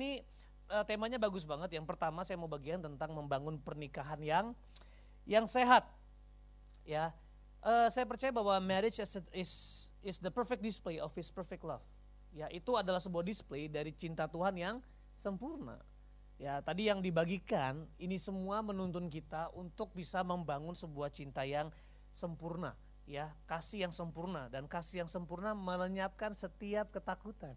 Ini 0.00 0.24
eh, 0.72 0.84
temanya 0.88 1.20
bagus 1.20 1.44
banget. 1.44 1.76
Yang 1.76 1.84
pertama 1.92 2.24
saya 2.24 2.40
mau 2.40 2.48
bagian 2.48 2.80
tentang 2.80 3.12
membangun 3.12 3.60
pernikahan 3.60 4.18
yang 4.24 4.56
yang 5.28 5.44
sehat. 5.44 5.84
Ya, 6.88 7.12
Eh, 7.60 7.88
saya 7.92 8.08
percaya 8.08 8.32
bahwa 8.32 8.56
marriage 8.56 9.04
is, 9.04 9.12
is 9.36 9.52
is 10.00 10.16
the 10.16 10.32
perfect 10.32 10.64
display 10.64 10.96
of 10.96 11.12
His 11.12 11.28
perfect 11.28 11.60
love. 11.60 11.84
Ya, 12.32 12.48
itu 12.48 12.72
adalah 12.72 13.02
sebuah 13.02 13.20
display 13.20 13.68
dari 13.68 13.92
cinta 13.92 14.24
Tuhan 14.24 14.56
yang 14.56 14.76
sempurna. 15.12 15.76
Ya, 16.40 16.64
tadi 16.64 16.88
yang 16.88 17.04
dibagikan 17.04 17.84
ini 18.00 18.16
semua 18.16 18.64
menuntun 18.64 19.12
kita 19.12 19.52
untuk 19.52 19.92
bisa 19.92 20.24
membangun 20.24 20.72
sebuah 20.72 21.12
cinta 21.12 21.44
yang 21.44 21.68
sempurna. 22.16 22.72
Ya, 23.04 23.28
kasih 23.44 23.84
yang 23.84 23.92
sempurna 23.92 24.48
dan 24.48 24.64
kasih 24.64 25.04
yang 25.04 25.10
sempurna 25.10 25.52
melenyapkan 25.52 26.32
setiap 26.32 26.88
ketakutan 26.96 27.52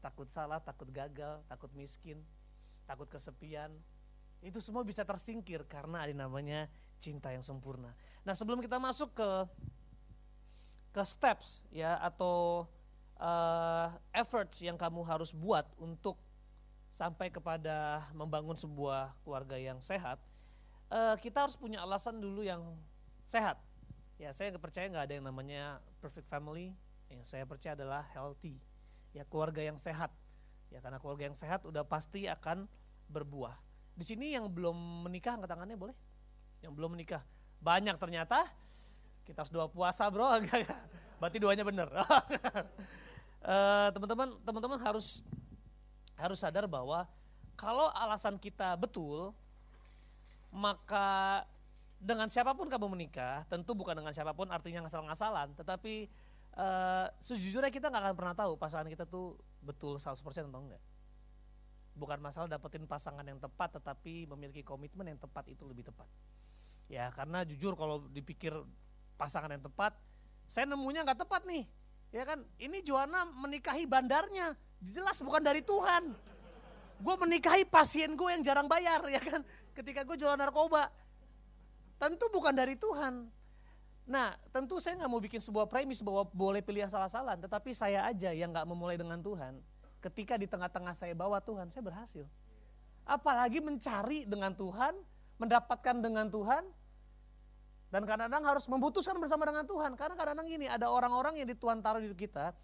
takut 0.00 0.26
salah, 0.32 0.58
takut 0.58 0.88
gagal, 0.88 1.44
takut 1.46 1.70
miskin, 1.76 2.18
takut 2.88 3.06
kesepian. 3.06 3.70
Itu 4.40 4.58
semua 4.58 4.80
bisa 4.82 5.04
tersingkir 5.04 5.68
karena 5.68 6.08
ada 6.08 6.14
namanya 6.16 6.66
cinta 6.96 7.28
yang 7.30 7.44
sempurna. 7.44 7.92
Nah, 8.24 8.32
sebelum 8.32 8.64
kita 8.64 8.80
masuk 8.80 9.12
ke 9.12 9.30
ke 10.90 11.02
steps 11.06 11.62
ya 11.70 12.02
atau 12.02 12.66
uh, 13.20 13.94
efforts 14.10 14.58
yang 14.64 14.74
kamu 14.74 15.06
harus 15.06 15.30
buat 15.30 15.68
untuk 15.78 16.18
sampai 16.90 17.30
kepada 17.30 18.10
membangun 18.10 18.58
sebuah 18.58 19.14
keluarga 19.22 19.54
yang 19.54 19.78
sehat, 19.78 20.18
uh, 20.90 21.14
kita 21.20 21.46
harus 21.46 21.54
punya 21.54 21.84
alasan 21.84 22.18
dulu 22.18 22.42
yang 22.42 22.64
sehat. 23.28 23.60
Ya, 24.18 24.34
saya 24.36 24.52
percaya 24.58 24.90
nggak 24.90 25.04
ada 25.06 25.14
yang 25.16 25.26
namanya 25.28 25.62
perfect 26.02 26.26
family. 26.28 26.74
Yang 27.08 27.26
saya 27.26 27.44
percaya 27.46 27.74
adalah 27.74 28.06
healthy 28.12 28.60
ya 29.16 29.26
keluarga 29.26 29.62
yang 29.62 29.76
sehat. 29.76 30.10
Ya 30.70 30.78
karena 30.78 31.02
keluarga 31.02 31.26
yang 31.26 31.38
sehat 31.38 31.66
udah 31.66 31.82
pasti 31.82 32.30
akan 32.30 32.70
berbuah. 33.10 33.58
Di 33.94 34.06
sini 34.06 34.32
yang 34.32 34.46
belum 34.46 35.06
menikah 35.06 35.34
angkat 35.34 35.50
tangannya 35.50 35.76
boleh? 35.76 35.96
Yang 36.62 36.72
belum 36.78 36.90
menikah. 36.94 37.22
Banyak 37.58 37.98
ternyata. 37.98 38.46
Kita 39.26 39.42
harus 39.44 39.52
doa 39.52 39.66
puasa 39.66 40.06
bro. 40.08 40.40
Berarti 41.20 41.38
doanya 41.42 41.66
bener 41.66 41.90
Eh, 43.40 43.88
teman-teman 43.96 44.36
teman-teman 44.44 44.76
harus 44.84 45.24
harus 46.20 46.36
sadar 46.36 46.68
bahwa 46.68 47.08
kalau 47.56 47.88
alasan 47.96 48.36
kita 48.36 48.76
betul 48.76 49.32
maka 50.52 51.40
dengan 51.96 52.28
siapa 52.28 52.52
pun 52.52 52.68
kamu 52.68 52.92
menikah 52.92 53.48
tentu 53.48 53.72
bukan 53.72 53.96
dengan 53.96 54.12
siapa 54.12 54.36
pun 54.36 54.44
artinya 54.52 54.84
ngasal-ngasalan 54.84 55.56
tetapi 55.56 56.12
uh, 56.60 57.06
sejujurnya 57.16 57.72
kita 57.72 57.88
nggak 57.88 58.12
akan 58.12 58.16
pernah 58.16 58.34
tahu 58.36 58.52
pasangan 58.60 58.88
kita 58.92 59.08
tuh 59.08 59.40
betul 59.64 59.96
100% 59.96 60.20
atau 60.20 60.60
enggak. 60.60 60.82
Bukan 61.96 62.18
masalah 62.20 62.48
dapetin 62.48 62.84
pasangan 62.84 63.24
yang 63.24 63.40
tepat 63.40 63.80
tetapi 63.80 64.28
memiliki 64.28 64.60
komitmen 64.60 65.08
yang 65.16 65.20
tepat 65.20 65.48
itu 65.48 65.64
lebih 65.64 65.88
tepat. 65.88 66.06
Ya 66.86 67.08
karena 67.14 67.42
jujur 67.48 67.74
kalau 67.74 68.04
dipikir 68.12 68.52
pasangan 69.16 69.52
yang 69.52 69.64
tepat, 69.64 69.96
saya 70.48 70.68
nemunya 70.68 71.04
nggak 71.04 71.20
tepat 71.26 71.44
nih. 71.48 71.64
Ya 72.10 72.26
kan, 72.26 72.42
ini 72.58 72.82
Joanna 72.82 73.22
menikahi 73.22 73.86
bandarnya, 73.86 74.58
jelas 74.82 75.22
bukan 75.22 75.38
dari 75.38 75.62
Tuhan. 75.62 76.10
Gue 76.98 77.14
menikahi 77.14 77.62
pasien 77.62 78.18
gue 78.18 78.28
yang 78.34 78.42
jarang 78.42 78.66
bayar 78.66 78.98
ya 79.14 79.22
kan, 79.22 79.46
ketika 79.78 80.02
gue 80.02 80.18
jualan 80.18 80.34
narkoba. 80.34 80.90
Tentu 82.00 82.26
bukan 82.32 82.50
dari 82.50 82.74
Tuhan, 82.74 83.28
Nah, 84.08 84.34
tentu 84.50 84.80
saya 84.80 84.96
nggak 84.98 85.10
mau 85.10 85.22
bikin 85.22 85.38
sebuah 85.38 85.68
premis 85.68 86.00
bahwa 86.00 86.26
boleh 86.30 86.64
pilih 86.64 86.82
salah-salah, 86.88 87.36
tetapi 87.36 87.70
saya 87.76 88.06
aja 88.08 88.32
yang 88.32 88.50
nggak 88.50 88.66
memulai 88.66 88.96
dengan 88.96 89.20
Tuhan. 89.20 89.60
Ketika 90.00 90.40
di 90.40 90.48
tengah-tengah 90.48 90.96
saya 90.96 91.12
bawa 91.12 91.38
Tuhan, 91.44 91.68
saya 91.68 91.84
berhasil. 91.84 92.24
Apalagi 93.04 93.60
mencari 93.60 94.24
dengan 94.24 94.56
Tuhan, 94.56 94.96
mendapatkan 95.36 95.96
dengan 96.00 96.26
Tuhan, 96.26 96.64
dan 97.90 98.02
kadang-kadang 98.06 98.46
harus 98.46 98.64
memutuskan 98.70 99.18
bersama 99.18 99.42
dengan 99.46 99.66
Tuhan. 99.66 99.98
Karena 99.98 100.14
kadang-kadang 100.14 100.46
gini, 100.46 100.66
ada 100.70 100.86
orang-orang 100.86 101.42
yang 101.42 101.50
Tuhan 101.50 101.82
taruh 101.82 101.98
di 101.98 102.14
kita, 102.14 102.54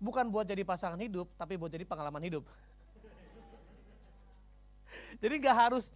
bukan 0.00 0.32
buat 0.32 0.48
jadi 0.48 0.64
pasangan 0.64 0.96
hidup, 0.96 1.28
tapi 1.36 1.60
buat 1.60 1.68
jadi 1.68 1.84
pengalaman 1.84 2.24
hidup. 2.24 2.48
jadi 5.22 5.34
nggak 5.36 5.56
harus, 5.68 5.92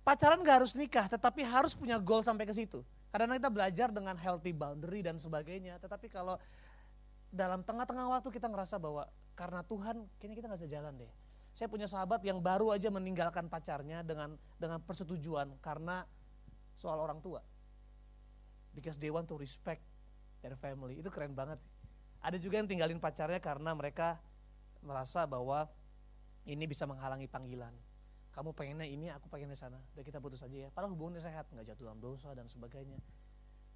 pacaran 0.00 0.40
nggak 0.40 0.64
harus 0.64 0.72
nikah, 0.72 1.06
tetapi 1.12 1.44
harus 1.44 1.76
punya 1.76 2.00
goal 2.00 2.24
sampai 2.24 2.48
ke 2.48 2.56
situ. 2.56 2.80
Karena 3.12 3.36
kita 3.36 3.52
belajar 3.52 3.88
dengan 3.92 4.16
healthy 4.16 4.56
boundary 4.56 5.04
dan 5.04 5.20
sebagainya. 5.20 5.76
Tetapi 5.76 6.08
kalau 6.08 6.40
dalam 7.28 7.60
tengah-tengah 7.60 8.08
waktu 8.08 8.32
kita 8.32 8.48
ngerasa 8.48 8.80
bahwa 8.80 9.04
karena 9.36 9.60
Tuhan 9.68 10.08
kayaknya 10.16 10.36
kita 10.40 10.46
nggak 10.48 10.60
bisa 10.64 10.72
jalan 10.72 10.92
deh. 10.96 11.12
Saya 11.52 11.68
punya 11.68 11.84
sahabat 11.84 12.24
yang 12.24 12.40
baru 12.40 12.72
aja 12.72 12.88
meninggalkan 12.88 13.52
pacarnya 13.52 14.00
dengan 14.00 14.40
dengan 14.56 14.80
persetujuan 14.80 15.60
karena 15.60 16.08
soal 16.80 16.96
orang 16.96 17.20
tua. 17.20 17.44
Because 18.72 18.96
they 18.96 19.12
want 19.12 19.28
to 19.28 19.36
respect 19.36 19.84
their 20.40 20.56
family. 20.56 20.96
Itu 20.96 21.12
keren 21.12 21.36
banget. 21.36 21.60
Ada 22.24 22.40
juga 22.40 22.64
yang 22.64 22.68
tinggalin 22.72 22.96
pacarnya 22.96 23.44
karena 23.44 23.76
mereka 23.76 24.16
merasa 24.80 25.28
bahwa 25.28 25.68
ini 26.48 26.64
bisa 26.64 26.88
menghalangi 26.88 27.28
panggilan 27.28 27.76
kamu 28.32 28.56
pengennya 28.56 28.88
ini, 28.88 29.12
aku 29.12 29.28
pengennya 29.28 29.56
sana. 29.56 29.76
Udah 29.92 30.04
kita 30.04 30.16
putus 30.16 30.40
aja 30.40 30.56
ya. 30.56 30.68
Padahal 30.72 30.96
hubungannya 30.96 31.20
sehat, 31.20 31.52
nggak 31.52 31.68
jatuh 31.68 31.84
dalam 31.92 32.00
dosa 32.00 32.32
dan 32.32 32.48
sebagainya. 32.48 32.96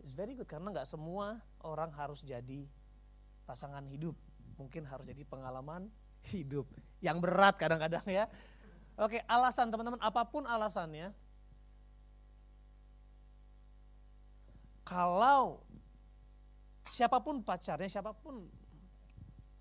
It's 0.00 0.16
very 0.16 0.32
good 0.32 0.48
karena 0.48 0.72
nggak 0.72 0.88
semua 0.88 1.44
orang 1.60 1.92
harus 1.92 2.24
jadi 2.24 2.64
pasangan 3.44 3.84
hidup. 3.84 4.16
Mungkin 4.56 4.88
harus 4.88 5.04
jadi 5.04 5.28
pengalaman 5.28 5.92
hidup. 6.32 6.64
Yang 7.04 7.16
berat 7.20 7.60
kadang-kadang 7.60 8.04
ya. 8.08 8.24
Oke, 8.96 9.20
alasan 9.28 9.68
teman-teman, 9.68 10.00
apa 10.00 10.24
pun 10.24 10.48
alasannya. 10.48 11.12
Kalau 14.88 15.60
siapa 16.88 17.20
pun 17.20 17.44
pacarnya, 17.44 17.92
siapa 17.92 18.16
pun 18.16 18.48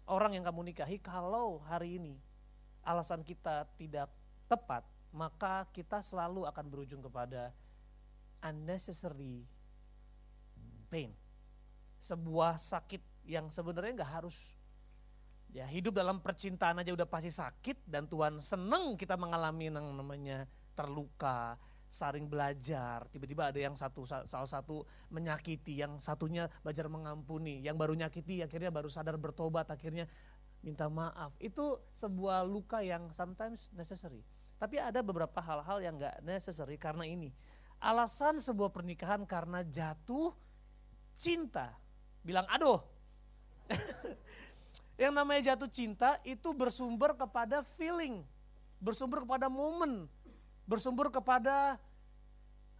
orang 0.07 0.39
yang 0.39 0.47
kamu 0.47 0.72
nikahi, 0.72 1.03
kalau 1.03 1.59
hari 1.67 2.00
ini 2.00 2.16
alasan 2.85 3.28
kita 3.28 3.67
tidak 3.75 4.07
tepat, 4.45 4.85
maka 5.16 5.66
kita 5.73 6.01
selalu 6.03 6.45
akan 6.45 6.66
berujung 6.67 7.01
kepada 7.01 7.56
unnecessary 8.44 9.45
pain. 10.91 11.11
Sebuah 11.97 12.61
sakit 12.61 13.01
yang 13.25 13.50
sebenarnya 13.50 14.03
nggak 14.03 14.13
harus. 14.22 14.53
Ya 15.55 15.66
hidup 15.72 15.95
dalam 15.95 16.19
percintaan 16.19 16.84
aja 16.84 16.91
udah 16.91 17.07
pasti 17.07 17.31
sakit 17.31 17.88
dan 17.88 18.11
Tuhan 18.11 18.44
seneng 18.44 19.00
kita 19.00 19.16
mengalami 19.16 19.72
yang 19.72 19.88
namanya 19.95 20.44
terluka, 20.75 21.55
saring 21.88 22.28
belajar. 22.28 23.07
Tiba-tiba 23.07 23.55
ada 23.55 23.59
yang 23.59 23.73
satu 23.73 24.03
salah 24.03 24.50
satu 24.50 24.84
menyakiti, 25.09 25.79
yang 25.79 25.95
satunya 25.95 26.51
belajar 26.59 26.91
mengampuni, 26.91 27.63
yang 27.63 27.79
baru 27.79 27.95
nyakiti 27.95 28.44
akhirnya 28.44 28.69
baru 28.69 28.91
sadar 28.91 29.16
bertobat, 29.16 29.72
akhirnya 29.72 30.11
minta 30.59 30.91
maaf. 30.91 31.31
Itu 31.40 31.79
sebuah 31.96 32.43
luka 32.43 32.84
yang 32.84 33.16
sometimes 33.16 33.72
necessary. 33.72 34.25
Tapi 34.55 34.79
ada 34.79 35.03
beberapa 35.03 35.40
hal-hal 35.43 35.78
yang 35.84 35.96
gak 35.99 36.23
necessary 36.23 36.79
karena 36.79 37.03
ini. 37.03 37.31
Alasan 37.79 38.40
sebuah 38.40 38.72
pernikahan 38.72 39.28
karena 39.28 39.61
jatuh 39.67 40.31
cinta. 41.16 41.75
Bilang 42.23 42.47
aduh. 42.47 42.79
yang 45.02 45.11
namanya 45.11 45.53
jatuh 45.53 45.67
cinta 45.67 46.17
itu 46.23 46.55
bersumber 46.55 47.11
kepada 47.13 47.61
feeling. 47.75 48.23
Bersumber 48.79 49.28
kepada 49.28 49.52
momen. 49.52 50.07
Bersumber 50.63 51.11
kepada 51.11 51.75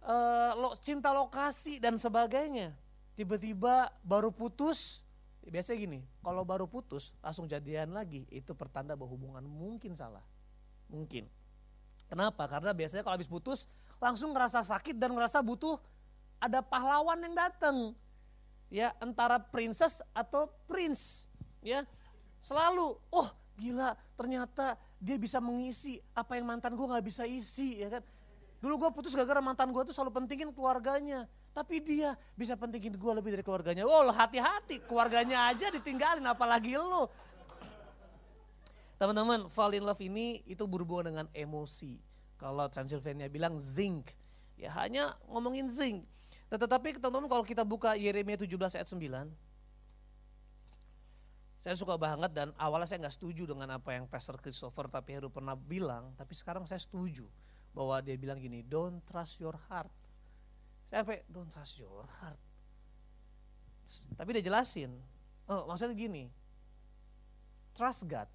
uh, 0.06 0.72
cinta 0.80 1.12
lokasi 1.12 1.76
dan 1.76 2.00
sebagainya. 2.00 2.72
Tiba-tiba 3.16 3.88
baru 4.04 4.28
putus, 4.28 5.00
biasanya 5.40 5.78
gini, 5.80 6.00
kalau 6.20 6.44
baru 6.44 6.68
putus 6.68 7.16
langsung 7.24 7.48
jadian 7.48 7.96
lagi, 7.96 8.28
itu 8.28 8.52
pertanda 8.52 8.92
bahwa 8.92 9.16
hubungan 9.16 9.44
mungkin 9.44 9.96
salah. 9.96 10.24
Mungkin. 10.92 11.26
Kenapa? 12.06 12.46
Karena 12.46 12.70
biasanya 12.70 13.02
kalau 13.02 13.18
habis 13.18 13.30
putus 13.30 13.66
langsung 13.98 14.30
ngerasa 14.30 14.62
sakit 14.62 14.94
dan 14.94 15.10
ngerasa 15.14 15.42
butuh 15.42 15.78
ada 16.38 16.62
pahlawan 16.62 17.18
yang 17.22 17.34
datang. 17.34 17.76
Ya, 18.66 18.94
antara 18.98 19.38
princess 19.38 20.02
atau 20.10 20.50
prince. 20.66 21.30
Ya. 21.62 21.86
Selalu, 22.42 22.98
oh 23.10 23.28
gila 23.56 23.96
ternyata 24.14 24.76
dia 25.00 25.16
bisa 25.16 25.40
mengisi 25.40 25.96
apa 26.12 26.36
yang 26.36 26.44
mantan 26.44 26.76
gue 26.76 26.86
nggak 26.86 27.04
bisa 27.04 27.24
isi 27.24 27.80
ya 27.82 27.98
kan. 27.98 28.02
Dulu 28.60 28.86
gue 28.86 28.90
putus 28.92 29.12
gara-gara 29.12 29.42
mantan 29.44 29.72
gue 29.72 29.82
tuh 29.86 29.94
selalu 29.94 30.22
pentingin 30.22 30.50
keluarganya. 30.52 31.28
Tapi 31.56 31.80
dia 31.80 32.12
bisa 32.36 32.52
pentingin 32.52 32.96
gue 32.96 33.12
lebih 33.16 33.32
dari 33.32 33.44
keluarganya. 33.44 33.88
Wow 33.88 34.12
hati-hati 34.12 34.84
keluarganya 34.84 35.48
aja 35.48 35.72
ditinggalin 35.72 36.24
apalagi 36.24 36.76
lo. 36.76 37.08
Teman-teman 38.96 39.52
fall 39.52 39.76
in 39.76 39.84
love 39.84 40.00
ini 40.00 40.40
itu 40.48 40.64
berhubungan 40.64 41.12
dengan 41.12 41.26
emosi. 41.36 42.00
Kalau 42.40 42.68
Transylvania 42.72 43.28
bilang 43.28 43.60
zinc. 43.60 44.16
Ya 44.56 44.72
hanya 44.72 45.12
ngomongin 45.28 45.68
zinc. 45.68 46.04
Tetapi 46.48 46.96
teman-teman 46.96 47.28
kalau 47.28 47.44
kita 47.44 47.60
buka 47.60 47.92
Yeremia 47.92 48.40
17 48.40 48.80
ayat 48.80 48.88
9. 48.88 49.28
Saya 51.60 51.74
suka 51.74 51.98
banget 51.98 52.30
dan 52.30 52.54
awalnya 52.56 52.86
saya 52.86 53.02
nggak 53.02 53.16
setuju 53.18 53.42
dengan 53.42 53.74
apa 53.74 53.90
yang 53.90 54.06
Pastor 54.06 54.38
Christopher 54.38 54.86
tapi 54.86 55.18
Heru 55.18 55.28
pernah 55.28 55.58
bilang. 55.58 56.14
Tapi 56.14 56.32
sekarang 56.32 56.62
saya 56.64 56.78
setuju 56.78 57.26
bahwa 57.76 58.00
dia 58.00 58.16
bilang 58.16 58.40
gini, 58.40 58.64
don't 58.64 59.04
trust 59.04 59.36
your 59.42 59.58
heart. 59.68 59.92
Saya 60.86 61.02
sampai 61.02 61.26
don't 61.28 61.50
trust 61.50 61.76
your 61.76 62.06
heart. 62.22 62.38
Tapi 64.14 64.38
dia 64.38 64.46
jelasin, 64.46 64.94
oh 65.50 65.66
maksudnya 65.66 65.94
gini, 65.94 66.30
trust 67.74 68.06
God, 68.06 68.26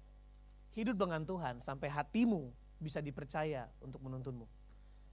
hidup 0.72 0.96
dengan 0.96 1.22
Tuhan 1.24 1.60
sampai 1.60 1.88
hatimu 1.92 2.52
bisa 2.80 2.98
dipercaya 2.98 3.68
untuk 3.78 4.02
menuntunmu. 4.02 4.44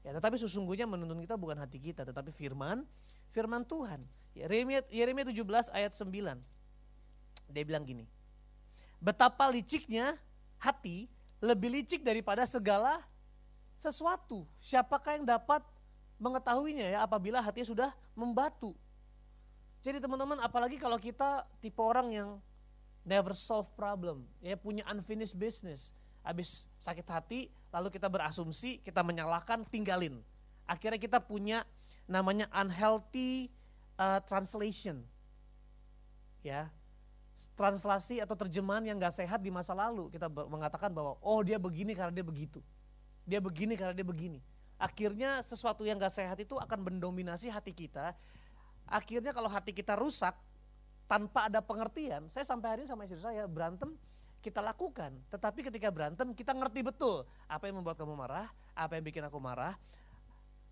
Ya, 0.01 0.15
tetapi 0.15 0.39
sesungguhnya 0.39 0.87
menuntun 0.87 1.19
kita 1.19 1.35
bukan 1.35 1.59
hati 1.59 1.77
kita, 1.77 2.07
tetapi 2.07 2.31
firman, 2.31 2.87
firman 3.35 3.67
Tuhan. 3.67 4.01
Yeremia, 4.31 4.81
Yeremia 4.87 5.27
17 5.27 5.69
ayat 5.75 5.91
9. 5.91 6.39
Dia 7.51 7.63
bilang 7.67 7.83
gini, 7.83 8.07
betapa 9.03 9.49
liciknya 9.51 10.15
hati 10.61 11.11
lebih 11.43 11.81
licik 11.81 12.03
daripada 12.03 12.47
segala 12.47 13.03
sesuatu. 13.75 14.47
Siapakah 14.63 15.19
yang 15.19 15.25
dapat 15.27 15.63
mengetahuinya 16.19 16.87
ya 16.95 16.99
apabila 17.03 17.39
hatinya 17.39 17.67
sudah 17.67 17.89
membatu. 18.15 18.75
Jadi 19.79 20.03
teman-teman 20.03 20.43
apalagi 20.43 20.75
kalau 20.75 20.99
kita 20.99 21.47
tipe 21.63 21.79
orang 21.79 22.11
yang 22.11 22.29
never 23.07 23.31
solve 23.35 23.67
problem, 23.75 24.27
ya 24.43 24.55
punya 24.59 24.85
unfinished 24.91 25.35
business. 25.35 25.91
Habis 26.23 26.67
sakit 26.77 27.07
hati 27.07 27.39
lalu 27.71 27.89
kita 27.93 28.11
berasumsi, 28.11 28.83
kita 28.83 29.01
menyalahkan, 29.01 29.63
tinggalin. 29.71 30.19
Akhirnya 30.67 30.99
kita 31.01 31.17
punya 31.23 31.65
namanya 32.05 32.45
unhealthy 32.53 33.49
uh, 33.97 34.19
translation. 34.25 35.01
Ya. 36.43 36.69
Translasi 37.55 38.19
atau 38.19 38.35
terjemahan 38.35 38.83
yang 38.83 38.99
gak 38.99 39.15
sehat 39.15 39.39
di 39.39 39.47
masa 39.47 39.71
lalu. 39.71 40.11
Kita 40.11 40.27
mengatakan 40.27 40.91
bahwa 40.91 41.15
oh 41.23 41.39
dia 41.39 41.55
begini 41.55 41.95
karena 41.95 42.11
dia 42.11 42.25
begitu. 42.27 42.59
Dia 43.23 43.39
begini 43.39 43.79
karena 43.79 43.95
dia 43.95 44.03
begini 44.03 44.43
akhirnya 44.79 45.43
sesuatu 45.43 45.83
yang 45.83 45.99
gak 45.99 46.15
sehat 46.15 46.39
itu 46.39 46.55
akan 46.55 46.87
mendominasi 46.87 47.51
hati 47.51 47.75
kita. 47.75 48.15
Akhirnya 48.87 49.35
kalau 49.35 49.51
hati 49.51 49.75
kita 49.75 49.93
rusak 49.99 50.33
tanpa 51.09 51.49
ada 51.49 51.57
pengertian, 51.57 52.29
saya 52.29 52.45
sampai 52.45 52.67
hari 52.69 52.79
ini 52.85 52.89
sama 52.93 53.09
istri 53.09 53.17
saya 53.17 53.49
berantem 53.49 53.97
kita 54.45 54.61
lakukan. 54.61 55.09
Tetapi 55.33 55.65
ketika 55.65 55.89
berantem 55.89 56.37
kita 56.37 56.53
ngerti 56.53 56.85
betul 56.85 57.25
apa 57.49 57.65
yang 57.65 57.81
membuat 57.81 57.97
kamu 57.97 58.13
marah, 58.13 58.45
apa 58.77 58.93
yang 58.93 59.03
bikin 59.03 59.25
aku 59.25 59.41
marah. 59.41 59.73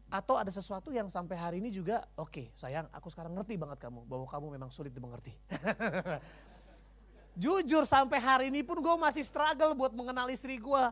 Atau 0.07 0.39
ada 0.39 0.48
sesuatu 0.48 0.94
yang 0.94 1.12
sampai 1.12 1.36
hari 1.36 1.57
ini 1.60 1.68
juga, 1.68 2.07
oke 2.16 2.31
okay, 2.31 2.45
sayang 2.56 2.88
aku 2.95 3.12
sekarang 3.12 3.36
ngerti 3.36 3.60
banget 3.60 3.89
kamu, 3.89 4.07
bahwa 4.07 4.24
kamu 4.30 4.45
memang 4.56 4.69
sulit 4.72 4.94
dimengerti. 4.94 5.36
Jujur 7.44 7.84
sampai 7.84 8.22
hari 8.22 8.45
ini 8.48 8.63
pun 8.63 8.80
gue 8.80 8.95
masih 8.95 9.25
struggle 9.25 9.75
buat 9.75 9.92
mengenal 9.92 10.31
istri 10.31 10.62
gue 10.62 10.84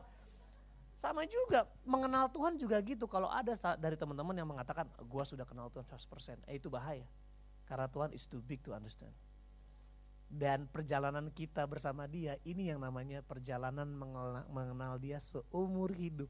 sama 0.96 1.28
juga 1.28 1.64
mengenal 1.84 2.28
Tuhan 2.28 2.60
juga 2.60 2.76
gitu. 2.84 3.08
Kalau 3.08 3.32
ada 3.32 3.56
dari 3.80 3.96
teman-teman 3.96 4.36
yang 4.36 4.48
mengatakan 4.48 4.84
gue 5.00 5.24
sudah 5.24 5.48
kenal 5.48 5.72
Tuhan 5.72 5.88
100%, 5.88 6.44
eh 6.50 6.60
itu 6.60 6.68
bahaya. 6.68 7.08
Karena 7.64 7.88
Tuhan 7.88 8.12
is 8.12 8.28
too 8.28 8.44
big 8.44 8.60
to 8.64 8.76
understand. 8.76 9.12
Dan 10.26 10.66
perjalanan 10.66 11.30
kita 11.30 11.62
bersama 11.70 12.10
dia 12.10 12.34
ini 12.42 12.66
yang 12.66 12.82
namanya 12.82 13.22
perjalanan 13.22 13.86
mengenal, 14.50 14.98
dia 14.98 15.22
seumur 15.22 15.94
hidup. 15.94 16.28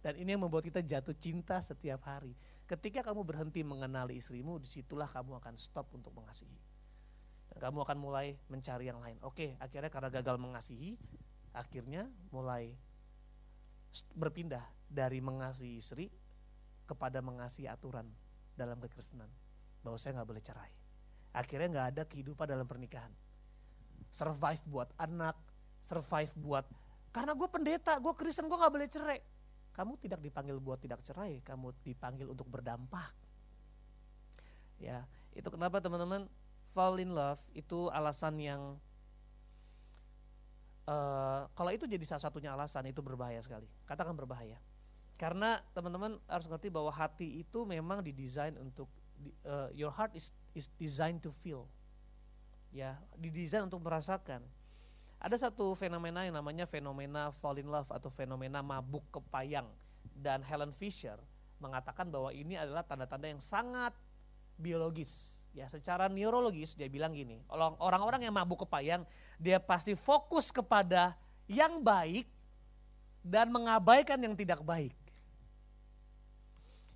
Dan 0.00 0.16
ini 0.16 0.32
yang 0.32 0.48
membuat 0.48 0.64
kita 0.64 0.80
jatuh 0.80 1.12
cinta 1.12 1.60
setiap 1.60 2.00
hari. 2.08 2.32
Ketika 2.64 3.04
kamu 3.04 3.26
berhenti 3.26 3.60
mengenali 3.60 4.16
istrimu, 4.16 4.56
di 4.62 4.68
situlah 4.70 5.10
kamu 5.10 5.42
akan 5.42 5.54
stop 5.60 5.92
untuk 5.92 6.14
mengasihi. 6.16 6.56
Dan 7.52 7.58
kamu 7.68 7.84
akan 7.84 7.98
mulai 7.98 8.38
mencari 8.48 8.88
yang 8.88 9.02
lain. 9.02 9.18
Oke, 9.26 9.58
akhirnya 9.58 9.90
karena 9.90 10.08
gagal 10.08 10.36
mengasihi, 10.38 10.96
akhirnya 11.52 12.06
mulai 12.30 12.78
berpindah 14.14 14.62
dari 14.86 15.18
mengasihi 15.18 15.80
istri 15.80 16.06
kepada 16.86 17.20
mengasihi 17.20 17.68
aturan 17.68 18.06
dalam 18.54 18.78
kekristenan. 18.78 19.28
Bahwa 19.82 19.98
saya 19.98 20.16
nggak 20.20 20.28
boleh 20.30 20.44
cerai. 20.44 20.77
Akhirnya 21.38 21.70
nggak 21.70 21.88
ada 21.94 22.02
kehidupan 22.02 22.50
dalam 22.50 22.66
pernikahan. 22.66 23.14
Survive 24.10 24.62
buat 24.66 24.90
anak, 24.98 25.38
survive 25.78 26.34
buat 26.42 26.66
karena 27.08 27.32
gue 27.32 27.48
pendeta, 27.48 27.96
gue 27.96 28.12
Kristen, 28.14 28.46
gue 28.46 28.58
nggak 28.58 28.72
boleh 28.72 28.88
cerai. 28.88 29.20
Kamu 29.72 29.96
tidak 30.02 30.20
dipanggil 30.20 30.58
buat 30.58 30.82
tidak 30.82 31.00
cerai, 31.06 31.40
kamu 31.40 31.72
dipanggil 31.86 32.26
untuk 32.28 32.50
berdampak. 32.50 33.14
Ya, 34.78 35.06
itu 35.34 35.48
kenapa 35.50 35.82
teman-teman 35.82 36.30
fall 36.74 36.98
in 37.02 37.14
love 37.14 37.40
itu 37.56 37.88
alasan 37.90 38.36
yang 38.38 38.62
Uh, 40.88 41.44
kalau 41.52 41.68
itu 41.68 41.84
jadi 41.84 42.00
salah 42.08 42.32
satunya 42.32 42.48
alasan 42.56 42.88
itu 42.88 43.04
berbahaya 43.04 43.36
sekali. 43.44 43.68
Katakan 43.84 44.16
berbahaya. 44.16 44.56
Karena 45.20 45.60
teman-teman 45.76 46.16
harus 46.24 46.48
ngerti 46.48 46.72
bahwa 46.72 46.88
hati 46.88 47.44
itu 47.44 47.68
memang 47.68 48.00
didesain 48.00 48.56
untuk 48.56 48.88
uh, 49.46 49.68
your 49.74 49.92
heart 49.92 50.14
is 50.14 50.30
is 50.54 50.70
designed 50.78 51.22
to 51.22 51.30
feel. 51.44 51.66
Ya, 52.68 53.00
didesain 53.16 53.64
untuk 53.64 53.80
merasakan. 53.80 54.44
Ada 55.18 55.48
satu 55.48 55.74
fenomena 55.74 56.22
yang 56.22 56.36
namanya 56.36 56.68
fenomena 56.68 57.34
fall 57.42 57.58
in 57.58 57.66
love 57.66 57.88
atau 57.90 58.06
fenomena 58.12 58.62
mabuk 58.62 59.02
kepayang 59.10 59.66
dan 60.14 60.44
Helen 60.46 60.70
Fisher 60.70 61.18
mengatakan 61.58 62.06
bahwa 62.06 62.30
ini 62.30 62.54
adalah 62.54 62.86
tanda-tanda 62.86 63.26
yang 63.26 63.42
sangat 63.42 63.90
biologis 64.54 65.38
Ya, 65.56 65.66
secara 65.66 66.06
neurologis 66.06 66.76
dia 66.76 66.86
bilang 66.86 67.16
gini, 67.16 67.40
orang-orang 67.50 68.22
yang 68.22 68.30
mabuk 68.30 68.62
kepayang, 68.62 69.02
dia 69.40 69.56
pasti 69.58 69.96
fokus 69.96 70.52
kepada 70.52 71.16
yang 71.48 71.80
baik 71.80 72.28
dan 73.24 73.48
mengabaikan 73.50 74.20
yang 74.20 74.36
tidak 74.36 74.60
baik. 74.62 74.94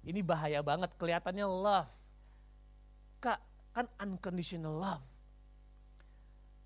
Ini 0.06 0.22
bahaya 0.22 0.62
banget, 0.62 0.94
kelihatannya 0.94 1.42
love. 1.42 1.90
Kak, 3.22 3.38
kan 3.70 3.86
unconditional 4.02 4.74
love. 4.74 5.06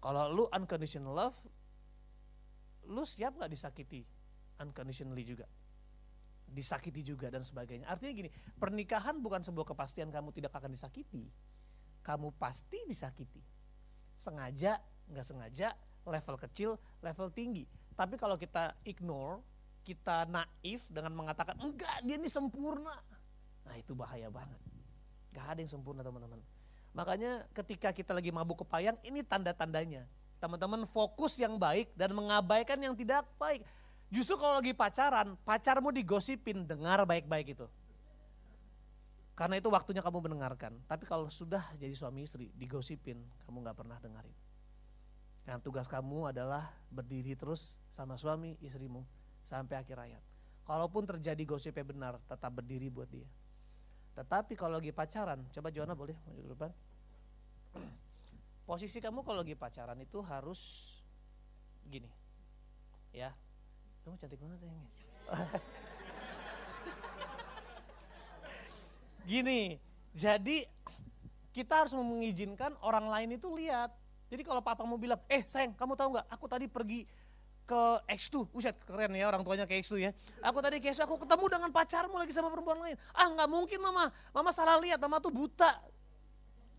Kalau 0.00 0.32
lu 0.32 0.44
unconditional 0.48 1.12
love, 1.12 1.36
lu 2.88 3.04
siap 3.04 3.36
gak 3.36 3.52
disakiti 3.52 4.00
unconditionally 4.56 5.22
juga? 5.26 5.44
Disakiti 6.46 7.04
juga 7.04 7.28
dan 7.28 7.44
sebagainya. 7.44 7.90
Artinya 7.90 8.12
gini, 8.16 8.30
pernikahan 8.56 9.20
bukan 9.20 9.44
sebuah 9.44 9.76
kepastian 9.76 10.08
kamu 10.08 10.32
tidak 10.32 10.56
akan 10.56 10.72
disakiti 10.72 11.28
kamu 12.06 12.30
pasti 12.38 12.86
disakiti. 12.86 13.42
Sengaja, 14.14 14.78
nggak 15.10 15.26
sengaja, 15.26 15.74
level 16.06 16.38
kecil, 16.38 16.78
level 17.02 17.34
tinggi. 17.34 17.66
Tapi 17.98 18.14
kalau 18.14 18.38
kita 18.38 18.78
ignore, 18.86 19.42
kita 19.82 20.22
naif 20.30 20.86
dengan 20.86 21.10
mengatakan, 21.18 21.58
enggak 21.58 22.06
dia 22.06 22.14
ini 22.14 22.30
sempurna. 22.30 22.94
Nah 23.66 23.74
itu 23.74 23.98
bahaya 23.98 24.30
banget. 24.30 24.62
Gak 25.36 25.46
ada 25.52 25.60
yang 25.60 25.68
sempurna 25.68 26.00
teman-teman. 26.00 26.40
Makanya 26.96 27.44
ketika 27.52 27.92
kita 27.92 28.16
lagi 28.16 28.32
mabuk 28.32 28.64
kepayang, 28.64 28.96
ini 29.04 29.20
tanda-tandanya. 29.20 30.08
Teman-teman 30.40 30.88
fokus 30.88 31.36
yang 31.36 31.60
baik 31.60 31.92
dan 31.92 32.16
mengabaikan 32.16 32.80
yang 32.80 32.96
tidak 32.96 33.28
baik. 33.36 33.60
Justru 34.08 34.40
kalau 34.40 34.56
lagi 34.56 34.72
pacaran, 34.72 35.36
pacarmu 35.44 35.92
digosipin, 35.92 36.64
dengar 36.64 37.04
baik-baik 37.04 37.52
itu. 37.52 37.68
Karena 39.36 39.60
itu 39.60 39.68
waktunya 39.68 40.00
kamu 40.00 40.24
mendengarkan. 40.24 40.72
Tapi 40.88 41.04
kalau 41.04 41.28
sudah 41.28 41.60
jadi 41.76 41.92
suami 41.92 42.24
istri, 42.24 42.48
digosipin, 42.56 43.20
kamu 43.44 43.68
gak 43.68 43.76
pernah 43.76 44.00
dengerin. 44.00 44.32
Nah 45.44 45.60
tugas 45.60 45.84
kamu 45.86 46.32
adalah 46.32 46.72
berdiri 46.88 47.36
terus 47.36 47.76
sama 47.92 48.16
suami 48.16 48.56
istrimu 48.64 49.04
sampai 49.44 49.84
akhir 49.84 49.96
hayat. 50.00 50.22
Kalaupun 50.66 51.06
terjadi 51.06 51.38
gosipnya 51.46 51.86
benar, 51.86 52.14
tetap 52.26 52.50
berdiri 52.50 52.90
buat 52.90 53.06
dia. 53.06 53.28
Tetapi 54.16 54.56
kalau 54.56 54.80
lagi 54.80 54.96
pacaran, 54.96 55.44
coba 55.52 55.68
Joanna 55.68 55.92
boleh 55.92 56.16
maju 56.24 56.40
ke 56.40 56.50
depan. 56.56 56.70
Posisi 58.64 58.98
kamu 58.98 59.20
kalau 59.22 59.44
lagi 59.44 59.52
pacaran 59.52 60.00
itu 60.00 60.18
harus 60.24 60.90
gini. 61.86 62.08
Ya. 63.12 63.36
Kamu 64.02 64.16
cantik 64.16 64.40
banget 64.40 64.60
ya. 64.64 64.72
Gini, 69.26 69.74
jadi 70.14 70.70
kita 71.50 71.82
harus 71.82 71.90
mengizinkan 71.98 72.78
orang 72.78 73.10
lain 73.10 73.34
itu 73.34 73.50
lihat. 73.50 73.90
Jadi 74.30 74.46
kalau 74.46 74.62
papa 74.62 74.86
mau 74.86 74.94
bilang, 74.94 75.18
eh 75.26 75.42
sayang 75.42 75.74
kamu 75.74 75.98
tahu 75.98 76.14
nggak, 76.14 76.26
aku 76.30 76.46
tadi 76.46 76.70
pergi 76.70 77.02
ke 77.66 77.82
X2, 78.06 78.46
buset 78.54 78.78
keren 78.86 79.10
ya 79.18 79.26
orang 79.26 79.42
tuanya 79.42 79.66
ke 79.66 79.74
X2 79.82 79.98
ya. 79.98 80.10
Aku 80.46 80.62
tadi 80.62 80.78
ke 80.78 80.94
X2, 80.94 81.02
aku 81.02 81.18
ketemu 81.26 81.44
dengan 81.50 81.70
pacarmu 81.74 82.14
lagi 82.14 82.30
sama 82.30 82.48
perempuan 82.48 82.78
lain. 82.78 82.96
Ah 83.10 83.26
nggak 83.26 83.50
mungkin 83.50 83.82
mama, 83.82 84.14
mama 84.30 84.50
salah 84.54 84.78
lihat, 84.78 85.02
mama 85.02 85.18
tuh 85.18 85.34
buta. 85.34 85.82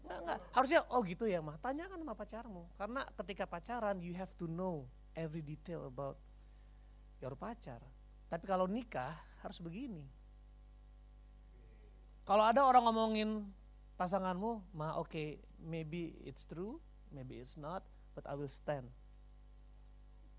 Enggak, 0.08 0.20
enggak. 0.24 0.40
Harusnya, 0.56 0.80
oh 0.88 1.04
gitu 1.04 1.28
ya 1.28 1.44
mah, 1.44 1.60
tanyakan 1.60 2.00
sama 2.00 2.16
pacarmu. 2.16 2.64
Karena 2.80 3.04
ketika 3.20 3.44
pacaran, 3.44 4.00
you 4.00 4.16
have 4.16 4.32
to 4.40 4.48
know 4.48 4.88
every 5.12 5.44
detail 5.44 5.92
about 5.92 6.16
your 7.20 7.36
pacar. 7.36 7.84
Tapi 8.32 8.48
kalau 8.48 8.72
nikah, 8.72 9.12
harus 9.44 9.60
begini. 9.60 10.08
Kalau 12.24 12.44
ada 12.48 12.64
orang 12.64 12.88
ngomongin 12.88 13.30
pasanganmu, 14.00 14.72
mah 14.72 14.96
oke, 15.00 15.12
okay, 15.12 15.44
maybe 15.60 16.16
it's 16.24 16.48
true, 16.48 16.80
maybe 17.12 17.40
it's 17.40 17.60
not, 17.60 17.84
but 18.16 18.24
I 18.28 18.36
will 18.40 18.52
stand 18.52 18.88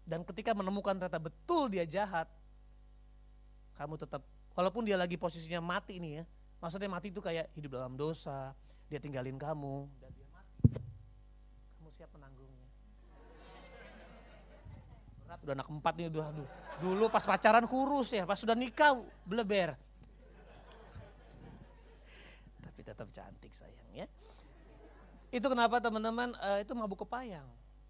dan 0.08 0.24
ketika 0.24 0.56
menemukan 0.56 0.96
ternyata 0.96 1.20
betul 1.20 1.68
dia 1.68 1.84
jahat, 1.84 2.24
kamu 3.76 4.00
tetap, 4.00 4.24
walaupun 4.56 4.88
dia 4.88 4.96
lagi 4.96 5.20
posisinya 5.20 5.60
mati 5.60 6.00
ini 6.00 6.16
ya, 6.16 6.24
maksudnya 6.64 6.88
mati 6.88 7.12
itu 7.12 7.20
kayak 7.20 7.52
hidup 7.52 7.76
dalam 7.76 7.92
dosa, 7.92 8.56
dia 8.88 8.96
tinggalin 8.96 9.36
kamu, 9.36 9.84
dan 10.00 10.10
dia 10.16 10.28
mati, 10.32 10.64
kamu 11.76 11.88
siap 11.92 12.08
menanggungnya. 12.16 12.68
Berat, 15.28 15.40
udah 15.44 15.54
anak 15.60 15.68
empat 15.68 15.92
nih, 16.00 16.06
udah, 16.08 16.24
aduh. 16.32 16.48
dulu 16.80 17.04
pas 17.12 17.28
pacaran 17.28 17.68
kurus 17.68 18.16
ya, 18.16 18.24
pas 18.24 18.40
sudah 18.40 18.56
nikah 18.56 18.96
bleber. 19.28 19.76
Tapi 22.64 22.80
tetap 22.80 23.12
cantik 23.12 23.52
sayang 23.52 23.92
ya. 23.92 24.08
Itu 25.28 25.52
kenapa 25.52 25.84
teman-teman, 25.84 26.32
uh, 26.40 26.64
itu 26.64 26.72
mabuk 26.72 27.04
kepayang 27.04 27.44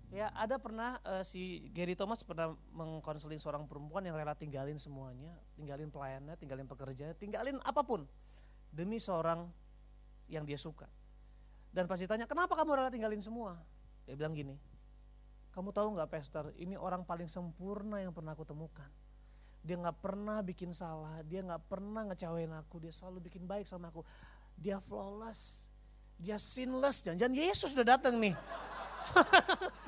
Ya, 0.09 0.33
ada 0.33 0.57
pernah 0.57 0.97
uh, 1.05 1.21
si 1.21 1.69
Gary 1.77 1.93
Thomas 1.93 2.25
pernah 2.25 2.57
mengkonseling 2.73 3.37
seorang 3.37 3.69
perempuan 3.69 4.01
yang 4.09 4.17
rela 4.17 4.33
tinggalin 4.33 4.81
semuanya, 4.81 5.37
tinggalin 5.53 5.93
pelayannya, 5.93 6.33
tinggalin 6.41 6.65
pekerja, 6.65 7.13
tinggalin 7.13 7.61
apa 7.61 7.85
pun 7.85 8.09
demi 8.73 8.97
seorang 8.97 9.45
yang 10.33 10.49
dia 10.49 10.57
suka. 10.57 10.89
Dan 11.69 11.85
pasti 11.85 12.09
tanya, 12.09 12.25
kenapa 12.25 12.57
kamu 12.57 12.81
rela 12.81 12.89
tinggalin 12.89 13.21
semua? 13.21 13.61
Dia 14.09 14.17
bilang 14.17 14.33
gini, 14.33 14.57
kamu 15.53 15.77
tahu 15.77 16.01
nggak 16.01 16.09
Pastor, 16.09 16.57
ini 16.57 16.73
orang 16.81 17.05
paling 17.05 17.29
sempurna 17.29 18.01
yang 18.01 18.17
pernah 18.17 18.33
aku 18.33 18.49
temukan. 18.49 18.89
Dia 19.61 19.77
nggak 19.77 20.01
pernah 20.01 20.41
bikin 20.41 20.73
salah, 20.73 21.21
dia 21.21 21.45
nggak 21.45 21.69
pernah 21.69 22.09
ngecewain 22.09 22.49
aku, 22.57 22.81
dia 22.81 22.93
selalu 22.97 23.29
bikin 23.29 23.45
baik 23.45 23.69
sama 23.69 23.93
aku. 23.93 24.01
Dia 24.57 24.81
flawless, 24.81 25.69
dia 26.17 26.41
sinless, 26.41 27.05
jangan-jangan 27.05 27.37
Yesus 27.37 27.77
udah 27.77 28.01
datang 28.01 28.17
nih. 28.17 28.33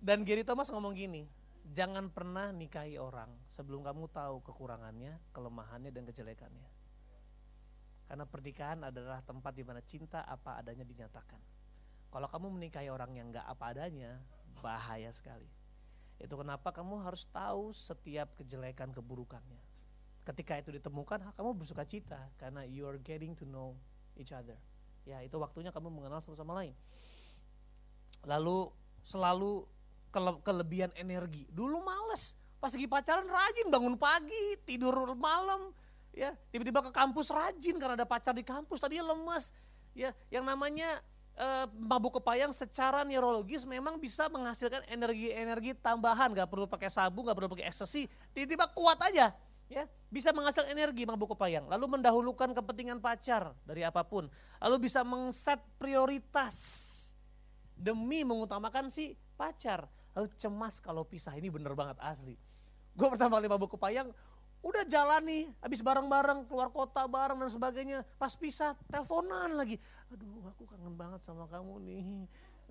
Dan 0.00 0.24
Gary 0.24 0.42
Thomas 0.48 0.72
ngomong 0.72 0.96
gini, 0.96 1.28
jangan 1.70 2.08
pernah 2.10 2.50
nikahi 2.50 2.96
orang 2.98 3.30
sebelum 3.46 3.84
kamu 3.84 4.08
tahu 4.10 4.42
kekurangannya, 4.42 5.20
kelemahannya, 5.30 5.92
dan 5.92 6.08
kejelekannya. 6.08 6.66
Karena 8.10 8.26
pernikahan 8.26 8.82
adalah 8.82 9.22
tempat 9.22 9.54
di 9.54 9.62
mana 9.62 9.78
cinta 9.84 10.26
apa 10.26 10.58
adanya 10.58 10.82
dinyatakan. 10.82 11.38
Kalau 12.10 12.26
kamu 12.26 12.58
menikahi 12.58 12.90
orang 12.90 13.14
yang 13.14 13.30
gak 13.30 13.46
apa 13.46 13.70
adanya, 13.70 14.18
bahaya 14.58 15.14
sekali. 15.14 15.46
Itu 16.18 16.34
kenapa 16.34 16.74
kamu 16.74 17.06
harus 17.06 17.24
tahu 17.30 17.70
setiap 17.70 18.34
kejelekan 18.34 18.90
keburukannya. 18.90 19.62
Ketika 20.26 20.58
itu 20.58 20.74
ditemukan, 20.74 21.32
kamu 21.38 21.50
bersuka 21.54 21.86
cita 21.86 22.28
karena 22.36 22.66
you 22.66 22.82
are 22.84 22.98
getting 22.98 23.32
to 23.32 23.46
know 23.46 23.78
each 24.18 24.34
other. 24.34 24.58
Ya, 25.08 25.20
itu 25.24 25.36
waktunya 25.40 25.72
kamu 25.72 25.88
mengenal 25.88 26.20
satu 26.20 26.36
sama 26.36 26.56
lain. 26.60 26.76
Lalu 28.28 28.68
selalu 29.02 29.64
kele 30.12 30.36
kelebihan 30.44 30.92
energi. 30.98 31.48
Dulu 31.50 31.80
males, 31.80 32.36
pas 32.60 32.70
lagi 32.74 32.84
pacaran 32.84 33.24
rajin 33.24 33.72
bangun 33.72 33.96
pagi, 33.96 34.60
tidur 34.68 34.92
malam, 35.16 35.72
ya 36.12 36.34
tiba-tiba 36.52 36.84
ke 36.84 36.92
kampus 36.92 37.32
rajin 37.32 37.80
karena 37.80 37.96
ada 37.96 38.04
pacar 38.04 38.36
di 38.36 38.44
kampus. 38.44 38.82
Tadinya 38.82 39.14
lemes, 39.14 39.54
ya 39.96 40.12
yang 40.28 40.44
namanya 40.44 41.00
uh, 41.40 41.66
mabuk 41.72 42.20
kepayang 42.20 42.52
secara 42.52 43.06
neurologis 43.06 43.64
memang 43.64 43.96
bisa 43.96 44.28
menghasilkan 44.28 44.84
energi-energi 44.90 45.78
tambahan, 45.80 46.34
gak 46.36 46.50
perlu 46.50 46.68
pakai 46.68 46.92
sabun, 46.92 47.24
gak 47.30 47.36
perlu 47.38 47.50
pakai 47.56 47.66
ekstasi, 47.72 48.04
tiba-tiba 48.36 48.68
kuat 48.76 49.00
aja, 49.00 49.32
ya 49.70 49.86
bisa 50.10 50.34
menghasilkan 50.34 50.74
energi 50.74 51.06
mabuk 51.06 51.38
kepayang, 51.38 51.70
lalu 51.70 51.96
mendahulukan 51.96 52.50
kepentingan 52.50 52.98
pacar 52.98 53.54
dari 53.62 53.86
apa 53.86 54.02
pun, 54.02 54.26
lalu 54.58 54.90
bisa 54.90 55.06
mengset 55.06 55.62
prioritas 55.78 56.58
demi 57.78 58.26
mengutamakan 58.26 58.90
si 58.90 59.14
pacar 59.38 59.86
lalu 60.14 60.26
cemas 60.36 60.82
kalau 60.82 61.06
pisah 61.06 61.34
ini 61.38 61.48
bener 61.48 61.72
banget 61.78 61.96
asli. 62.02 62.34
Gue 62.98 63.06
pertama 63.06 63.38
kali 63.38 63.46
mabuk 63.46 63.78
kepayang, 63.78 64.10
udah 64.60 64.84
jalan 64.90 65.22
nih, 65.24 65.44
habis 65.62 65.80
bareng-bareng 65.80 66.44
keluar 66.50 66.68
kota 66.74 67.06
bareng 67.06 67.38
dan 67.38 67.50
sebagainya. 67.50 67.98
Pas 68.18 68.34
pisah, 68.34 68.74
teleponan 68.90 69.54
lagi. 69.54 69.78
Aduh, 70.10 70.50
aku 70.50 70.66
kangen 70.66 70.98
banget 70.98 71.22
sama 71.22 71.46
kamu 71.46 71.80
nih. 71.86 72.26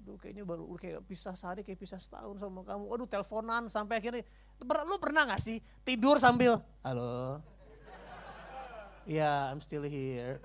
Aduh, 0.09 0.17
kayaknya 0.17 0.41
baru 0.41 0.65
kayak 0.73 1.05
pisah 1.05 1.37
sehari, 1.37 1.61
kayak 1.61 1.85
pisah 1.85 2.01
setahun 2.01 2.41
sama 2.41 2.65
kamu. 2.65 2.81
Aduh, 2.89 3.05
teleponan 3.05 3.69
sampai 3.69 4.01
akhirnya. 4.01 4.25
Lu 4.57 4.97
pernah 4.97 5.29
gak 5.29 5.37
sih 5.37 5.61
tidur 5.85 6.17
sambil, 6.17 6.65
halo? 6.81 7.37
Ya, 9.05 9.21
yeah, 9.21 9.39
I'm 9.53 9.61
still 9.61 9.85
here. 9.85 10.41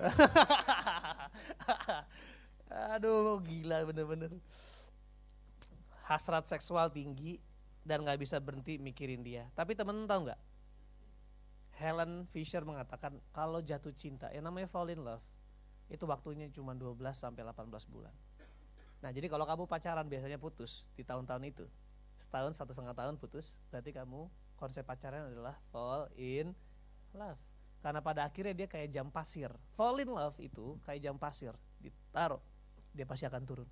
Aduh, 2.93 3.41
gila 3.41 3.89
bener-bener 3.89 4.37
hasrat 6.05 6.45
seksual 6.45 6.93
tinggi 6.93 7.41
dan 7.89 8.05
nggak 8.05 8.21
bisa 8.21 8.37
berhenti 8.45 8.77
mikirin 8.77 9.25
dia. 9.25 9.49
Tapi 9.57 9.73
temen 9.73 10.05
tahu 10.05 10.29
nggak? 10.29 10.41
Helen 11.81 12.29
Fisher 12.29 12.69
mengatakan 12.69 13.17
kalau 13.33 13.65
jatuh 13.65 13.97
cinta, 13.97 14.29
yang 14.29 14.45
namanya 14.45 14.69
fall 14.69 14.93
in 14.93 15.01
love, 15.01 15.25
itu 15.89 16.05
waktunya 16.05 16.53
cuma 16.53 16.77
12 16.77 17.01
sampai 17.17 17.41
18 17.49 17.65
bulan. 17.89 18.13
Nah 19.05 19.13
jadi 19.13 19.29
kalau 19.29 19.45
kamu 19.45 19.69
pacaran 19.69 20.09
biasanya 20.09 20.41
putus 20.41 20.89
di 20.97 21.05
tahun-tahun 21.05 21.45
itu, 21.45 21.69
setahun 22.17 22.57
satu 22.57 22.73
setengah 22.73 22.97
tahun 22.97 23.21
putus, 23.21 23.61
berarti 23.69 23.93
kamu 23.93 24.33
konsep 24.57 24.81
pacaran 24.81 25.29
adalah 25.29 25.61
fall 25.69 26.09
in 26.17 26.57
love. 27.13 27.37
Karena 27.85 28.01
pada 28.01 28.25
akhirnya 28.25 28.57
dia 28.57 28.65
kayak 28.65 28.89
jam 28.89 29.13
pasir. 29.13 29.53
Fall 29.77 30.01
in 30.01 30.09
love 30.09 30.41
itu 30.41 30.81
kayak 30.89 31.05
jam 31.05 31.21
pasir, 31.21 31.53
ditaruh, 31.85 32.41
dia 32.97 33.05
pasti 33.05 33.29
akan 33.29 33.45
turun. 33.45 33.69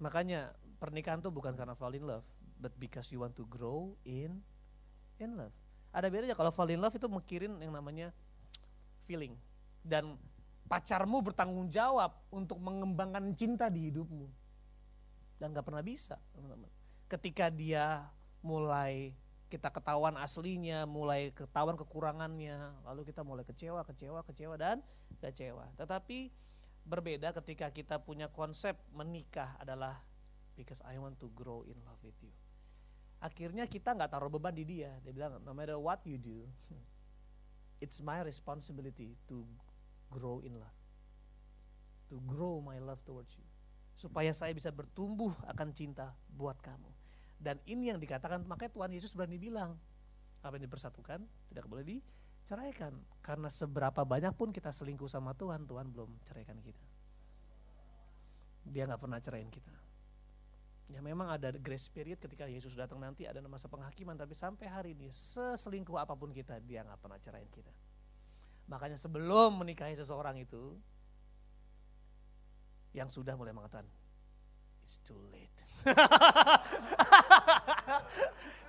Makanya 0.00 0.56
pernikahan 0.80 1.20
tuh 1.20 1.28
bukan 1.28 1.52
karena 1.52 1.76
fall 1.76 1.92
in 1.92 2.08
love, 2.08 2.24
but 2.56 2.72
because 2.80 3.12
you 3.12 3.20
want 3.20 3.36
to 3.36 3.44
grow 3.52 3.92
in 4.08 4.40
in 5.20 5.30
love. 5.36 5.52
Ada 5.92 6.08
bedanya 6.08 6.32
kalau 6.32 6.48
fall 6.48 6.72
in 6.72 6.80
love 6.80 6.96
itu 6.96 7.04
mikirin 7.04 7.60
yang 7.60 7.76
namanya 7.76 8.16
feeling 9.04 9.36
dan 9.84 10.16
pacarmu 10.64 11.20
bertanggung 11.20 11.68
jawab 11.68 12.16
untuk 12.32 12.56
mengembangkan 12.60 13.36
cinta 13.36 13.68
di 13.68 13.92
hidupmu 13.92 14.26
dan 15.38 15.52
gak 15.52 15.66
pernah 15.66 15.84
bisa 15.84 16.16
teman-teman. 16.32 16.70
Ketika 17.10 17.52
dia 17.52 18.08
mulai 18.40 19.12
kita 19.52 19.70
ketahuan 19.70 20.18
aslinya, 20.18 20.82
mulai 20.88 21.30
ketahuan 21.30 21.78
kekurangannya, 21.78 22.74
lalu 22.82 23.06
kita 23.06 23.22
mulai 23.22 23.46
kecewa, 23.46 23.86
kecewa, 23.86 24.24
kecewa 24.26 24.54
dan 24.58 24.82
kecewa. 25.22 25.68
Tetapi 25.78 26.32
berbeda 26.84 27.30
ketika 27.38 27.70
kita 27.70 27.96
punya 28.02 28.26
konsep 28.32 28.76
menikah 28.90 29.56
adalah 29.62 30.00
because 30.58 30.82
I 30.82 30.98
want 30.98 31.20
to 31.22 31.30
grow 31.32 31.62
in 31.68 31.78
love 31.86 32.00
with 32.02 32.18
you. 32.18 32.32
Akhirnya 33.22 33.64
kita 33.64 33.96
nggak 33.96 34.12
taruh 34.12 34.28
beban 34.28 34.52
di 34.52 34.64
dia. 34.66 34.92
Dia 35.00 35.12
bilang, 35.14 35.40
no 35.40 35.52
matter 35.56 35.78
what 35.78 36.02
you 36.04 36.18
do, 36.18 36.44
it's 37.84 38.02
my 38.04 38.20
responsibility 38.20 39.16
to 39.30 39.46
grow 40.10 40.40
in 40.44 40.56
love. 40.56 40.78
To 42.12 42.20
grow 42.24 42.60
my 42.60 42.76
love 42.80 43.00
towards 43.04 43.32
you. 43.36 43.46
Supaya 43.94 44.34
saya 44.34 44.52
bisa 44.52 44.74
bertumbuh 44.74 45.32
akan 45.48 45.70
cinta 45.72 46.12
buat 46.32 46.58
kamu. 46.60 46.90
Dan 47.38 47.60
ini 47.68 47.92
yang 47.92 48.00
dikatakan, 48.00 48.42
makanya 48.48 48.72
Tuhan 48.72 48.90
Yesus 48.94 49.12
berani 49.12 49.36
bilang, 49.36 49.76
apa 50.44 50.60
yang 50.60 50.68
dipersatukan 50.68 51.24
tidak 51.48 51.64
boleh 51.66 51.84
diceraikan. 51.84 52.92
Karena 53.24 53.48
seberapa 53.48 54.04
banyak 54.04 54.36
pun 54.36 54.52
kita 54.52 54.68
selingkuh 54.68 55.08
sama 55.08 55.32
Tuhan, 55.32 55.64
Tuhan 55.64 55.88
belum 55.88 56.20
ceraikan 56.28 56.60
kita. 56.60 56.86
Dia 58.68 58.88
nggak 58.88 59.00
pernah 59.00 59.20
ceraiin 59.20 59.52
kita. 59.52 59.74
Ya 60.92 61.00
memang 61.00 61.32
ada 61.32 61.48
grace 61.56 61.88
period 61.88 62.20
ketika 62.20 62.44
Yesus 62.44 62.76
datang 62.76 63.00
nanti 63.00 63.24
ada 63.24 63.40
masa 63.48 63.72
penghakiman 63.72 64.20
tapi 64.20 64.36
sampai 64.36 64.68
hari 64.68 64.92
ini 64.92 65.08
seselingkuh 65.08 65.96
apa 65.96 66.12
pun 66.12 66.28
kita 66.28 66.60
dia 66.60 66.84
nggak 66.84 67.00
pernah 67.00 67.16
cerain 67.16 67.48
kita. 67.48 67.72
Makanya 68.70 68.96
sebelum 68.96 69.60
menikahi 69.60 69.96
seseorang 69.96 70.40
itu 70.40 70.76
yang 72.94 73.10
sudah 73.10 73.34
mulai 73.34 73.50
mengatakan 73.50 73.84
it's 74.84 75.00
too 75.02 75.18
late. 75.32 75.58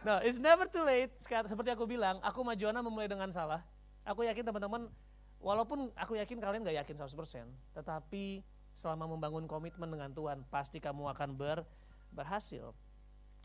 no, 0.08 0.24
it's 0.24 0.40
never 0.40 0.66
too 0.72 0.84
late. 0.84 1.12
Seperti 1.20 1.70
aku 1.76 1.84
bilang, 1.84 2.24
aku 2.24 2.42
sama 2.42 2.56
Joanna 2.56 2.80
memulai 2.80 3.12
dengan 3.12 3.28
salah. 3.36 3.62
Aku 4.08 4.24
yakin 4.24 4.48
teman-teman, 4.48 4.88
walaupun 5.44 5.92
aku 6.00 6.16
yakin 6.16 6.40
kalian 6.40 6.64
gak 6.64 6.80
yakin 6.88 6.96
100%, 7.04 7.76
tetapi 7.76 8.42
selama 8.72 9.12
membangun 9.12 9.44
komitmen 9.48 9.92
dengan 9.92 10.12
Tuhan, 10.16 10.48
pasti 10.48 10.80
kamu 10.80 11.12
akan 11.12 11.36
ber 11.36 11.68
berhasil. 12.16 12.72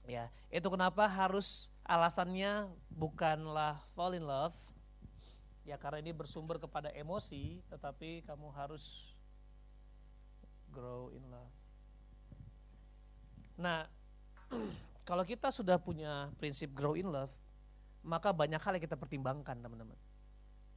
Ya, 0.08 0.32
itu 0.48 0.64
kenapa 0.70 1.04
harus 1.10 1.68
alasannya 1.84 2.70
bukanlah 2.88 3.82
fall 3.92 4.14
in 4.14 4.24
love. 4.24 4.54
Ya 5.68 5.76
karena 5.76 6.00
ini 6.00 6.16
bersumber 6.16 6.56
kepada 6.56 6.88
emosi, 6.96 7.60
tetapi 7.68 8.24
kamu 8.24 8.48
harus 8.56 9.12
grow 10.72 11.12
in 11.12 11.24
love. 11.28 11.54
Nah, 13.60 13.84
kalau 15.08 15.26
kita 15.26 15.52
sudah 15.52 15.76
punya 15.76 16.32
prinsip 16.40 16.72
grow 16.72 16.96
in 16.96 17.10
love, 17.12 17.30
maka 18.00 18.32
banyak 18.32 18.56
hal 18.56 18.72
yang 18.78 18.84
kita 18.84 18.96
pertimbangkan, 18.96 19.60
teman-teman. 19.60 19.98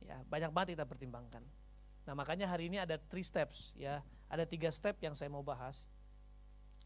Ya, 0.04 0.20
banyak 0.28 0.52
banget 0.52 0.76
kita 0.76 0.86
pertimbangkan. 0.90 1.44
Nah, 2.04 2.14
makanya 2.20 2.52
hari 2.52 2.68
ini 2.68 2.84
ada 2.84 3.00
three 3.00 3.24
steps, 3.24 3.72
ya. 3.80 4.04
Ada 4.28 4.44
tiga 4.44 4.68
step 4.74 5.00
yang 5.00 5.16
saya 5.16 5.32
mau 5.32 5.46
bahas. 5.46 5.88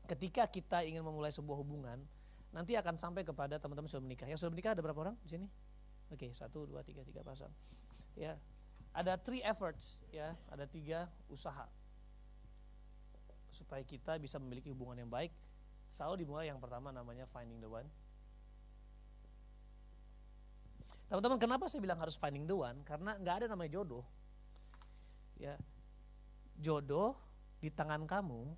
Ketika 0.06 0.46
kita 0.46 0.86
ingin 0.86 1.02
memulai 1.02 1.34
sebuah 1.34 1.58
hubungan, 1.58 1.98
nanti 2.54 2.78
akan 2.78 2.96
sampai 3.02 3.26
kepada 3.26 3.58
teman-teman 3.58 3.90
sudah 3.90 4.06
menikah. 4.06 4.30
Yang 4.30 4.46
sudah 4.46 4.54
menikah 4.54 4.72
ada 4.78 4.86
berapa 4.86 5.00
orang 5.10 5.16
di 5.26 5.30
sini? 5.34 5.48
Oke, 6.14 6.32
satu, 6.38 6.70
dua, 6.70 6.86
tiga, 6.86 7.02
tiga 7.04 7.26
pasang. 7.26 7.52
Ya, 8.18 8.34
ada 8.98 9.14
three 9.22 9.46
efforts, 9.46 10.02
ya, 10.10 10.34
ada 10.50 10.66
tiga 10.66 11.06
usaha 11.30 11.70
supaya 13.54 13.82
kita 13.82 14.18
bisa 14.22 14.38
memiliki 14.38 14.70
hubungan 14.70 15.06
yang 15.06 15.12
baik. 15.12 15.34
Selalu 15.94 16.26
dimulai 16.26 16.50
yang 16.50 16.62
pertama 16.62 16.94
namanya 16.94 17.26
finding 17.30 17.58
the 17.58 17.70
one. 17.70 17.86
Teman-teman, 21.08 21.40
kenapa 21.40 21.72
saya 21.72 21.80
bilang 21.80 21.98
harus 21.98 22.20
finding 22.20 22.44
the 22.46 22.58
one? 22.58 22.84
Karena 22.84 23.16
nggak 23.18 23.36
ada 23.44 23.48
namanya 23.48 23.80
jodoh. 23.80 24.04
Ya, 25.38 25.56
jodoh 26.58 27.16
di 27.62 27.70
tangan 27.70 28.04
kamu, 28.06 28.54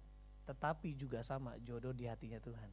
tetapi 0.50 0.98
juga 0.98 1.22
sama 1.22 1.56
jodoh 1.62 1.94
di 1.94 2.10
hatinya 2.10 2.42
Tuhan. 2.42 2.72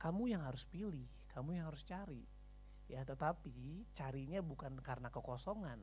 Kamu 0.00 0.30
yang 0.30 0.42
harus 0.42 0.66
pilih, 0.66 1.06
kamu 1.30 1.60
yang 1.60 1.68
harus 1.70 1.84
cari. 1.86 2.31
Ya, 2.92 3.08
tetapi 3.08 3.88
carinya 3.96 4.44
bukan 4.44 4.76
karena 4.84 5.08
kekosongan. 5.08 5.80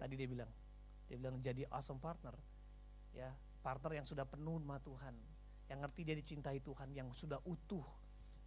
Tadi 0.00 0.16
dia 0.16 0.24
bilang, 0.24 0.48
dia 1.04 1.20
bilang 1.20 1.36
jadi 1.44 1.68
awesome 1.68 2.00
partner. 2.00 2.32
Ya, 3.12 3.28
partner 3.60 4.00
yang 4.00 4.08
sudah 4.08 4.24
penuh 4.24 4.56
sama 4.56 4.80
Tuhan, 4.80 5.12
yang 5.68 5.84
ngerti 5.84 6.00
dia 6.02 6.16
dicintai 6.16 6.64
Tuhan, 6.64 6.96
yang 6.96 7.12
sudah 7.12 7.38
utuh, 7.44 7.84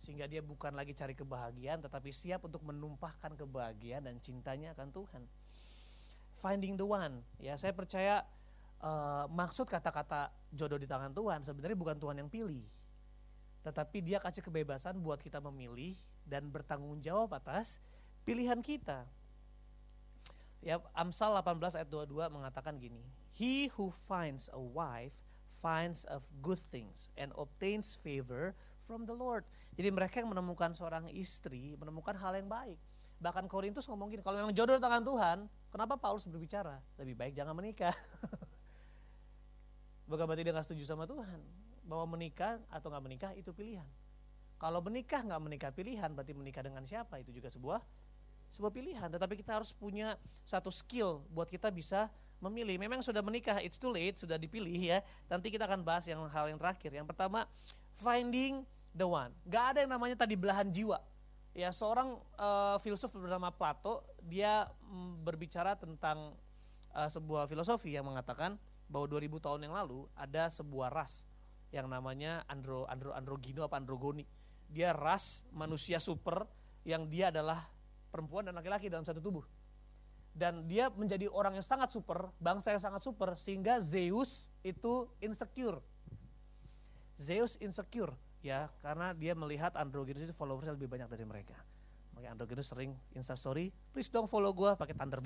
sehingga 0.02 0.26
dia 0.26 0.42
bukan 0.42 0.74
lagi 0.74 0.98
cari 0.98 1.14
kebahagiaan, 1.14 1.82
tetapi 1.86 2.10
siap 2.10 2.46
untuk 2.46 2.66
menumpahkan 2.66 3.38
kebahagiaan 3.38 4.10
dan 4.10 4.18
cintanya 4.22 4.74
akan 4.74 4.90
Tuhan. 4.90 5.24
Finding 6.38 6.78
the 6.78 6.86
one, 6.86 7.26
ya 7.42 7.58
saya 7.58 7.74
percaya 7.74 8.22
uh, 8.82 9.26
maksud 9.30 9.66
kata-kata 9.66 10.30
jodoh 10.54 10.78
di 10.78 10.86
tangan 10.86 11.14
Tuhan 11.14 11.42
sebenarnya 11.42 11.78
bukan 11.78 11.98
Tuhan 11.98 12.18
yang 12.22 12.30
pilih, 12.30 12.66
tetapi 13.66 14.06
Dia 14.06 14.22
kasih 14.22 14.46
kebebasan 14.46 15.02
buat 15.02 15.22
kita 15.22 15.42
memilih 15.42 15.98
dan 16.28 16.52
bertanggung 16.52 17.00
jawab 17.00 17.40
atas 17.40 17.80
pilihan 18.28 18.60
kita. 18.60 19.08
Ya, 20.60 20.84
Amsal 20.92 21.32
18 21.40 21.80
ayat 21.80 21.90
22 21.90 22.28
mengatakan 22.28 22.76
gini, 22.76 23.00
He 23.32 23.72
who 23.80 23.90
finds 23.90 24.52
a 24.52 24.60
wife 24.60 25.16
finds 25.64 26.04
of 26.12 26.28
good 26.44 26.60
things 26.60 27.08
and 27.16 27.32
obtains 27.40 27.96
favor 27.96 28.52
from 28.86 29.08
the 29.08 29.16
Lord. 29.16 29.48
Jadi 29.80 29.90
mereka 29.94 30.20
yang 30.20 30.32
menemukan 30.32 30.74
seorang 30.74 31.08
istri 31.14 31.78
menemukan 31.80 32.18
hal 32.18 32.36
yang 32.36 32.50
baik. 32.50 32.80
Bahkan 33.18 33.50
Korintus 33.50 33.90
ngomongin 33.90 34.22
kalau 34.22 34.42
memang 34.42 34.54
jodoh 34.54 34.78
di 34.78 34.82
tangan 34.82 35.02
Tuhan, 35.02 35.38
kenapa 35.74 35.98
Paulus 35.98 36.26
berbicara? 36.26 36.78
Lebih 37.02 37.18
baik 37.18 37.34
jangan 37.34 37.54
menikah. 37.58 37.94
Bukan 40.10 40.24
berarti 40.24 40.46
dia 40.46 40.54
gak 40.56 40.68
setuju 40.70 40.84
sama 40.86 41.10
Tuhan. 41.10 41.42
Bahwa 41.88 42.18
menikah 42.18 42.62
atau 42.70 42.92
nggak 42.92 43.04
menikah 43.04 43.32
itu 43.34 43.50
pilihan. 43.52 43.88
Kalau 44.58 44.82
menikah 44.82 45.22
nggak 45.22 45.42
menikah 45.42 45.72
pilihan, 45.74 46.10
berarti 46.14 46.34
menikah 46.34 46.66
dengan 46.66 46.82
siapa 46.82 47.22
itu 47.22 47.30
juga 47.30 47.54
sebuah 47.54 47.80
sebuah 48.54 48.74
pilihan. 48.74 49.10
Tetapi 49.10 49.38
kita 49.38 49.62
harus 49.62 49.70
punya 49.74 50.18
satu 50.44 50.74
skill 50.74 51.22
buat 51.30 51.46
kita 51.46 51.70
bisa 51.70 52.10
memilih. 52.42 52.78
Memang 52.82 53.02
sudah 53.02 53.22
menikah, 53.22 53.62
it's 53.62 53.78
too 53.78 53.94
late, 53.94 54.18
sudah 54.18 54.38
dipilih 54.38 54.78
ya. 54.78 55.00
Nanti 55.30 55.54
kita 55.54 55.66
akan 55.66 55.82
bahas 55.86 56.06
yang 56.10 56.26
hal 56.30 56.46
yang 56.50 56.58
terakhir. 56.58 56.94
Yang 56.94 57.08
pertama, 57.10 57.46
finding 57.98 58.66
the 58.94 59.06
one. 59.06 59.34
Gak 59.50 59.78
ada 59.78 59.80
yang 59.86 59.92
namanya 59.94 60.18
tadi 60.18 60.34
belahan 60.38 60.70
jiwa. 60.70 61.02
Ya, 61.58 61.74
seorang 61.74 62.22
uh, 62.38 62.78
filsuf 62.82 63.10
bernama 63.18 63.50
Plato, 63.50 64.06
dia 64.22 64.70
mm, 64.86 65.26
berbicara 65.26 65.74
tentang 65.74 66.38
uh, 66.94 67.10
sebuah 67.10 67.50
filosofi 67.50 67.98
yang 67.98 68.06
mengatakan 68.06 68.62
bahwa 68.86 69.10
2000 69.10 69.42
tahun 69.42 69.60
yang 69.66 69.74
lalu 69.74 70.06
ada 70.14 70.54
sebuah 70.54 70.94
ras 70.94 71.26
yang 71.74 71.92
namanya 71.92 72.48
andro 72.48 72.88
andro 72.88 73.12
androgino 73.12 73.66
apa 73.66 73.82
androgoni. 73.82 74.24
Dia 74.68 74.92
ras 74.92 75.48
manusia 75.56 75.98
super 75.98 76.48
yang 76.88 77.08
dia 77.08 77.32
adalah 77.32 77.68
perempuan 78.12 78.48
dan 78.48 78.56
laki-laki 78.56 78.88
dalam 78.88 79.04
satu 79.04 79.20
tubuh 79.20 79.44
dan 80.38 80.70
dia 80.70 80.94
menjadi 80.94 81.26
orang 81.34 81.58
yang 81.58 81.66
sangat 81.66 81.90
super, 81.90 82.30
bangsa 82.38 82.70
yang 82.70 82.78
sangat 82.78 83.02
super 83.02 83.34
sehingga 83.34 83.82
Zeus 83.82 84.54
itu 84.62 85.10
insecure. 85.18 85.82
Zeus 87.18 87.58
insecure 87.58 88.14
ya 88.46 88.70
karena 88.86 89.18
dia 89.18 89.34
melihat 89.34 89.74
androgynous 89.74 90.30
itu 90.30 90.38
followersnya 90.38 90.78
lebih 90.78 90.86
banyak 90.86 91.10
dari 91.10 91.26
mereka. 91.26 91.58
Makanya 92.14 92.38
androgynous 92.38 92.70
sering 92.70 92.94
insta 93.18 93.34
story, 93.34 93.74
please 93.90 94.14
dong 94.14 94.30
follow 94.30 94.54
gue 94.54 94.78
pakai 94.78 94.94
thunder. 94.94 95.18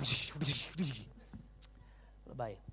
Lebay. 2.32 2.71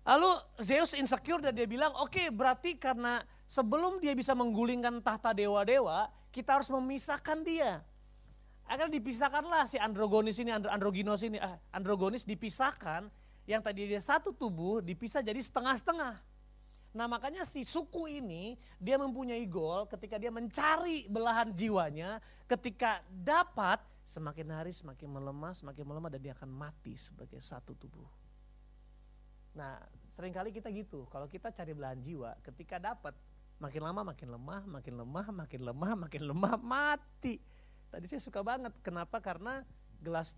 Lalu 0.00 0.30
Zeus 0.56 0.96
insecure 0.96 1.44
dan 1.44 1.52
dia 1.52 1.68
bilang, 1.68 1.92
oke 2.00 2.16
okay, 2.16 2.26
berarti 2.32 2.80
karena 2.80 3.20
sebelum 3.44 4.00
dia 4.00 4.16
bisa 4.16 4.32
menggulingkan 4.32 5.04
tahta 5.04 5.36
dewa-dewa, 5.36 6.08
kita 6.32 6.56
harus 6.56 6.72
memisahkan 6.72 7.44
dia. 7.44 7.84
Akhirnya 8.64 9.02
dipisahkanlah 9.02 9.66
si 9.66 9.76
androgonis 9.76 10.38
ini, 10.40 10.54
androginos 10.54 11.20
ini, 11.26 11.36
eh, 11.36 11.56
androgonis 11.74 12.22
dipisahkan, 12.22 13.10
yang 13.44 13.60
tadi 13.60 13.90
dia 13.90 13.98
satu 13.98 14.30
tubuh 14.30 14.78
dipisah 14.78 15.20
jadi 15.26 15.42
setengah-setengah. 15.42 16.22
Nah 16.90 17.06
makanya 17.06 17.46
si 17.46 17.62
suku 17.62 18.18
ini 18.22 18.58
dia 18.78 18.98
mempunyai 18.98 19.46
goal 19.46 19.86
ketika 19.86 20.18
dia 20.18 20.30
mencari 20.30 21.06
belahan 21.06 21.50
jiwanya, 21.54 22.18
ketika 22.50 23.02
dapat 23.10 23.82
semakin 24.02 24.48
hari 24.50 24.72
semakin 24.74 25.06
melemah, 25.06 25.54
semakin 25.54 25.84
melemah 25.86 26.10
dan 26.10 26.20
dia 26.22 26.34
akan 26.34 26.50
mati 26.50 26.98
sebagai 26.98 27.38
satu 27.38 27.78
tubuh. 27.78 28.19
Nah 29.54 29.82
sering 30.12 30.34
kali 30.34 30.50
kita 30.50 30.68
gitu, 30.74 31.06
kalau 31.08 31.26
kita 31.30 31.50
cari 31.50 31.72
belahan 31.72 31.98
jiwa 32.02 32.36
ketika 32.44 32.76
dapat 32.76 33.14
makin 33.60 33.82
lama 33.84 34.00
makin 34.16 34.28
lemah, 34.32 34.62
makin 34.64 34.94
lemah, 34.96 35.26
makin 35.30 35.60
lemah, 35.68 35.92
makin 36.08 36.22
lemah, 36.24 36.54
mati. 36.56 37.36
Tadi 37.92 38.06
saya 38.08 38.22
suka 38.24 38.40
banget. 38.40 38.72
Kenapa? 38.80 39.20
Karena 39.20 39.60
gelas 40.00 40.32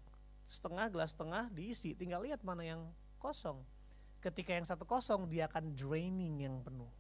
setengah, 0.49 0.91
gelas 0.91 1.15
setengah 1.15 1.47
diisi. 1.55 1.95
Tinggal 1.95 2.27
lihat 2.27 2.43
mana 2.43 2.67
yang 2.67 2.83
kosong. 3.23 3.63
Ketika 4.19 4.55
yang 4.59 4.67
satu 4.67 4.83
kosong, 4.83 5.31
dia 5.31 5.47
akan 5.47 5.75
draining 5.79 6.43
yang 6.43 6.59
penuh. 6.67 6.91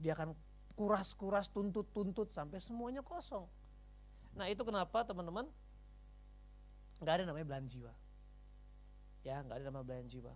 Dia 0.00 0.16
akan 0.16 0.32
kuras-kuras, 0.72 1.52
tuntut-tuntut 1.52 2.32
sampai 2.32 2.56
semuanya 2.60 3.04
kosong. 3.04 3.44
Nah 4.32 4.48
itu 4.48 4.64
kenapa 4.64 5.04
teman-teman 5.04 5.44
nggak 7.04 7.14
ada 7.20 7.24
namanya 7.28 7.44
belahan 7.44 7.68
jiwa. 7.68 7.92
Ya 9.20 9.44
nggak 9.44 9.56
ada 9.60 9.64
namanya 9.68 9.84
belahan 9.84 10.08
jiwa. 10.08 10.32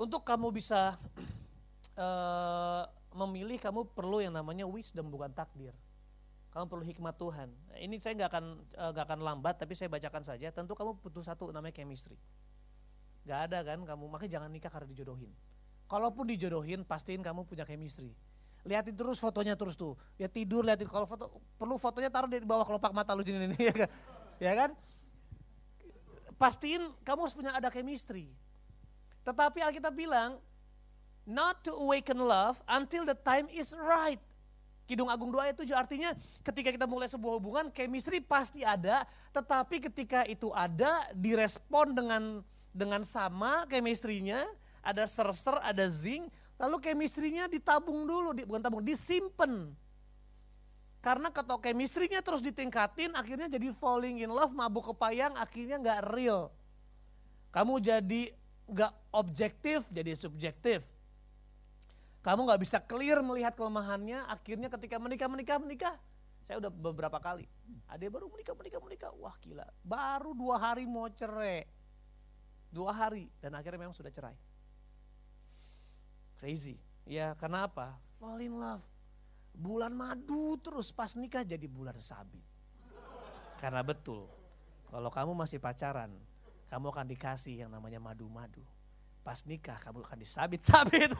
Untuk 0.00 0.24
kamu 0.24 0.50
bisa 0.52 0.96
uh, 1.96 2.84
memilih, 3.12 3.60
kamu 3.60 3.92
perlu 3.92 4.24
yang 4.24 4.32
namanya 4.32 4.64
wisdom 4.64 5.12
bukan 5.12 5.30
takdir. 5.32 5.76
Kamu 6.52 6.68
perlu 6.68 6.84
hikmat 6.84 7.16
Tuhan. 7.16 7.48
Ini 7.80 7.96
saya 7.96 8.12
nggak 8.12 8.28
akan 8.28 8.44
eh, 8.60 8.90
nggak 8.92 9.04
akan 9.08 9.20
lambat, 9.24 9.56
tapi 9.56 9.72
saya 9.72 9.88
bacakan 9.88 10.20
saja. 10.20 10.52
Tentu 10.52 10.76
kamu 10.76 11.00
butuh 11.00 11.24
satu 11.24 11.48
namanya 11.48 11.72
chemistry. 11.72 12.20
Gak 13.24 13.48
ada 13.48 13.64
kan 13.64 13.80
kamu, 13.80 14.04
makanya 14.10 14.36
jangan 14.36 14.50
nikah 14.52 14.68
karena 14.68 14.84
dijodohin. 14.92 15.32
Kalaupun 15.88 16.28
dijodohin, 16.28 16.84
pastiin 16.84 17.24
kamu 17.24 17.48
punya 17.48 17.64
chemistry. 17.64 18.12
Lihatin 18.68 18.94
terus 18.94 19.16
fotonya 19.16 19.56
terus 19.56 19.80
tuh. 19.80 19.96
Ya 20.20 20.28
tidur 20.28 20.60
lihatin 20.60 20.86
kalau 20.86 21.08
foto 21.08 21.40
perlu 21.58 21.80
fotonya 21.80 22.12
taruh 22.12 22.30
di 22.30 22.44
bawah 22.44 22.68
kelopak 22.68 22.92
mata 22.94 23.16
lu 23.16 23.24
sini 23.24 23.48
ya 23.58 23.74
kan? 23.74 23.88
Ya 24.38 24.52
kan? 24.52 24.70
Pastiin 26.36 26.92
kamu 27.00 27.18
harus 27.26 27.34
punya 27.34 27.56
ada 27.56 27.72
chemistry. 27.72 28.30
Tetapi 29.22 29.62
Alkitab 29.62 29.94
bilang, 29.94 30.38
not 31.22 31.62
to 31.62 31.70
awaken 31.74 32.18
love 32.18 32.58
until 32.66 33.06
the 33.06 33.14
time 33.14 33.46
is 33.50 33.74
right. 33.78 34.18
Kidung 34.82 35.06
Agung 35.06 35.30
2 35.30 35.38
ayat 35.50 35.56
7 35.56 35.70
artinya 35.72 36.10
ketika 36.42 36.74
kita 36.74 36.86
mulai 36.90 37.06
sebuah 37.06 37.38
hubungan, 37.38 37.70
chemistry 37.70 38.18
pasti 38.18 38.66
ada, 38.66 39.06
tetapi 39.30 39.78
ketika 39.88 40.26
itu 40.26 40.50
ada, 40.50 41.06
direspon 41.14 41.94
dengan 41.94 42.42
dengan 42.74 43.06
sama 43.06 43.62
chemistry-nya, 43.70 44.42
ada 44.82 45.06
serser, 45.06 45.54
ada 45.62 45.86
zinc, 45.86 46.26
lalu 46.58 46.82
chemistry-nya 46.82 47.46
ditabung 47.46 48.04
dulu, 48.08 48.34
bukan 48.42 48.60
tabung, 48.60 48.82
disimpan. 48.82 49.70
Karena 51.02 51.30
kalau 51.30 51.58
chemistry-nya 51.62 52.22
terus 52.22 52.42
ditingkatin, 52.42 53.14
akhirnya 53.14 53.46
jadi 53.46 53.70
falling 53.78 54.22
in 54.22 54.30
love, 54.30 54.54
mabuk 54.54 54.90
kepayang, 54.94 55.34
akhirnya 55.38 55.78
nggak 55.78 56.00
real. 56.10 56.50
Kamu 57.52 57.78
jadi 57.78 58.32
nggak 58.72 58.92
objektif, 59.12 59.84
jadi 59.92 60.16
subjektif. 60.16 60.80
Kamu 62.24 62.48
nggak 62.48 62.62
bisa 62.62 62.78
clear 62.80 63.20
melihat 63.20 63.52
kelemahannya, 63.52 64.24
akhirnya 64.30 64.72
ketika 64.72 64.96
menikah, 64.96 65.28
menikah, 65.28 65.58
menikah, 65.58 65.94
saya 66.42 66.58
udah 66.62 66.70
beberapa 66.70 67.18
kali. 67.18 67.46
Ada 67.86 68.08
baru 68.08 68.30
menikah, 68.32 68.54
menikah, 68.56 68.80
menikah, 68.80 69.10
wah 69.18 69.34
gila. 69.42 69.66
Baru 69.82 70.32
dua 70.32 70.56
hari 70.56 70.86
mau 70.88 71.06
cerai. 71.10 71.66
Dua 72.72 72.94
hari, 72.94 73.28
dan 73.42 73.52
akhirnya 73.52 73.84
memang 73.84 73.92
sudah 73.92 74.08
cerai. 74.08 74.34
Crazy. 76.40 76.80
Ya 77.04 77.36
kenapa? 77.36 77.98
Fall 78.16 78.40
in 78.42 78.56
love. 78.56 78.82
Bulan 79.52 79.92
madu 79.92 80.56
terus 80.62 80.88
pas 80.88 81.12
nikah 81.12 81.44
jadi 81.44 81.68
bulan 81.68 81.98
sabit. 82.00 82.40
Karena 83.60 83.84
betul, 83.84 84.26
kalau 84.90 85.10
kamu 85.12 85.38
masih 85.38 85.62
pacaran, 85.62 86.10
kamu 86.72 86.88
akan 86.88 87.04
dikasih 87.04 87.68
yang 87.68 87.70
namanya 87.70 88.00
madu-madu. 88.00 88.64
Pas 89.20 89.44
nikah 89.44 89.76
kamu 89.76 90.00
akan 90.08 90.18
disabit-sabit. 90.24 91.12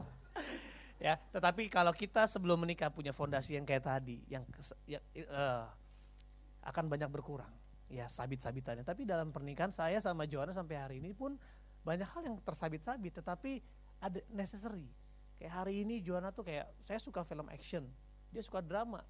ya, 1.04 1.20
tetapi 1.28 1.68
kalau 1.68 1.92
kita 1.92 2.24
sebelum 2.24 2.64
menikah 2.64 2.88
punya 2.88 3.12
fondasi 3.12 3.60
yang 3.60 3.68
kayak 3.68 3.84
tadi, 3.84 4.24
yang, 4.32 4.40
yang 4.88 5.04
uh, 5.28 5.68
akan 6.64 6.88
banyak 6.88 7.12
berkurang. 7.12 7.52
Ya, 7.92 8.08
sabit-sabitannya. 8.08 8.80
Tapi 8.80 9.04
dalam 9.04 9.28
pernikahan 9.28 9.68
saya 9.68 10.00
sama 10.00 10.24
Joanna 10.24 10.56
sampai 10.56 10.76
hari 10.80 10.96
ini 11.04 11.12
pun 11.12 11.36
banyak 11.84 12.08
hal 12.08 12.24
yang 12.24 12.40
tersabit-sabit, 12.40 13.20
tetapi 13.20 13.60
ada 14.00 14.24
necessary. 14.32 14.88
Kayak 15.36 15.52
hari 15.52 15.84
ini 15.84 16.00
Joanna 16.00 16.32
tuh 16.32 16.48
kayak 16.48 16.64
saya 16.88 16.96
suka 16.96 17.28
film 17.28 17.44
action, 17.52 17.84
dia 18.32 18.40
suka 18.40 18.64
drama. 18.64 19.04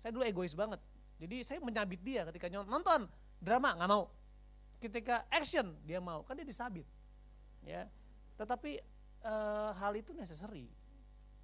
Saya 0.00 0.16
dulu 0.16 0.24
egois 0.24 0.56
banget. 0.56 0.80
Jadi 1.20 1.44
saya 1.44 1.60
menyabit 1.60 2.00
dia 2.00 2.24
ketika 2.32 2.48
nonton 2.48 3.04
drama 3.44 3.76
nggak 3.76 3.90
mau. 3.92 4.08
Ketika 4.80 5.28
action 5.28 5.76
dia 5.84 6.00
mau, 6.00 6.24
kan 6.24 6.32
dia 6.32 6.48
disabit. 6.48 6.88
Ya. 7.60 7.84
Tetapi 8.40 8.80
e, 9.20 9.34
hal 9.76 9.92
itu 9.92 10.16
necessary. 10.16 10.72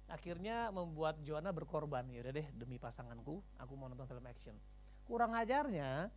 Akhirnya 0.09 0.73
membuat 0.73 1.21
Joanna 1.21 1.53
berkorban 1.53 2.07
ya 2.09 2.23
deh 2.31 2.47
demi 2.55 2.79
pasanganku 2.79 3.43
aku 3.59 3.73
mau 3.77 3.85
nonton 3.85 4.09
film 4.09 4.25
action. 4.25 4.55
Kurang 5.05 5.37
ajarnya 5.37 6.09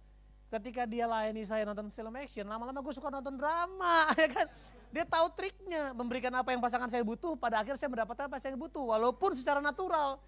ketika 0.51 0.89
dia 0.89 1.07
layani 1.07 1.45
saya 1.47 1.63
nonton 1.63 1.93
film 1.95 2.11
action 2.19 2.43
lama-lama 2.43 2.83
gue 2.83 2.95
suka 2.95 3.07
nonton 3.13 3.37
drama 3.37 4.09
ya 4.23 4.29
kan? 4.31 4.47
Dia 4.91 5.05
tahu 5.07 5.27
triknya 5.37 5.95
memberikan 5.95 6.35
apa 6.35 6.51
yang 6.51 6.63
pasangan 6.63 6.91
saya 6.91 7.05
butuh 7.05 7.39
pada 7.39 7.63
akhir 7.63 7.79
saya 7.79 7.91
mendapatkan 7.93 8.27
apa 8.27 8.35
yang 8.41 8.45
saya 8.49 8.57
butuh 8.57 8.83
walaupun 8.97 9.37
secara 9.37 9.61
natural. 9.61 10.23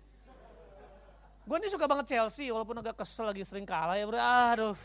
Gue 1.42 1.56
ini 1.58 1.66
suka 1.70 1.86
banget 1.90 2.14
Chelsea 2.14 2.50
walaupun 2.52 2.78
agak 2.78 2.98
kesel 3.02 3.30
lagi 3.30 3.42
sering 3.46 3.66
kalah 3.66 3.94
ya 3.94 4.04
bro. 4.06 4.18
Aduh 4.18 4.76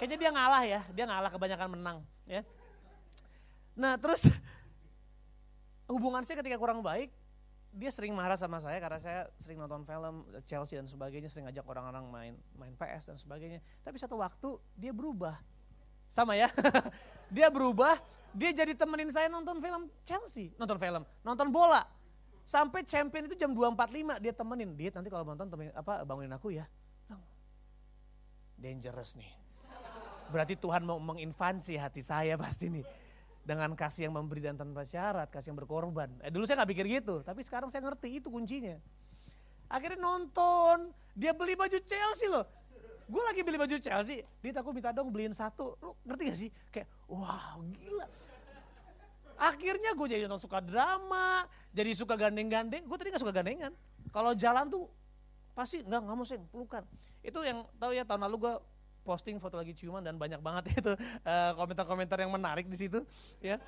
kayaknya 0.00 0.16
dia 0.16 0.30
ngalah 0.32 0.62
ya 0.64 0.80
dia 0.96 1.04
ngalah 1.04 1.28
kebanyakan 1.28 1.68
menang 1.76 1.98
ya 2.24 2.40
Nah 3.80 3.96
terus 3.96 4.28
hubungan 5.92 6.20
saya 6.20 6.44
ketika 6.44 6.60
kurang 6.60 6.84
baik, 6.84 7.08
dia 7.72 7.88
sering 7.88 8.12
marah 8.12 8.36
sama 8.36 8.60
saya 8.60 8.76
karena 8.76 9.00
saya 9.00 9.20
sering 9.40 9.56
nonton 9.56 9.88
film 9.88 10.28
Chelsea 10.44 10.76
dan 10.76 10.84
sebagainya, 10.84 11.32
sering 11.32 11.48
ngajak 11.48 11.64
orang-orang 11.64 12.04
main 12.12 12.34
main 12.60 12.74
PS 12.76 13.08
dan 13.08 13.16
sebagainya. 13.16 13.64
Tapi 13.80 13.96
satu 13.96 14.20
waktu 14.20 14.60
dia 14.76 14.92
berubah, 14.92 15.40
sama 16.12 16.36
ya, 16.36 16.52
dia 17.34 17.48
berubah, 17.48 17.96
dia 18.36 18.52
jadi 18.52 18.76
temenin 18.76 19.08
saya 19.08 19.32
nonton 19.32 19.58
film 19.64 19.88
Chelsea, 20.04 20.52
nonton 20.60 20.76
film, 20.76 21.02
nonton 21.24 21.48
bola. 21.48 21.88
Sampai 22.44 22.82
champion 22.82 23.30
itu 23.30 23.38
jam 23.38 23.54
2.45 23.54 24.18
dia 24.18 24.34
temenin, 24.34 24.70
dia 24.74 24.90
nanti 24.90 25.06
kalau 25.06 25.22
nonton 25.22 25.46
temenin, 25.46 25.70
apa 25.72 26.02
bangunin 26.02 26.34
aku 26.34 26.50
ya. 26.52 26.66
Dangerous 28.60 29.16
nih. 29.16 29.39
Berarti 30.30 30.54
Tuhan 30.54 30.86
mau 30.86 30.96
menginvasi 31.02 31.74
hati 31.74 32.00
saya 32.00 32.38
pasti 32.38 32.70
nih 32.70 32.86
dengan 33.42 33.74
kasih 33.74 34.06
yang 34.08 34.14
memberi 34.14 34.46
dan 34.46 34.54
tanpa 34.54 34.86
syarat, 34.86 35.26
kasih 35.28 35.50
yang 35.50 35.58
berkorban. 35.58 36.08
Eh 36.22 36.30
dulu 36.30 36.46
saya 36.46 36.62
nggak 36.62 36.70
pikir 36.70 36.86
gitu, 36.86 37.26
tapi 37.26 37.42
sekarang 37.42 37.66
saya 37.66 37.82
ngerti 37.82 38.22
itu 38.22 38.30
kuncinya. 38.30 38.78
Akhirnya 39.66 39.98
nonton, 40.02 40.94
dia 41.14 41.34
beli 41.34 41.58
baju 41.58 41.78
Chelsea 41.82 42.30
loh. 42.30 42.46
Gue 43.10 43.22
lagi 43.26 43.42
beli 43.42 43.58
baju 43.58 43.74
Chelsea, 43.82 44.22
dia 44.22 44.50
aku 44.54 44.70
minta 44.70 44.94
dong 44.94 45.10
beliin 45.10 45.34
satu. 45.34 45.74
Lu 45.82 45.98
ngerti 46.06 46.22
gak 46.30 46.38
sih? 46.38 46.50
Kayak 46.70 46.86
wow 47.10 47.58
gila. 47.74 48.06
Akhirnya 49.34 49.90
gue 49.98 50.06
jadi 50.06 50.22
nonton 50.30 50.46
suka 50.46 50.62
drama, 50.62 51.42
jadi 51.74 51.90
suka 51.90 52.14
gandeng-gandeng. 52.14 52.86
Gue 52.86 52.96
tadi 52.98 53.10
gak 53.10 53.22
suka 53.22 53.34
gandengan. 53.34 53.74
Kalau 54.14 54.30
jalan 54.38 54.70
tuh 54.70 54.86
pasti 55.54 55.82
nggak 55.82 56.00
nggak 56.06 56.16
mau 56.16 56.26
sih 56.26 56.38
pelukan. 56.54 56.82
Itu 57.20 57.42
yang 57.42 57.66
tahu 57.82 57.92
ya 57.98 58.06
tahun 58.06 58.30
lalu 58.30 58.36
gue 58.46 58.54
posting 59.10 59.42
foto 59.42 59.58
lagi 59.58 59.74
ciuman 59.74 59.98
dan 59.98 60.14
banyak 60.14 60.38
banget 60.38 60.70
itu 60.78 60.94
uh, 61.26 61.50
komentar-komentar 61.58 62.22
yang 62.22 62.30
menarik 62.30 62.70
di 62.70 62.78
situ 62.78 63.02
ya. 63.42 63.58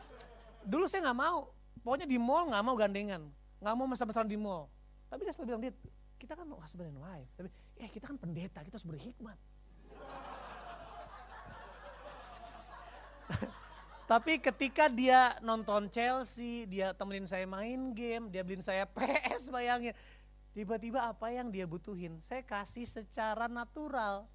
Dulu 0.62 0.86
saya 0.86 1.10
nggak 1.10 1.18
mau, 1.18 1.50
pokoknya 1.82 2.06
di 2.06 2.14
mall 2.22 2.46
nggak 2.54 2.62
mau 2.62 2.78
gandengan, 2.78 3.26
nggak 3.58 3.74
mau 3.74 3.90
mesra-mesraan 3.90 4.30
di 4.30 4.38
mall. 4.38 4.70
Tapi 5.10 5.26
dia 5.26 5.34
selalu 5.34 5.46
bilang 5.50 5.62
dia, 5.66 5.74
kita 6.22 6.38
kan 6.38 6.46
husband 6.62 6.94
and 6.94 7.02
wife, 7.02 7.26
tapi 7.34 7.50
eh 7.82 7.90
kita 7.90 8.06
kan 8.06 8.14
pendeta, 8.14 8.62
kita 8.62 8.78
harus 8.78 8.86
berhikmat. 8.86 9.34
Tapi 14.12 14.38
ketika 14.44 14.92
dia 14.92 15.34
nonton 15.40 15.88
Chelsea, 15.88 16.68
dia 16.68 16.92
temenin 16.92 17.24
saya 17.24 17.48
main 17.48 17.96
game, 17.96 18.28
dia 18.28 18.44
beliin 18.44 18.60
saya 18.60 18.84
PS 18.96 19.48
bayangin. 19.48 19.96
Tiba-tiba 20.52 21.08
apa 21.08 21.32
yang 21.32 21.48
dia 21.48 21.64
butuhin, 21.64 22.20
saya 22.20 22.44
kasih 22.44 22.84
secara 22.84 23.48
natural 23.48 24.28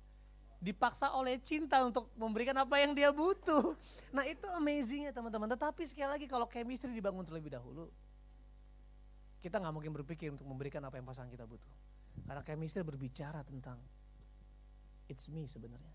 dipaksa 0.58 1.13
oleh 1.13 1.38
cinta 1.38 1.86
untuk 1.86 2.10
memberikan 2.17 2.58
apa 2.58 2.82
yang 2.82 2.98
dia 2.98 3.13
butuh. 3.13 3.78
Nah 4.10 4.26
itu 4.26 4.46
amazingnya 4.58 5.13
teman-teman. 5.13 5.50
Tetapi 5.54 5.86
sekali 5.86 6.10
lagi 6.17 6.26
kalau 6.26 6.50
chemistry 6.50 6.89
dibangun 6.93 7.22
terlebih 7.24 7.54
dahulu, 7.54 7.93
kita 9.41 9.62
nggak 9.62 9.74
mungkin 9.74 9.93
berpikir 9.93 10.34
untuk 10.34 10.50
memberikan 10.50 10.82
apa 10.86 10.98
yang 10.98 11.06
pasangan 11.06 11.30
kita 11.30 11.46
butuh. 11.46 11.74
Karena 12.26 12.41
chemistry 12.41 12.82
berbicara 12.82 13.46
tentang 13.46 13.78
it's 15.06 15.30
me 15.30 15.46
sebenarnya. 15.46 15.93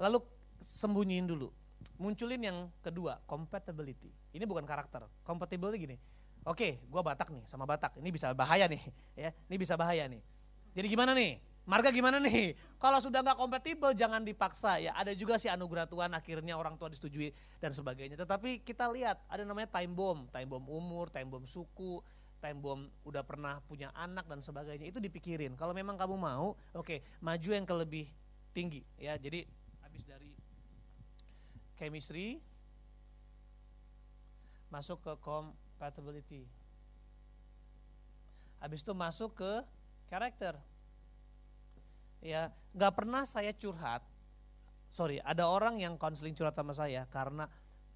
Lalu 0.00 0.24
sembunyiin 0.64 1.28
dulu. 1.28 1.52
Munculin 1.98 2.40
yang 2.40 2.58
kedua, 2.80 3.18
compatibility. 3.26 4.08
Ini 4.32 4.46
bukan 4.46 4.62
karakter. 4.64 5.04
Compatibility 5.26 5.78
gini. 5.82 5.96
Oke, 6.42 6.82
gue 6.82 7.02
Batak 7.02 7.30
nih 7.30 7.44
sama 7.46 7.68
Batak. 7.68 7.98
Ini 7.98 8.08
bisa 8.10 8.30
bahaya 8.34 8.66
nih, 8.66 8.82
ya. 9.28 9.30
Ini 9.50 9.56
bisa 9.58 9.74
bahaya 9.78 10.06
nih. 10.08 10.22
Jadi 10.72 10.86
gimana 10.88 11.12
nih? 11.12 11.51
Marga 11.62 11.94
gimana 11.94 12.18
nih? 12.18 12.58
Kalau 12.82 12.98
sudah 12.98 13.22
nggak 13.22 13.38
kompatibel 13.38 13.94
jangan 13.94 14.26
dipaksa 14.26 14.82
ya. 14.82 14.98
Ada 14.98 15.14
juga 15.14 15.38
sih 15.38 15.46
anugerah 15.46 15.86
Tuhan 15.86 16.10
akhirnya 16.10 16.58
orang 16.58 16.74
tua 16.74 16.90
disetujui 16.90 17.30
dan 17.62 17.70
sebagainya. 17.70 18.18
Tetapi 18.18 18.66
kita 18.66 18.90
lihat 18.90 19.22
ada 19.30 19.46
namanya 19.46 19.70
time 19.70 19.94
bomb, 19.94 20.26
time 20.34 20.50
bomb 20.50 20.66
umur, 20.66 21.06
time 21.14 21.30
bomb 21.30 21.46
suku, 21.46 22.02
time 22.42 22.58
bomb 22.58 22.90
udah 23.06 23.22
pernah 23.22 23.62
punya 23.70 23.94
anak 23.94 24.26
dan 24.26 24.42
sebagainya. 24.42 24.90
Itu 24.90 24.98
dipikirin. 24.98 25.54
Kalau 25.54 25.70
memang 25.70 25.94
kamu 25.94 26.18
mau, 26.18 26.58
oke, 26.74 26.82
okay, 26.82 26.98
maju 27.22 27.48
yang 27.54 27.62
ke 27.62 27.74
lebih 27.78 28.06
tinggi 28.50 28.82
ya. 28.98 29.14
Jadi 29.14 29.46
habis 29.86 30.02
dari 30.02 30.34
chemistry 31.78 32.42
masuk 34.66 34.98
ke 34.98 35.14
compatibility. 35.22 36.42
Habis 38.58 38.82
itu 38.82 38.90
masuk 38.98 39.38
ke 39.38 39.52
karakter 40.10 40.58
ya 42.22 42.48
nggak 42.72 42.92
pernah 42.94 43.26
saya 43.26 43.50
curhat 43.52 44.06
sorry 44.88 45.18
ada 45.20 45.50
orang 45.50 45.82
yang 45.82 45.98
konseling 45.98 46.32
curhat 46.32 46.54
sama 46.54 46.72
saya 46.72 47.04
karena 47.10 47.50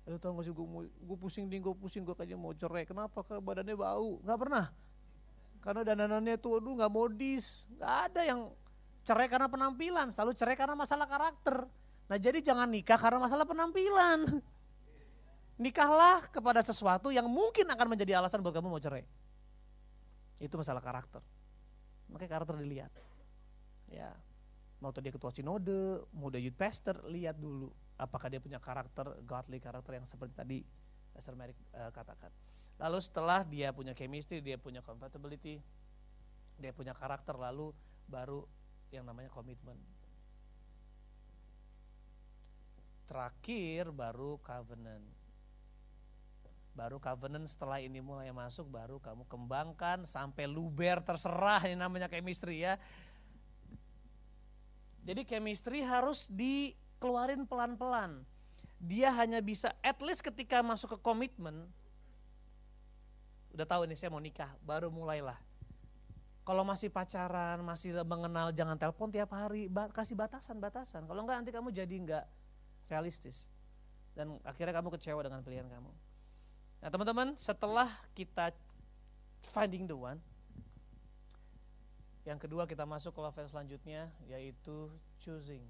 Aduh 0.06 0.22
tau 0.22 0.38
gak 0.38 0.46
sih 0.46 0.54
gue, 0.54 1.18
pusing 1.18 1.50
nih, 1.50 1.58
gue 1.58 1.74
pusing, 1.74 2.06
gue 2.06 2.14
kayaknya 2.14 2.38
mau 2.38 2.54
cerai. 2.54 2.86
Kenapa? 2.86 3.26
Karena 3.26 3.42
badannya 3.42 3.74
bau. 3.74 4.22
Gak 4.22 4.38
pernah. 4.38 4.70
Karena 5.58 5.82
dananannya 5.82 6.38
tuh, 6.38 6.62
aduh 6.62 6.78
gak 6.78 6.92
modis. 6.94 7.66
Gak 7.74 8.14
ada 8.14 8.22
yang 8.22 8.54
cerai 9.02 9.26
karena 9.26 9.50
penampilan. 9.50 10.14
Selalu 10.14 10.38
cerai 10.38 10.54
karena 10.54 10.78
masalah 10.78 11.10
karakter. 11.10 11.66
Nah 12.06 12.16
jadi 12.22 12.38
jangan 12.38 12.70
nikah 12.70 12.94
karena 12.94 13.18
masalah 13.18 13.42
penampilan. 13.42 14.30
Nikahlah 15.66 16.30
kepada 16.30 16.62
sesuatu 16.62 17.10
yang 17.10 17.26
mungkin 17.26 17.66
akan 17.66 17.86
menjadi 17.90 18.22
alasan 18.22 18.46
buat 18.46 18.54
kamu 18.54 18.70
mau 18.70 18.78
cerai. 18.78 19.02
Itu 20.38 20.54
masalah 20.54 20.78
karakter. 20.78 21.18
Makanya 22.14 22.30
karakter 22.30 22.54
dilihat 22.62 22.94
ya 23.90 24.11
mau 24.81 24.92
dia 24.92 25.12
ketua 25.12 25.33
sinode, 25.33 26.05
mau 26.12 26.29
dia 26.29 26.42
youth 26.42 26.59
pastor, 26.59 27.01
lihat 27.09 27.40
dulu 27.40 27.72
apakah 27.96 28.29
dia 28.29 28.40
punya 28.40 28.61
karakter 28.61 29.09
godly 29.25 29.57
karakter 29.57 29.96
yang 29.96 30.05
seperti 30.05 30.35
tadi 30.37 30.59
Pastor 31.16 31.33
Merrick 31.33 31.57
uh, 31.72 31.88
katakan. 31.96 32.29
Lalu 32.77 32.99
setelah 33.01 33.40
dia 33.40 33.72
punya 33.72 33.96
chemistry, 33.96 34.44
dia 34.44 34.61
punya 34.61 34.85
compatibility, 34.85 35.64
dia 36.61 36.77
punya 36.77 36.92
karakter, 36.92 37.33
lalu 37.33 37.72
baru 38.05 38.44
yang 38.92 39.09
namanya 39.09 39.33
komitmen. 39.33 39.81
Terakhir 43.09 43.88
baru 43.96 44.37
covenant. 44.44 45.09
Baru 46.77 47.01
covenant 47.01 47.49
setelah 47.49 47.81
ini 47.81 48.05
mulai 48.05 48.29
masuk, 48.29 48.68
baru 48.68 49.01
kamu 49.01 49.25
kembangkan 49.25 50.05
sampai 50.05 50.44
luber 50.44 51.01
terserah 51.01 51.64
ini 51.64 51.81
namanya 51.81 52.12
chemistry 52.12 52.61
ya 52.61 52.77
jadi 55.06 55.22
chemistry 55.22 55.86
harus 55.86 56.26
dikeluarin 56.26 57.46
pelan-pelan. 57.46 58.26
Dia 58.82 59.14
hanya 59.14 59.38
bisa 59.38 59.72
at 59.80 60.02
least 60.02 60.20
ketika 60.20 60.60
masuk 60.60 60.98
ke 60.98 60.98
komitmen 61.00 61.70
udah 63.56 63.64
tahu 63.64 63.88
nih 63.88 63.96
saya 63.96 64.12
mau 64.12 64.20
nikah, 64.20 64.52
baru 64.60 64.92
mulailah. 64.92 65.40
Kalau 66.44 66.60
masih 66.62 66.92
pacaran, 66.92 67.58
masih 67.64 67.96
mengenal 68.04 68.52
jangan 68.52 68.76
telepon 68.76 69.08
tiap 69.08 69.32
hari, 69.32 69.66
kasih 69.96 70.12
batasan-batasan. 70.12 71.08
Kalau 71.08 71.24
enggak 71.24 71.40
nanti 71.40 71.50
kamu 71.56 71.72
jadi 71.72 71.94
enggak 71.96 72.24
realistis. 72.92 73.48
Dan 74.12 74.36
akhirnya 74.44 74.76
kamu 74.76 74.92
kecewa 74.92 75.24
dengan 75.24 75.40
pilihan 75.40 75.66
kamu. 75.66 75.90
Nah 76.84 76.88
teman-teman 76.92 77.28
setelah 77.40 77.88
kita 78.12 78.52
finding 79.40 79.88
the 79.88 79.96
one, 79.96 80.20
yang 82.26 82.42
kedua 82.42 82.66
kita 82.66 82.82
masuk 82.82 83.14
ke 83.14 83.20
level 83.22 83.46
selanjutnya 83.46 84.10
yaitu 84.26 84.90
choosing. 85.22 85.62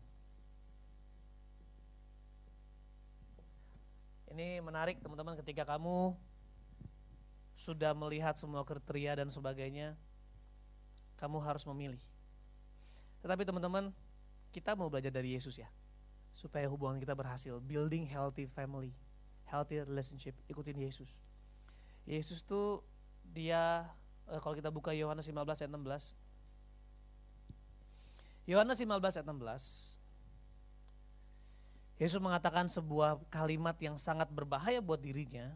Ini 4.33 4.65
menarik 4.65 4.99
teman-teman 5.05 5.37
ketika 5.37 5.69
kamu 5.77 6.17
sudah 7.57 7.93
melihat 7.93 8.37
semua 8.37 8.65
kriteria 8.65 9.21
dan 9.21 9.29
sebagainya, 9.29 9.97
kamu 11.17 11.41
harus 11.41 11.65
memilih. 11.69 12.01
Tetapi 13.25 13.49
teman-teman, 13.49 13.93
kita 14.53 14.77
mau 14.77 14.93
belajar 14.93 15.09
dari 15.09 15.37
Yesus 15.37 15.57
ya, 15.57 15.69
supaya 16.37 16.69
hubungan 16.69 17.01
kita 17.01 17.17
berhasil, 17.17 17.57
building 17.65 18.05
healthy 18.05 18.45
family, 18.45 18.93
healthy 19.49 19.81
relationship, 19.81 20.37
ikutin 20.53 20.77
Yesus. 20.77 21.17
Yesus 22.05 22.45
tuh 22.45 22.85
dia 23.25 23.89
eh, 24.29 24.41
kalau 24.41 24.53
kita 24.53 24.69
buka 24.69 24.93
Yohanes 24.93 25.25
15 25.25 25.65
ayat 25.65 25.73
16 25.73 26.26
Yohanes 28.47 28.79
15 28.79 29.03
ayat 29.19 29.27
16. 29.27 29.99
Yesus 31.99 32.23
mengatakan 32.23 32.71
sebuah 32.71 33.19
kalimat 33.27 33.75
yang 33.83 33.99
sangat 33.99 34.31
berbahaya 34.31 34.79
buat 34.79 35.03
dirinya. 35.03 35.51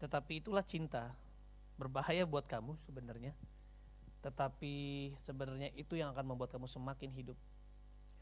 Tetapi 0.00 0.40
itulah 0.40 0.64
cinta. 0.64 1.12
Berbahaya 1.76 2.24
buat 2.24 2.48
kamu 2.48 2.80
sebenarnya. 2.88 3.36
Tetapi 4.24 4.74
sebenarnya 5.20 5.68
itu 5.76 6.00
yang 6.00 6.16
akan 6.16 6.32
membuat 6.32 6.48
kamu 6.56 6.64
semakin 6.64 7.12
hidup. 7.12 7.36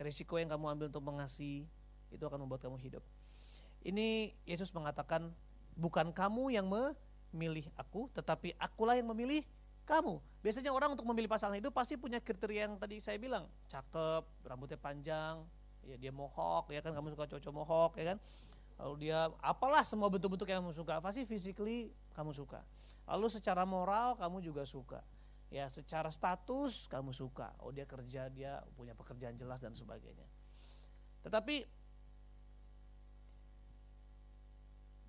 Risiko 0.03 0.35
yang 0.42 0.51
kamu 0.51 0.74
ambil 0.74 0.87
untuk 0.90 1.07
mengasihi 1.07 1.62
itu 2.11 2.24
akan 2.27 2.42
membuat 2.42 2.66
kamu 2.66 2.74
hidup. 2.83 3.07
Ini 3.87 4.35
Yesus 4.51 4.74
mengatakan 4.74 5.31
bukan 5.79 6.11
kamu 6.11 6.59
yang 6.59 6.66
memilih 6.66 7.70
aku, 7.79 8.11
tetapi 8.11 8.59
akulah 8.59 8.98
yang 8.98 9.07
memilih 9.14 9.46
kamu. 9.88 10.20
Biasanya 10.44 10.68
orang 10.68 10.92
untuk 10.92 11.09
memilih 11.09 11.33
pasangan 11.33 11.57
itu 11.57 11.72
pasti 11.72 11.96
punya 11.96 12.20
kriteria 12.20 12.68
yang 12.68 12.77
tadi 12.77 13.01
saya 13.01 13.16
bilang, 13.16 13.48
cakep, 13.72 14.22
rambutnya 14.44 14.77
panjang, 14.77 15.40
ya 15.88 15.96
dia 15.96 16.12
mohok, 16.12 16.68
ya 16.68 16.85
kan 16.85 16.92
kamu 16.92 17.16
suka 17.16 17.24
cocok 17.24 17.53
mohok, 17.57 17.92
ya 17.96 18.12
kan. 18.12 18.18
Lalu 18.79 19.09
dia 19.09 19.33
apalah 19.40 19.83
semua 19.83 20.12
bentuk-bentuk 20.12 20.46
yang 20.46 20.61
kamu 20.61 20.77
suka, 20.77 21.01
pasti 21.01 21.24
physically 21.24 21.88
kamu 22.12 22.37
suka. 22.37 22.61
Lalu 23.09 23.33
secara 23.33 23.64
moral 23.64 24.14
kamu 24.20 24.44
juga 24.44 24.68
suka. 24.68 25.01
Ya, 25.48 25.64
secara 25.72 26.12
status 26.12 26.92
kamu 26.92 27.16
suka. 27.16 27.57
Oh, 27.64 27.72
dia 27.72 27.88
kerja, 27.88 28.29
dia 28.29 28.61
punya 28.77 28.92
pekerjaan 28.92 29.33
jelas 29.33 29.64
dan 29.64 29.72
sebagainya. 29.72 30.29
Tetapi 31.24 31.64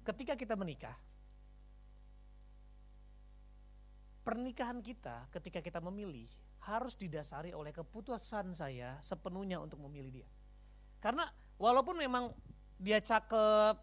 ketika 0.08 0.40
kita 0.40 0.56
menikah, 0.56 0.96
pernikahan 4.30 4.78
kita 4.86 5.26
ketika 5.34 5.58
kita 5.58 5.82
memilih 5.82 6.30
harus 6.62 6.94
didasari 6.94 7.50
oleh 7.50 7.74
keputusan 7.74 8.54
saya 8.54 9.02
sepenuhnya 9.02 9.58
untuk 9.58 9.82
memilih 9.90 10.22
dia. 10.22 10.30
Karena 11.02 11.26
walaupun 11.58 11.98
memang 11.98 12.30
dia 12.78 13.02
cakep, 13.02 13.74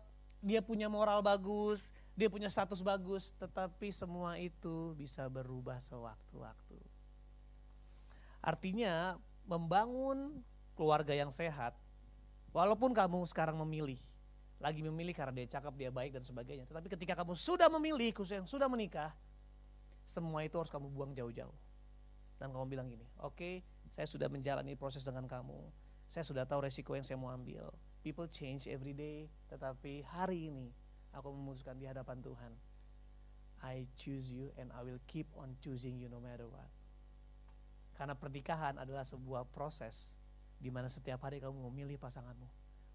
dia 0.46 0.62
punya 0.62 0.86
moral 0.86 1.18
bagus, 1.18 1.90
dia 2.14 2.30
punya 2.30 2.46
status 2.46 2.78
bagus, 2.86 3.34
tetapi 3.42 3.90
semua 3.90 4.38
itu 4.38 4.94
bisa 4.94 5.26
berubah 5.26 5.82
sewaktu-waktu. 5.82 6.78
Artinya 8.38 9.18
membangun 9.50 10.46
keluarga 10.78 11.10
yang 11.10 11.34
sehat, 11.34 11.74
walaupun 12.54 12.94
kamu 12.94 13.26
sekarang 13.26 13.58
memilih, 13.66 13.98
lagi 14.62 14.78
memilih 14.78 15.10
karena 15.10 15.42
dia 15.42 15.58
cakep, 15.58 15.74
dia 15.74 15.90
baik 15.90 16.14
dan 16.14 16.22
sebagainya. 16.22 16.70
Tetapi 16.70 16.86
ketika 16.86 17.18
kamu 17.18 17.34
sudah 17.34 17.66
memilih, 17.66 18.14
khusus 18.14 18.38
yang 18.38 18.46
sudah 18.46 18.70
menikah, 18.70 19.10
semua 20.06 20.46
itu 20.46 20.54
harus 20.54 20.70
kamu 20.70 20.86
buang 20.94 21.12
jauh-jauh. 21.12 21.58
Dan 22.38 22.54
kamu 22.54 22.64
bilang 22.70 22.86
gini, 22.86 23.02
oke 23.18 23.34
okay, 23.34 23.54
saya 23.90 24.06
sudah 24.06 24.30
menjalani 24.30 24.78
proses 24.78 25.02
dengan 25.02 25.26
kamu, 25.26 25.58
saya 26.06 26.22
sudah 26.22 26.46
tahu 26.46 26.62
resiko 26.62 26.94
yang 26.94 27.02
saya 27.02 27.18
mau 27.18 27.34
ambil. 27.34 27.74
People 28.06 28.30
change 28.30 28.70
every 28.70 28.94
day, 28.94 29.26
tetapi 29.50 30.06
hari 30.06 30.46
ini 30.46 30.70
aku 31.10 31.34
memutuskan 31.34 31.74
di 31.74 31.90
hadapan 31.90 32.22
Tuhan, 32.22 32.52
I 33.66 33.90
choose 33.98 34.30
you 34.30 34.54
and 34.54 34.70
I 34.70 34.86
will 34.86 35.02
keep 35.10 35.26
on 35.34 35.58
choosing 35.58 35.98
you 35.98 36.06
no 36.06 36.22
matter 36.22 36.46
what. 36.46 36.70
Karena 37.98 38.14
pernikahan 38.14 38.78
adalah 38.78 39.02
sebuah 39.02 39.48
proses 39.50 40.14
di 40.60 40.70
mana 40.70 40.86
setiap 40.86 41.24
hari 41.26 41.42
kamu 41.42 41.72
memilih 41.72 41.98
pasanganmu, 41.98 42.46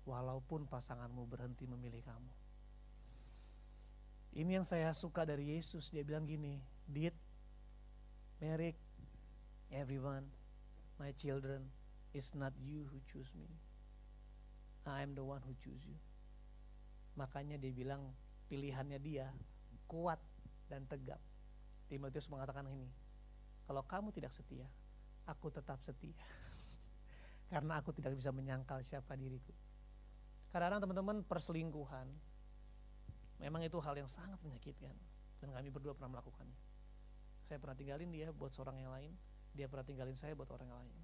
walaupun 0.06 0.70
pasanganmu 0.70 1.28
berhenti 1.28 1.68
memilih 1.68 2.06
kamu. 2.06 2.32
Ini 4.32 4.62
yang 4.62 4.66
saya 4.66 4.96
suka 4.96 5.28
dari 5.28 5.60
Yesus, 5.60 5.92
dia 5.92 6.08
bilang 6.08 6.24
gini, 6.24 6.62
did, 6.92 7.16
Merrick, 8.44 8.76
everyone, 9.72 10.28
my 11.00 11.16
children, 11.16 11.72
it's 12.12 12.36
not 12.36 12.52
you 12.60 12.84
who 12.92 13.00
choose 13.08 13.32
me. 13.40 13.48
I 14.84 15.00
am 15.00 15.16
the 15.16 15.24
one 15.24 15.40
who 15.48 15.56
choose 15.64 15.80
you. 15.88 15.96
Makanya 17.16 17.56
dia 17.56 17.72
bilang 17.72 18.12
pilihannya 18.52 19.00
dia 19.00 19.32
kuat 19.88 20.20
dan 20.68 20.84
tegap. 20.92 21.24
Timotius 21.88 22.28
mengatakan 22.28 22.68
ini, 22.68 22.90
kalau 23.68 23.88
kamu 23.88 24.12
tidak 24.12 24.36
setia, 24.36 24.68
aku 25.30 25.48
tetap 25.48 25.80
setia. 25.80 26.18
Karena 27.52 27.80
aku 27.80 27.96
tidak 27.96 28.18
bisa 28.20 28.36
menyangkal 28.36 28.84
siapa 28.84 29.16
diriku. 29.16 29.56
Kadang-kadang 30.52 30.84
teman-teman 30.84 31.18
perselingkuhan, 31.24 32.08
memang 33.40 33.62
itu 33.64 33.80
hal 33.80 33.96
yang 33.96 34.10
sangat 34.12 34.40
menyakitkan. 34.44 34.96
Dan 35.40 35.54
kami 35.54 35.74
berdua 35.74 35.98
pernah 35.98 36.20
melakukannya 36.20 36.61
saya 37.52 37.60
pernah 37.60 37.76
tinggalin 37.76 38.08
dia 38.08 38.32
buat 38.32 38.56
seorang 38.56 38.80
yang 38.80 38.96
lain 38.96 39.12
dia 39.52 39.68
pernah 39.68 39.84
tinggalin 39.84 40.16
saya 40.16 40.32
buat 40.32 40.48
orang 40.52 40.72
yang 40.72 40.80
lain. 40.80 40.96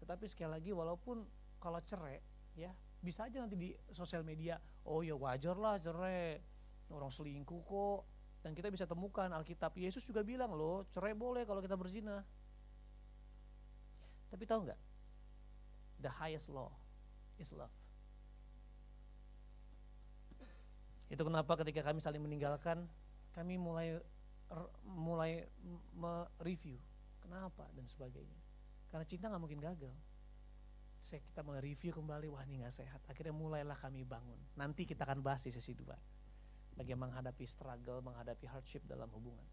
Tetapi 0.00 0.24
sekali 0.28 0.50
lagi 0.56 0.70
walaupun 0.72 1.24
kalau 1.60 1.80
cerai 1.84 2.20
ya 2.56 2.72
bisa 3.04 3.28
aja 3.28 3.44
nanti 3.44 3.56
di 3.60 3.70
sosial 3.92 4.24
media 4.24 4.56
oh 4.88 5.04
ya 5.04 5.12
wajar 5.12 5.56
lah 5.60 5.76
cerai 5.76 6.40
orang 6.88 7.12
selingkuh 7.12 7.62
kok. 7.64 8.00
Dan 8.44 8.52
kita 8.52 8.68
bisa 8.68 8.84
temukan 8.84 9.24
Alkitab. 9.32 9.72
Yesus 9.80 10.04
juga 10.04 10.20
bilang 10.20 10.52
loh 10.52 10.84
cerai 10.92 11.16
boleh 11.16 11.48
kalau 11.48 11.64
kita 11.64 11.76
berzina. 11.76 12.20
Tapi 14.28 14.44
tahu 14.44 14.68
nggak? 14.68 14.80
The 16.04 16.12
highest 16.12 16.52
law 16.52 16.72
is 17.40 17.52
love. 17.56 17.72
Itu 21.08 21.24
kenapa 21.24 21.56
ketika 21.60 21.84
kami 21.84 22.00
saling 22.04 22.20
meninggalkan 22.20 22.84
kami 23.32 23.56
mulai 23.56 24.00
mulai 24.84 25.46
mereview. 25.96 26.78
Kenapa? 27.22 27.66
Dan 27.72 27.88
sebagainya. 27.88 28.40
Karena 28.92 29.04
cinta 29.08 29.26
nggak 29.32 29.42
mungkin 29.42 29.60
gagal. 29.60 29.94
Saya 31.04 31.20
kita 31.20 31.44
mulai 31.44 31.60
review 31.60 31.92
kembali 31.92 32.32
wah 32.32 32.44
ini 32.48 32.64
nggak 32.64 32.74
sehat. 32.74 33.00
Akhirnya 33.08 33.34
mulailah 33.34 33.76
kami 33.76 34.04
bangun. 34.06 34.38
Nanti 34.56 34.88
kita 34.88 35.04
akan 35.04 35.20
bahas 35.20 35.44
di 35.44 35.52
sesi 35.52 35.76
dua. 35.76 35.96
Bagaimana 36.74 37.12
menghadapi 37.12 37.44
struggle 37.46 38.02
menghadapi 38.02 38.46
hardship 38.50 38.82
dalam 38.88 39.06
hubungan. 39.12 39.46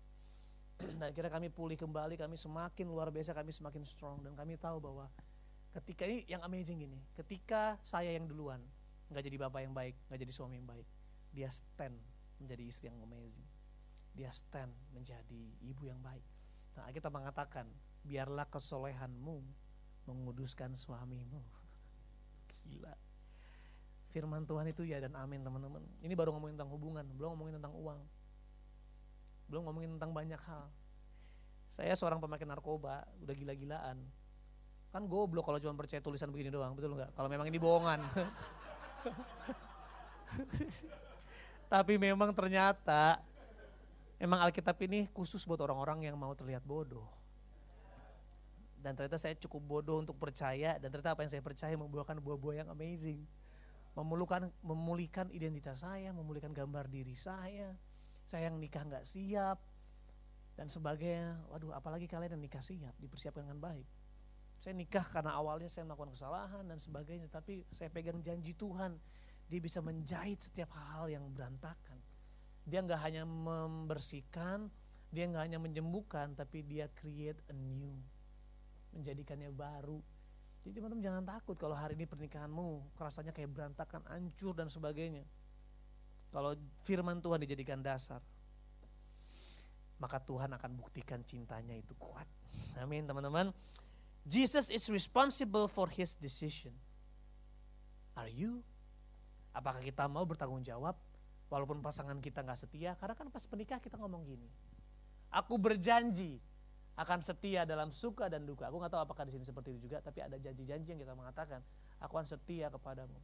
Dan 0.82 1.12
akhirnya 1.12 1.30
kami 1.30 1.54
pulih 1.54 1.78
kembali 1.78 2.18
kami 2.18 2.40
semakin 2.40 2.88
luar 2.90 3.14
biasa 3.14 3.36
kami 3.36 3.52
semakin 3.52 3.84
strong. 3.84 4.24
Dan 4.24 4.34
kami 4.34 4.58
tahu 4.58 4.80
bahwa 4.82 5.12
ketika 5.72 6.04
ini 6.04 6.28
yang 6.28 6.44
amazing 6.44 6.84
ini 6.84 7.00
ketika 7.16 7.80
saya 7.80 8.12
yang 8.12 8.28
duluan 8.28 8.60
nggak 9.08 9.24
jadi 9.24 9.38
bapak 9.48 9.60
yang 9.64 9.74
baik 9.76 9.96
nggak 10.12 10.20
jadi 10.20 10.34
suami 10.36 10.60
yang 10.60 10.68
baik 10.68 10.88
dia 11.32 11.48
stand 11.48 11.96
menjadi 12.44 12.64
istri 12.68 12.92
yang 12.92 13.00
amazing 13.08 13.48
dia 14.12 14.30
stand 14.32 14.72
menjadi 14.92 15.44
ibu 15.64 15.88
yang 15.88 16.00
baik. 16.04 16.24
Nah, 16.76 16.88
kita 16.92 17.12
mengatakan, 17.12 17.68
biarlah 18.04 18.48
kesolehanmu 18.48 19.44
menguduskan 20.08 20.76
suamimu. 20.76 21.42
Gila. 22.52 22.96
Firman 24.12 24.44
Tuhan 24.44 24.68
itu 24.68 24.84
ya 24.84 25.00
dan 25.00 25.16
amin 25.16 25.40
teman-teman. 25.40 25.84
Ini 26.04 26.12
baru 26.16 26.36
ngomongin 26.36 26.60
tentang 26.60 26.72
hubungan, 26.76 27.06
belum 27.16 27.36
ngomongin 27.36 27.56
tentang 27.60 27.74
uang. 27.80 28.00
Belum 29.48 29.62
ngomongin 29.68 29.96
tentang 29.96 30.12
banyak 30.12 30.42
hal. 30.44 30.68
Saya 31.72 31.96
seorang 31.96 32.20
pemakai 32.20 32.44
narkoba, 32.44 33.08
udah 33.24 33.32
gila-gilaan. 33.32 34.04
Kan 34.92 35.08
goblok 35.08 35.48
kalau 35.48 35.60
cuma 35.64 35.72
percaya 35.80 36.04
tulisan 36.04 36.28
begini 36.28 36.52
doang, 36.52 36.76
betul 36.76 37.00
nggak? 37.00 37.16
Kalau 37.16 37.32
memang 37.32 37.48
ini 37.48 37.56
bohongan. 37.56 38.04
Tapi 41.72 41.96
memang 41.96 42.36
ternyata 42.36 43.24
Emang 44.22 44.38
Alkitab 44.46 44.78
ini 44.86 45.10
khusus 45.18 45.42
buat 45.50 45.58
orang-orang 45.66 46.06
yang 46.06 46.14
mau 46.14 46.30
terlihat 46.38 46.62
bodoh. 46.62 47.10
Dan 48.78 48.94
ternyata 48.94 49.18
saya 49.18 49.34
cukup 49.34 49.82
bodoh 49.82 49.98
untuk 49.98 50.14
percaya 50.22 50.78
dan 50.78 50.94
ternyata 50.94 51.18
apa 51.18 51.26
yang 51.26 51.34
saya 51.34 51.42
percaya 51.42 51.74
membuahkan 51.74 52.22
buah-buah 52.22 52.62
yang 52.62 52.70
amazing. 52.70 53.26
Memulihkan, 53.98 54.54
memulihkan 54.62 55.26
identitas 55.34 55.82
saya, 55.82 56.14
memulihkan 56.14 56.54
gambar 56.54 56.86
diri 56.86 57.18
saya. 57.18 57.74
saya 58.22 58.48
yang 58.48 58.62
nikah 58.62 58.88
nggak 58.88 59.04
siap, 59.04 59.60
dan 60.56 60.70
sebagainya. 60.70 61.42
Waduh, 61.50 61.74
apalagi 61.74 62.06
kalian 62.06 62.38
yang 62.38 62.44
nikah 62.46 62.62
siap, 62.62 62.94
dipersiapkan 63.02 63.44
dengan 63.44 63.58
baik. 63.58 63.88
Saya 64.62 64.78
nikah 64.78 65.02
karena 65.02 65.34
awalnya 65.34 65.66
saya 65.66 65.90
melakukan 65.90 66.14
kesalahan 66.14 66.64
dan 66.70 66.78
sebagainya, 66.78 67.26
tapi 67.34 67.66
saya 67.74 67.90
pegang 67.90 68.22
janji 68.22 68.54
Tuhan, 68.54 68.94
dia 69.50 69.60
bisa 69.60 69.82
menjahit 69.82 70.38
setiap 70.38 70.70
hal 70.78 71.10
yang 71.10 71.26
berantakan. 71.34 71.98
Dia 72.66 72.80
nggak 72.86 73.02
hanya 73.02 73.24
membersihkan, 73.26 74.70
dia 75.12 75.28
nggak 75.28 75.44
hanya 75.44 75.60
menyembuhkan, 75.60 76.38
tapi 76.38 76.64
dia 76.64 76.88
create 76.94 77.40
a 77.52 77.56
new, 77.56 77.98
menjadikannya 78.96 79.52
baru. 79.52 80.00
Jadi 80.62 80.78
teman-teman 80.78 81.04
jangan 81.04 81.24
takut 81.26 81.58
kalau 81.58 81.74
hari 81.74 81.98
ini 81.98 82.06
pernikahanmu 82.06 82.96
rasanya 83.02 83.34
kayak 83.34 83.50
berantakan, 83.50 84.06
hancur 84.06 84.54
dan 84.54 84.70
sebagainya. 84.70 85.26
Kalau 86.32 86.56
firman 86.86 87.20
Tuhan 87.20 87.42
dijadikan 87.44 87.82
dasar, 87.82 88.22
maka 90.00 90.22
Tuhan 90.22 90.54
akan 90.56 90.72
buktikan 90.78 91.26
cintanya 91.26 91.76
itu 91.76 91.92
kuat. 91.98 92.30
Amin 92.80 93.04
teman-teman. 93.10 93.52
Jesus 94.24 94.70
is 94.70 94.86
responsible 94.88 95.66
for 95.66 95.90
his 95.90 96.14
decision. 96.14 96.72
Are 98.14 98.30
you? 98.30 98.62
Apakah 99.52 99.82
kita 99.82 100.06
mau 100.06 100.24
bertanggung 100.24 100.62
jawab 100.64 100.94
walaupun 101.52 101.84
pasangan 101.84 102.18
kita 102.24 102.42
nggak 102.42 102.56
setia? 102.56 102.96
Karena 102.96 103.14
kan 103.14 103.28
pas 103.28 103.44
menikah 103.52 103.84
kita 103.84 104.00
ngomong 104.00 104.24
gini. 104.24 104.48
Aku 105.32 105.60
berjanji 105.60 106.40
akan 106.96 107.20
setia 107.20 107.68
dalam 107.68 107.92
suka 107.92 108.32
dan 108.32 108.48
duka. 108.48 108.72
Aku 108.72 108.80
nggak 108.80 108.96
tahu 108.96 109.04
apakah 109.04 109.28
di 109.28 109.36
sini 109.36 109.44
seperti 109.44 109.76
itu 109.76 109.92
juga, 109.92 110.00
tapi 110.00 110.24
ada 110.24 110.40
janji-janji 110.40 110.96
yang 110.96 111.02
kita 111.04 111.14
mengatakan, 111.16 111.60
aku 112.00 112.16
akan 112.16 112.28
setia 112.28 112.72
kepadamu, 112.72 113.20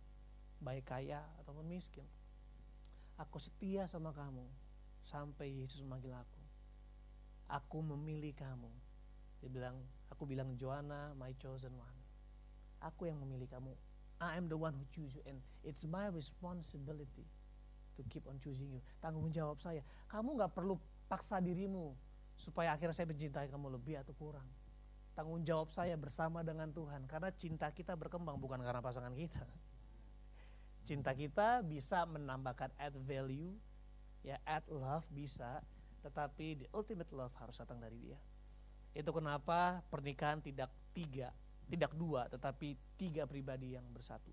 baik 0.60 0.88
kaya 0.88 1.24
ataupun 1.44 1.64
miskin. 1.68 2.06
Aku 3.18 3.40
setia 3.40 3.88
sama 3.88 4.12
kamu 4.12 4.46
sampai 5.02 5.64
Yesus 5.64 5.82
memanggil 5.82 6.14
aku 6.14 6.48
aku 7.48 7.80
memilih 7.80 8.36
kamu. 8.36 8.72
Dia 9.40 9.50
bilang, 9.50 9.80
aku 10.12 10.28
bilang 10.28 10.56
Joanna, 10.60 11.16
my 11.16 11.32
chosen 11.40 11.72
one. 11.76 11.98
Aku 12.84 13.08
yang 13.08 13.18
memilih 13.24 13.48
kamu. 13.48 13.74
I 14.18 14.36
am 14.38 14.50
the 14.50 14.58
one 14.58 14.74
who 14.74 14.84
choose 14.90 15.14
you 15.14 15.22
and 15.30 15.38
it's 15.62 15.86
my 15.86 16.10
responsibility 16.10 17.30
to 17.98 18.06
keep 18.06 18.24
on 18.30 18.38
choosing 18.38 18.70
you. 18.78 18.82
Tanggung 19.02 19.34
jawab 19.34 19.58
saya. 19.58 19.82
Kamu 20.06 20.38
nggak 20.38 20.54
perlu 20.54 20.78
paksa 21.10 21.42
dirimu 21.42 21.98
supaya 22.38 22.78
akhirnya 22.78 22.94
saya 22.94 23.10
mencintai 23.10 23.50
kamu 23.50 23.74
lebih 23.82 23.98
atau 23.98 24.14
kurang. 24.14 24.46
Tanggung 25.18 25.42
jawab 25.42 25.74
saya 25.74 25.98
bersama 25.98 26.46
dengan 26.46 26.70
Tuhan 26.70 27.10
karena 27.10 27.34
cinta 27.34 27.74
kita 27.74 27.98
berkembang 27.98 28.38
bukan 28.38 28.62
karena 28.62 28.86
pasangan 28.86 29.12
kita. 29.18 29.42
Cinta 30.86 31.12
kita 31.18 31.66
bisa 31.66 32.06
menambahkan 32.06 32.72
add 32.78 32.96
value, 33.02 33.58
ya 34.22 34.38
add 34.46 34.64
love 34.70 35.04
bisa, 35.12 35.60
tetapi 36.06 36.64
the 36.64 36.68
ultimate 36.72 37.10
love 37.12 37.34
harus 37.42 37.58
datang 37.58 37.82
dari 37.82 37.98
dia. 37.98 38.16
Itu 38.94 39.12
kenapa 39.12 39.82
pernikahan 39.90 40.40
tidak 40.40 40.72
tiga, 40.94 41.34
tidak 41.68 41.92
dua, 41.98 42.30
tetapi 42.32 42.78
tiga 42.96 43.28
pribadi 43.28 43.76
yang 43.76 43.84
bersatu. 43.92 44.32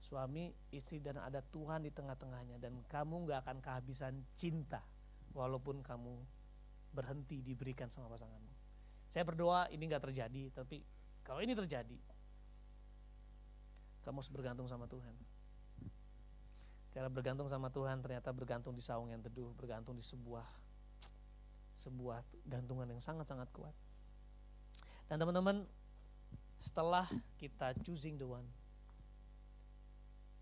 Suami, 0.00 0.50
istri, 0.72 0.98
dan 0.98 1.20
ada 1.20 1.44
Tuhan 1.44 1.84
di 1.84 1.92
tengah-tengahnya. 1.92 2.56
Dan 2.58 2.82
kamu 2.88 3.28
gak 3.28 3.46
akan 3.46 3.58
kehabisan 3.60 4.24
cinta, 4.34 4.80
walaupun 5.36 5.84
kamu 5.84 6.18
berhenti 6.90 7.44
diberikan 7.44 7.86
sama 7.92 8.10
pasanganmu. 8.10 8.52
Saya 9.06 9.22
berdoa 9.22 9.70
ini 9.70 9.86
gak 9.86 10.10
terjadi, 10.10 10.50
tapi 10.50 10.82
kalau 11.22 11.44
ini 11.44 11.54
terjadi, 11.54 11.98
kamu 14.02 14.16
harus 14.18 14.32
bergantung 14.32 14.66
sama 14.66 14.88
Tuhan. 14.88 15.14
Cara 16.90 17.06
bergantung 17.06 17.46
sama 17.46 17.70
Tuhan 17.70 18.02
ternyata 18.02 18.34
bergantung 18.34 18.74
di 18.74 18.82
saung 18.82 19.14
yang 19.14 19.22
teduh, 19.22 19.54
bergantung 19.54 19.94
di 19.94 20.02
sebuah 20.02 20.42
sebuah 21.78 22.20
gantungan 22.44 22.90
yang 22.90 23.00
sangat-sangat 23.00 23.46
kuat. 23.54 23.72
Dan 25.06 25.22
teman-teman, 25.22 25.64
setelah 26.60 27.08
kita 27.40 27.72
choosing 27.86 28.18
the 28.20 28.26
one, 28.26 28.44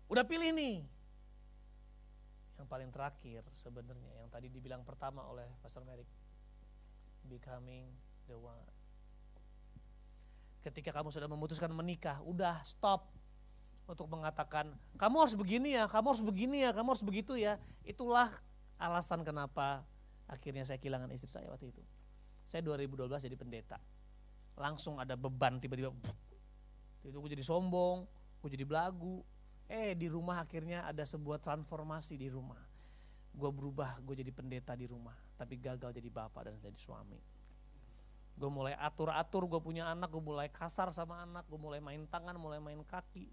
udah 0.09 0.23
pilih 0.25 0.51
nih. 0.51 0.83
Yang 2.59 2.67
paling 2.67 2.89
terakhir 2.91 3.41
sebenarnya, 3.55 4.11
yang 4.19 4.27
tadi 4.27 4.51
dibilang 4.51 4.83
pertama 4.83 5.23
oleh 5.29 5.47
Pastor 5.63 5.85
Merrick, 5.87 6.09
becoming 7.29 7.87
the 8.27 8.35
one. 8.35 8.59
Ketika 10.59 10.91
kamu 10.91 11.15
sudah 11.15 11.31
memutuskan 11.31 11.71
menikah, 11.71 12.19
udah 12.27 12.59
stop 12.67 13.07
untuk 13.87 14.11
mengatakan 14.11 14.75
kamu 14.99 15.15
harus 15.23 15.35
begini 15.39 15.79
ya, 15.79 15.87
kamu 15.87 16.11
harus 16.11 16.23
begini 16.25 16.67
ya, 16.67 16.75
kamu 16.75 16.91
harus 16.91 17.05
begitu 17.05 17.39
ya. 17.39 17.55
Itulah 17.87 18.27
alasan 18.75 19.23
kenapa 19.23 19.87
Akhirnya 20.29 20.61
saya 20.61 20.77
kehilangan 20.77 21.09
istri 21.09 21.25
saya 21.25 21.49
waktu 21.49 21.73
itu. 21.73 21.81
Saya 22.45 22.61
2012 22.61 23.09
jadi 23.25 23.33
pendeta. 23.37 23.81
Langsung 24.53 25.01
ada 25.01 25.17
beban 25.17 25.57
tiba-tiba. 25.57 25.89
Itu 27.01 27.17
gue 27.17 27.31
jadi 27.33 27.41
sombong, 27.41 28.05
gue 28.45 28.49
jadi 28.53 28.65
belagu. 28.69 29.25
Eh 29.69 29.93
di 29.93 30.09
rumah 30.09 30.41
akhirnya 30.41 30.89
ada 30.89 31.05
sebuah 31.05 31.37
transformasi 31.37 32.17
di 32.17 32.25
rumah. 32.25 32.57
Gue 33.29 33.53
berubah, 33.53 34.01
gue 34.01 34.17
jadi 34.17 34.33
pendeta 34.33 34.73
di 34.73 34.89
rumah. 34.89 35.13
Tapi 35.37 35.61
gagal 35.61 35.93
jadi 35.93 36.09
bapak 36.09 36.49
dan 36.49 36.57
jadi 36.57 36.79
suami. 36.81 37.21
Gue 38.33 38.49
mulai 38.49 38.73
atur-atur, 38.73 39.45
gue 39.45 39.61
punya 39.61 39.93
anak, 39.93 40.09
gue 40.09 40.23
mulai 40.23 40.49
kasar 40.49 40.89
sama 40.89 41.21
anak, 41.21 41.45
gue 41.45 41.59
mulai 41.61 41.77
main 41.77 42.01
tangan, 42.09 42.33
mulai 42.33 42.57
main 42.57 42.81
kaki. 42.81 43.29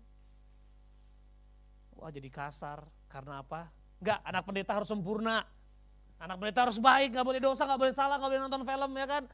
Wah 1.97 2.13
jadi 2.13 2.29
kasar, 2.29 2.85
karena 3.09 3.41
apa? 3.41 3.73
Enggak, 3.97 4.21
anak 4.21 4.43
pendeta 4.45 4.73
harus 4.77 4.93
sempurna. 4.93 5.41
Anak 6.21 6.37
pendeta 6.37 6.69
harus 6.69 6.77
baik, 6.77 7.17
gak 7.17 7.25
boleh 7.25 7.41
dosa, 7.41 7.65
gak 7.65 7.81
boleh 7.81 7.95
salah, 7.97 8.21
gak 8.21 8.29
boleh 8.29 8.43
nonton 8.45 8.63
film 8.67 8.93
ya 8.93 9.07
kan. 9.09 9.25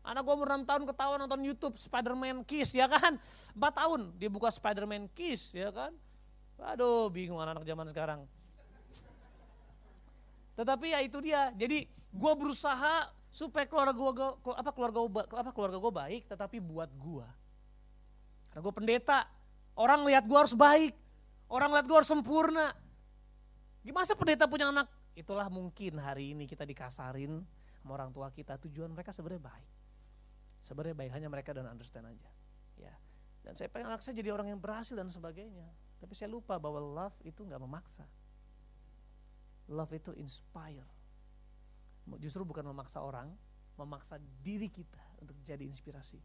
Anak 0.00 0.22
gue 0.24 0.34
umur 0.36 0.48
6 0.56 0.64
tahun 0.64 0.82
ketawa 0.88 1.14
nonton 1.20 1.40
Youtube 1.44 1.76
Spider-Man 1.76 2.44
Kiss 2.44 2.72
ya 2.76 2.88
kan. 2.88 3.16
4 3.56 3.60
tahun 3.80 4.00
dia 4.16 4.28
buka 4.28 4.48
Spider-Man 4.48 5.08
Kiss 5.12 5.52
ya 5.52 5.72
kan. 5.72 5.92
Aduh 6.60 7.08
bingung 7.08 7.40
anak-anak 7.40 7.64
zaman 7.64 7.86
sekarang. 7.88 8.20
Tetapi 10.54 10.86
ya 10.92 11.00
itu 11.00 11.18
dia. 11.24 11.50
Jadi 11.56 11.88
gue 11.90 12.32
berusaha 12.36 13.08
supaya 13.30 13.64
keluarga 13.64 13.94
gue 13.94 14.54
apa 14.54 14.70
keluarga 14.74 14.98
gue 15.06 15.22
apa 15.40 15.50
keluarga 15.54 15.78
gue 15.80 15.92
baik, 15.92 16.22
tetapi 16.28 16.60
buat 16.60 16.90
gue. 17.00 17.26
Karena 18.50 18.62
gue 18.66 18.74
pendeta, 18.74 19.18
orang 19.78 20.04
lihat 20.04 20.26
gue 20.26 20.38
harus 20.38 20.52
baik, 20.52 20.92
orang 21.48 21.70
lihat 21.72 21.86
gue 21.86 21.96
harus 21.96 22.10
sempurna. 22.10 22.74
Gimana 23.80 24.04
pendeta 24.12 24.44
punya 24.44 24.68
anak 24.68 24.90
Itulah 25.20 25.50
mungkin 25.50 25.98
hari 25.98 26.32
ini 26.32 26.46
kita 26.46 26.62
dikasarin 26.62 27.42
sama 27.82 27.92
orang 27.98 28.08
tua 28.14 28.30
kita. 28.30 28.56
Tujuan 28.64 28.88
mereka 28.88 29.10
sebenarnya 29.10 29.52
baik. 29.52 29.70
Sebenarnya 30.64 30.96
baik, 30.96 31.10
hanya 31.12 31.28
mereka 31.28 31.50
dan 31.52 31.66
understand 31.66 32.08
aja. 32.08 32.30
Ya. 32.80 32.94
Dan 33.44 33.52
saya 33.56 33.72
pengen 33.72 33.92
anak 33.92 34.04
saya 34.04 34.16
jadi 34.16 34.32
orang 34.32 34.52
yang 34.54 34.60
berhasil 34.60 34.96
dan 34.96 35.12
sebagainya. 35.12 35.66
Tapi 36.00 36.12
saya 36.16 36.32
lupa 36.32 36.56
bahwa 36.56 36.80
love 36.80 37.16
itu 37.22 37.44
nggak 37.44 37.60
memaksa. 37.60 38.08
Love 39.70 39.92
itu 39.94 40.10
inspire. 40.16 40.88
Justru 42.18 42.42
bukan 42.42 42.64
memaksa 42.66 43.04
orang, 43.04 43.30
memaksa 43.76 44.16
diri 44.40 44.66
kita 44.72 44.98
untuk 45.20 45.36
jadi 45.44 45.62
inspirasi. 45.62 46.18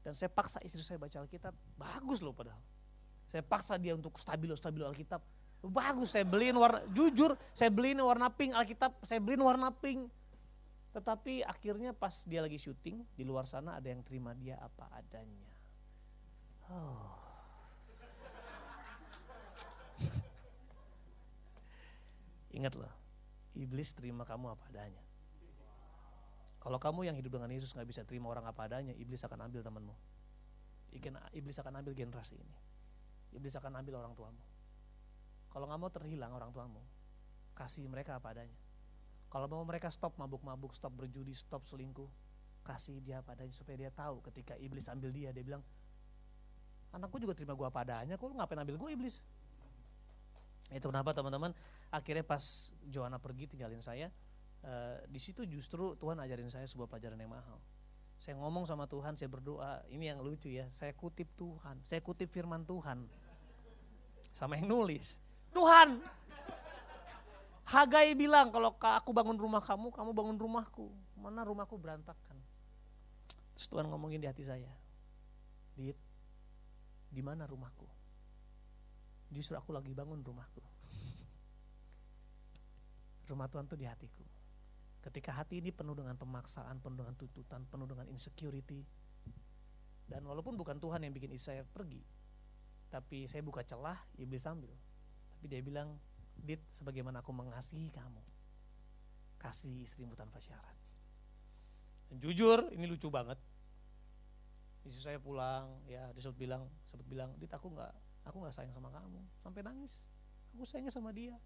Dan 0.00 0.16
saya 0.16 0.32
paksa 0.32 0.62
istri 0.64 0.80
saya 0.80 0.96
baca 0.96 1.20
Alkitab, 1.20 1.52
bagus 1.76 2.24
loh 2.24 2.32
padahal. 2.32 2.62
Saya 3.28 3.44
paksa 3.44 3.76
dia 3.76 3.92
untuk 3.92 4.16
stabilo, 4.16 4.56
stabilo 4.56 4.88
Alkitab, 4.88 5.20
Bagus 5.60 6.16
saya 6.16 6.24
beliin 6.24 6.56
warna, 6.56 6.80
jujur 6.88 7.36
saya 7.52 7.68
beliin 7.68 8.00
warna 8.00 8.32
pink 8.32 8.56
Alkitab, 8.56 8.96
saya 9.04 9.20
beliin 9.20 9.44
warna 9.44 9.68
pink. 9.68 10.08
Tetapi 10.96 11.44
akhirnya 11.44 11.92
pas 11.92 12.24
dia 12.24 12.40
lagi 12.40 12.56
syuting 12.56 13.04
di 13.12 13.22
luar 13.28 13.44
sana 13.44 13.76
ada 13.76 13.92
yang 13.92 14.00
terima 14.00 14.32
dia 14.32 14.56
apa 14.56 14.88
adanya. 14.96 15.52
Oh. 16.72 17.19
Ingat 22.50 22.74
loh, 22.74 22.90
iblis 23.54 23.94
terima 23.94 24.26
kamu 24.26 24.50
apa 24.50 24.64
adanya. 24.70 25.02
Kalau 26.60 26.76
kamu 26.76 27.08
yang 27.08 27.16
hidup 27.16 27.40
dengan 27.40 27.48
Yesus 27.48 27.72
nggak 27.72 27.88
bisa 27.88 28.02
terima 28.04 28.28
orang 28.28 28.44
apa 28.44 28.68
adanya, 28.68 28.92
iblis 28.92 29.24
akan 29.24 29.48
ambil 29.48 29.64
temanmu. 29.64 29.94
Iblis 31.32 31.56
akan 31.62 31.80
ambil 31.80 31.94
generasi 31.94 32.36
ini. 32.36 32.56
Iblis 33.32 33.54
akan 33.56 33.80
ambil 33.80 34.02
orang 34.02 34.12
tuamu. 34.12 34.42
Kalau 35.50 35.64
nggak 35.70 35.80
mau 35.80 35.90
terhilang 35.90 36.34
orang 36.34 36.50
tuamu, 36.50 36.82
kasih 37.54 37.86
mereka 37.86 38.18
apa 38.18 38.34
adanya. 38.34 38.58
Kalau 39.30 39.46
mau 39.46 39.62
mereka 39.62 39.88
stop 39.94 40.18
mabuk-mabuk, 40.18 40.74
stop 40.74 40.90
berjudi, 40.90 41.30
stop 41.32 41.62
selingkuh, 41.62 42.10
kasih 42.66 42.98
dia 42.98 43.22
apa 43.22 43.38
adanya 43.38 43.54
supaya 43.54 43.78
dia 43.78 43.90
tahu 43.94 44.18
ketika 44.26 44.58
iblis 44.58 44.90
ambil 44.90 45.14
dia, 45.14 45.30
dia 45.30 45.46
bilang, 45.46 45.62
anakku 46.90 47.22
juga 47.22 47.38
terima 47.38 47.54
gue 47.54 47.66
apa 47.66 47.86
adanya, 47.86 48.18
kok 48.18 48.26
lu 48.26 48.34
ngapain 48.34 48.58
ambil 48.58 48.76
gue 48.76 48.90
iblis? 48.90 49.22
Itu 50.74 50.90
kenapa 50.90 51.14
teman-teman, 51.14 51.54
akhirnya 51.90 52.22
pas 52.22 52.70
Joanna 52.86 53.18
pergi 53.18 53.50
tinggalin 53.50 53.82
saya, 53.82 54.08
uh, 54.64 54.98
di 55.10 55.18
situ 55.18 55.46
justru 55.46 55.94
Tuhan 55.98 56.18
ajarin 56.22 56.50
saya 56.50 56.66
sebuah 56.66 56.86
pelajaran 56.86 57.18
yang 57.18 57.30
mahal. 57.30 57.58
Saya 58.20 58.36
ngomong 58.36 58.68
sama 58.68 58.84
Tuhan, 58.84 59.16
saya 59.16 59.32
berdoa, 59.32 59.80
ini 59.88 60.12
yang 60.12 60.20
lucu 60.20 60.52
ya, 60.52 60.68
saya 60.70 60.92
kutip 60.92 61.26
Tuhan, 61.40 61.80
saya 61.84 62.04
kutip 62.04 62.28
firman 62.28 62.62
Tuhan. 62.68 63.08
Sama 64.30 64.60
yang 64.60 64.70
nulis. 64.70 65.18
Tuhan, 65.50 65.98
Hagai 67.70 68.18
bilang 68.18 68.50
kalau 68.50 68.74
aku 68.74 69.14
bangun 69.14 69.38
rumah 69.38 69.62
kamu, 69.62 69.94
kamu 69.94 70.10
bangun 70.10 70.36
rumahku. 70.42 70.90
Mana 71.14 71.46
rumahku 71.46 71.78
berantakan. 71.78 72.34
Terus 73.54 73.70
Tuhan 73.70 73.86
ngomongin 73.86 74.18
di 74.18 74.26
hati 74.26 74.42
saya. 74.42 74.66
Di 77.10 77.22
mana 77.22 77.46
rumahku? 77.46 77.86
Justru 79.30 79.54
aku 79.54 79.70
lagi 79.70 79.94
bangun 79.94 80.18
rumahku. 80.18 80.58
Rumah 83.30 83.46
Tuhan 83.46 83.70
tuh 83.70 83.78
di 83.78 83.86
hatiku. 83.86 84.26
Ketika 85.00 85.30
hati 85.32 85.62
ini 85.62 85.70
penuh 85.70 85.94
dengan 85.94 86.18
pemaksaan, 86.18 86.82
penuh 86.82 86.98
dengan 86.98 87.14
tuntutan, 87.14 87.62
penuh 87.70 87.86
dengan 87.86 88.10
insecurity. 88.10 88.82
Dan 90.10 90.26
walaupun 90.26 90.58
bukan 90.58 90.82
Tuhan 90.82 91.06
yang 91.06 91.14
bikin 91.14 91.30
saya 91.38 91.62
pergi, 91.62 92.02
tapi 92.90 93.30
saya 93.30 93.46
buka 93.46 93.62
celah, 93.62 93.96
iblis 94.18 94.42
ambil. 94.50 94.74
Tapi 95.38 95.46
dia 95.46 95.62
bilang, 95.62 95.94
Dit, 96.34 96.58
sebagaimana 96.74 97.22
aku 97.22 97.30
mengasihi 97.30 97.92
kamu, 97.94 98.20
kasih 99.38 99.86
istrimu 99.86 100.18
tanpa 100.18 100.42
syarat. 100.42 100.74
Dan 102.10 102.18
jujur, 102.18 102.74
ini 102.74 102.90
lucu 102.90 103.06
banget. 103.06 103.38
Istri 104.82 105.14
saya 105.14 105.18
pulang, 105.22 105.78
ya 105.86 106.10
dia 106.10 106.20
sempat 106.20 106.40
bilang, 106.42 106.66
sempat 106.82 107.06
bilang, 107.06 107.30
Dit 107.38 107.54
aku 107.54 107.70
nggak, 107.70 107.94
aku 108.26 108.36
nggak 108.42 108.56
sayang 108.56 108.74
sama 108.74 108.90
kamu, 108.90 109.22
sampai 109.38 109.62
nangis. 109.62 110.02
Aku 110.58 110.66
sayangnya 110.66 110.90
sama 110.90 111.14
dia. 111.14 111.38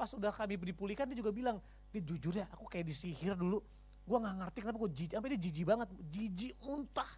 Pas 0.00 0.08
udah 0.16 0.32
kami 0.32 0.56
dipulihkan 0.56 1.04
dia 1.04 1.20
juga 1.20 1.28
bilang, 1.28 1.60
Dit 1.92 2.08
jujur 2.08 2.32
ya, 2.32 2.48
aku 2.48 2.64
kayak 2.70 2.88
disihir 2.88 3.36
dulu. 3.36 3.60
Gua 4.08 4.16
nggak 4.22 4.36
ngerti 4.40 4.58
kenapa 4.64 4.78
gue 4.80 4.90
jijik, 4.96 5.12
sampai 5.12 5.30
dia 5.36 5.40
jijik 5.44 5.64
banget, 5.68 5.88
jijik 6.08 6.54
muntah. 6.64 7.10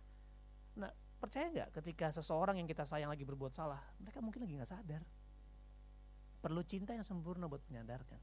Nah, 0.75 0.91
percaya 1.23 1.47
nggak 1.47 1.69
ketika 1.79 2.11
seseorang 2.11 2.59
yang 2.59 2.67
kita 2.67 2.83
sayang 2.83 3.07
lagi 3.07 3.23
berbuat 3.23 3.55
salah, 3.55 3.79
mereka 4.03 4.19
mungkin 4.19 4.43
lagi 4.43 4.59
nggak 4.59 4.67
sadar. 4.67 5.07
Perlu 6.43 6.67
cinta 6.67 6.91
yang 6.91 7.07
sempurna 7.07 7.47
buat 7.47 7.63
menyadarkan. 7.71 8.19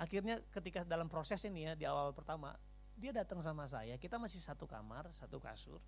Akhirnya 0.00 0.40
ketika 0.48 0.88
dalam 0.88 1.12
proses 1.12 1.44
ini 1.44 1.68
ya 1.68 1.76
di 1.76 1.84
awal 1.84 2.16
pertama, 2.16 2.56
dia 2.96 3.12
datang 3.12 3.44
sama 3.44 3.68
saya, 3.68 4.00
kita 4.00 4.16
masih 4.16 4.40
satu 4.40 4.64
kamar, 4.64 5.12
satu 5.12 5.36
kasur. 5.36 5.84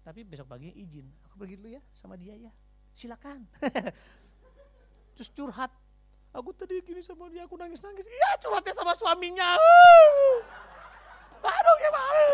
Tapi 0.00 0.24
besok 0.24 0.48
pagi 0.48 0.72
izin, 0.72 1.04
aku 1.28 1.36
pergi 1.36 1.60
dulu 1.60 1.68
ya 1.68 1.82
sama 1.92 2.16
dia 2.16 2.32
ya. 2.32 2.52
Silakan. 2.96 3.44
Terus 5.18 5.30
curhat. 5.36 5.83
Aku 6.34 6.50
tadi 6.50 6.82
gini 6.82 6.98
sama 6.98 7.30
dia, 7.30 7.46
aku 7.46 7.54
nangis-nangis. 7.54 8.10
Iya 8.10 8.30
curhatnya 8.42 8.74
sama 8.74 8.90
suaminya. 8.98 9.54
Aduh 11.46 11.76
gimana. 11.78 12.24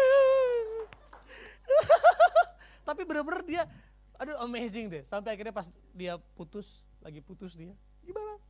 Tapi 2.88 3.04
bener-bener 3.04 3.42
dia, 3.44 3.62
aduh 4.16 4.40
amazing 4.40 4.88
deh. 4.88 5.04
Sampai 5.04 5.36
akhirnya 5.36 5.52
pas 5.52 5.68
dia 5.92 6.16
putus, 6.32 6.80
lagi 7.04 7.20
putus 7.20 7.52
dia. 7.52 7.76
Gimana? 8.00 8.40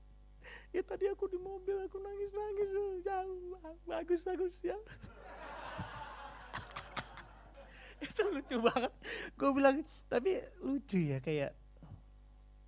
Ya 0.70 0.86
tadi 0.86 1.10
aku 1.10 1.26
di 1.26 1.34
mobil, 1.34 1.82
aku 1.82 1.98
nangis-nangis. 1.98 2.68
Jauh, 3.02 3.58
bagus-bagus 3.90 4.54
ya. 4.62 4.78
itu 8.06 8.22
lucu 8.30 8.56
banget. 8.62 8.92
Gue 9.34 9.50
bilang, 9.50 9.82
tapi 10.06 10.38
lucu 10.62 11.10
ya 11.10 11.18
kayak, 11.18 11.58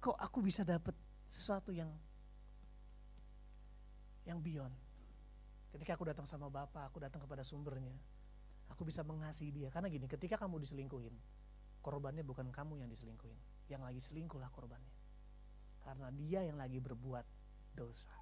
kok 0.03 0.19
aku 0.19 0.43
bisa 0.43 0.67
dapet 0.67 0.99
sesuatu 1.31 1.71
yang 1.71 1.89
yang 4.29 4.39
beyond. 4.39 4.73
Ketika 5.73 5.97
aku 5.97 6.05
datang 6.05 6.29
sama 6.29 6.53
Bapak, 6.53 6.93
aku 6.93 7.01
datang 7.01 7.25
kepada 7.25 7.41
sumbernya. 7.43 7.97
Aku 8.71 8.85
bisa 8.85 9.01
mengasihi 9.05 9.53
dia. 9.53 9.69
Karena 9.73 9.89
gini, 9.89 10.05
ketika 10.05 10.37
kamu 10.37 10.61
diselingkuhin, 10.61 11.13
korbannya 11.81 12.25
bukan 12.25 12.53
kamu 12.53 12.85
yang 12.85 12.89
diselingkuhin. 12.93 13.37
Yang 13.73 13.83
lagi 13.83 14.01
selingkuhlah 14.01 14.53
korbannya. 14.53 14.95
Karena 15.83 16.09
dia 16.15 16.45
yang 16.47 16.61
lagi 16.61 16.79
berbuat 16.79 17.27
dosa. 17.75 18.13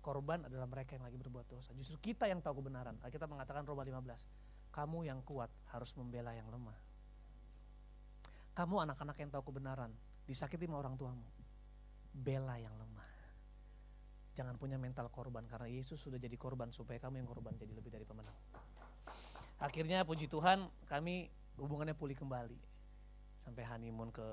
Korban 0.00 0.48
adalah 0.48 0.64
mereka 0.64 0.96
yang 0.96 1.04
lagi 1.04 1.20
berbuat 1.20 1.46
dosa. 1.50 1.76
Justru 1.76 2.00
kita 2.00 2.24
yang 2.24 2.40
tahu 2.40 2.64
kebenaran. 2.64 2.96
Kita 3.12 3.28
mengatakan 3.28 3.68
Roma 3.68 3.84
15. 3.84 4.72
Kamu 4.72 5.04
yang 5.04 5.20
kuat 5.26 5.52
harus 5.74 5.92
membela 5.98 6.32
yang 6.32 6.48
lemah. 6.48 6.78
Kamu 8.56 8.80
anak-anak 8.88 9.16
yang 9.20 9.28
tahu 9.28 9.52
kebenaran. 9.52 9.92
Disakiti 10.24 10.64
sama 10.64 10.80
orang 10.80 10.96
tuamu. 10.96 11.26
Bela 12.16 12.56
yang 12.56 12.72
lemah. 12.78 12.99
Jangan 14.40 14.56
punya 14.56 14.80
mental 14.80 15.12
korban 15.12 15.44
karena 15.44 15.68
Yesus 15.68 16.00
sudah 16.00 16.16
jadi 16.16 16.32
korban 16.40 16.72
supaya 16.72 16.96
kamu 16.96 17.20
yang 17.20 17.28
korban 17.28 17.52
jadi 17.60 17.76
lebih 17.76 17.92
dari 17.92 18.08
pemenang. 18.08 18.32
Akhirnya 19.60 20.00
puji 20.00 20.32
Tuhan 20.32 20.64
kami 20.88 21.28
hubungannya 21.60 21.92
pulih 21.92 22.16
kembali. 22.16 22.56
Sampai 23.36 23.68
honeymoon 23.68 24.08
ke 24.08 24.24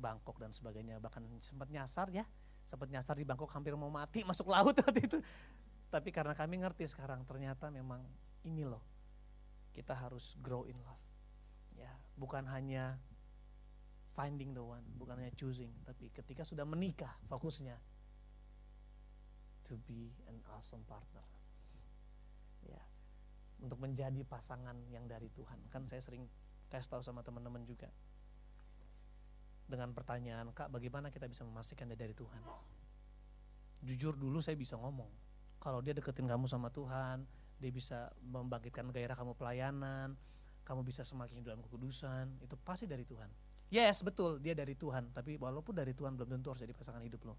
Bangkok 0.00 0.40
dan 0.40 0.56
sebagainya. 0.56 0.96
Bahkan 0.96 1.44
sempat 1.44 1.68
nyasar 1.68 2.08
ya. 2.08 2.24
Sempat 2.64 2.88
nyasar 2.88 3.20
di 3.20 3.28
Bangkok 3.28 3.52
hampir 3.52 3.76
mau 3.76 3.92
mati 3.92 4.24
masuk 4.32 4.48
laut 4.48 4.72
waktu 4.72 5.04
itu. 5.04 5.20
Tapi 5.92 6.08
karena 6.08 6.32
kami 6.32 6.64
ngerti 6.64 6.88
sekarang 6.88 7.28
ternyata 7.28 7.68
memang 7.68 8.00
ini 8.48 8.64
loh. 8.64 8.80
Kita 9.76 9.92
harus 9.92 10.40
grow 10.40 10.64
in 10.64 10.80
love. 10.80 11.04
Ya, 11.76 11.92
bukan 12.16 12.48
hanya 12.48 12.96
finding 14.16 14.56
the 14.56 14.64
one, 14.64 14.84
bukan 14.96 15.20
hanya 15.20 15.32
choosing, 15.36 15.70
tapi 15.86 16.12
ketika 16.12 16.44
sudah 16.44 16.66
menikah 16.66 17.14
fokusnya 17.30 17.78
to 19.70 19.78
be 19.86 20.10
an 20.26 20.42
awesome 20.50 20.82
partner. 20.90 21.22
Ya, 22.66 22.82
untuk 23.62 23.78
menjadi 23.78 24.26
pasangan 24.26 24.74
yang 24.90 25.06
dari 25.06 25.30
Tuhan. 25.30 25.62
Kan 25.70 25.86
saya 25.86 26.02
sering 26.02 26.26
kasih 26.66 26.98
tahu 26.98 27.02
sama 27.06 27.22
teman-teman 27.22 27.62
juga. 27.62 27.86
Dengan 29.70 29.94
pertanyaan, 29.94 30.50
Kak, 30.50 30.74
bagaimana 30.74 31.14
kita 31.14 31.30
bisa 31.30 31.46
memastikan 31.46 31.86
dia 31.86 31.94
dari 31.94 32.10
Tuhan? 32.10 32.42
Jujur 33.86 34.18
dulu 34.18 34.42
saya 34.42 34.58
bisa 34.58 34.74
ngomong. 34.74 35.08
Kalau 35.62 35.78
dia 35.78 35.94
deketin 35.94 36.26
kamu 36.26 36.50
sama 36.50 36.74
Tuhan, 36.74 37.22
dia 37.62 37.70
bisa 37.70 38.10
membangkitkan 38.18 38.90
gairah 38.90 39.14
kamu 39.14 39.38
pelayanan, 39.38 40.18
kamu 40.66 40.82
bisa 40.82 41.06
semakin 41.06 41.46
dalam 41.46 41.62
kekudusan, 41.62 42.42
itu 42.42 42.58
pasti 42.66 42.90
dari 42.90 43.06
Tuhan. 43.06 43.30
Yes, 43.70 44.02
betul, 44.02 44.42
dia 44.42 44.56
dari 44.58 44.74
Tuhan, 44.74 45.14
tapi 45.14 45.38
walaupun 45.38 45.78
dari 45.78 45.94
Tuhan 45.94 46.18
belum 46.18 46.26
tentu 46.26 46.50
harus 46.50 46.66
jadi 46.66 46.74
pasangan 46.74 47.04
hidup 47.06 47.22
lo. 47.22 47.38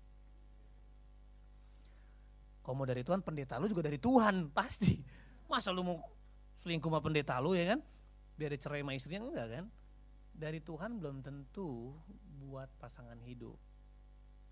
Kalau 2.61 2.75
mau 2.77 2.85
dari 2.85 3.01
Tuhan, 3.01 3.25
pendeta 3.25 3.57
lu 3.57 3.65
juga 3.69 3.85
dari 3.85 3.97
Tuhan, 3.97 4.47
pasti. 4.57 5.01
Masa 5.49 5.73
lu 5.73 5.81
mau 5.81 5.97
selingkuh 6.61 6.89
sama 6.89 7.01
pendeta 7.01 7.41
lu 7.41 7.57
ya 7.57 7.75
kan? 7.75 7.79
Biar 8.37 8.53
cerai 8.57 8.85
sama 8.85 8.93
istrinya, 8.93 9.27
enggak 9.27 9.47
kan? 9.49 9.65
Dari 10.31 10.59
Tuhan 10.63 11.01
belum 11.01 11.25
tentu 11.25 11.97
buat 12.39 12.69
pasangan 12.79 13.17
hidup. 13.25 13.57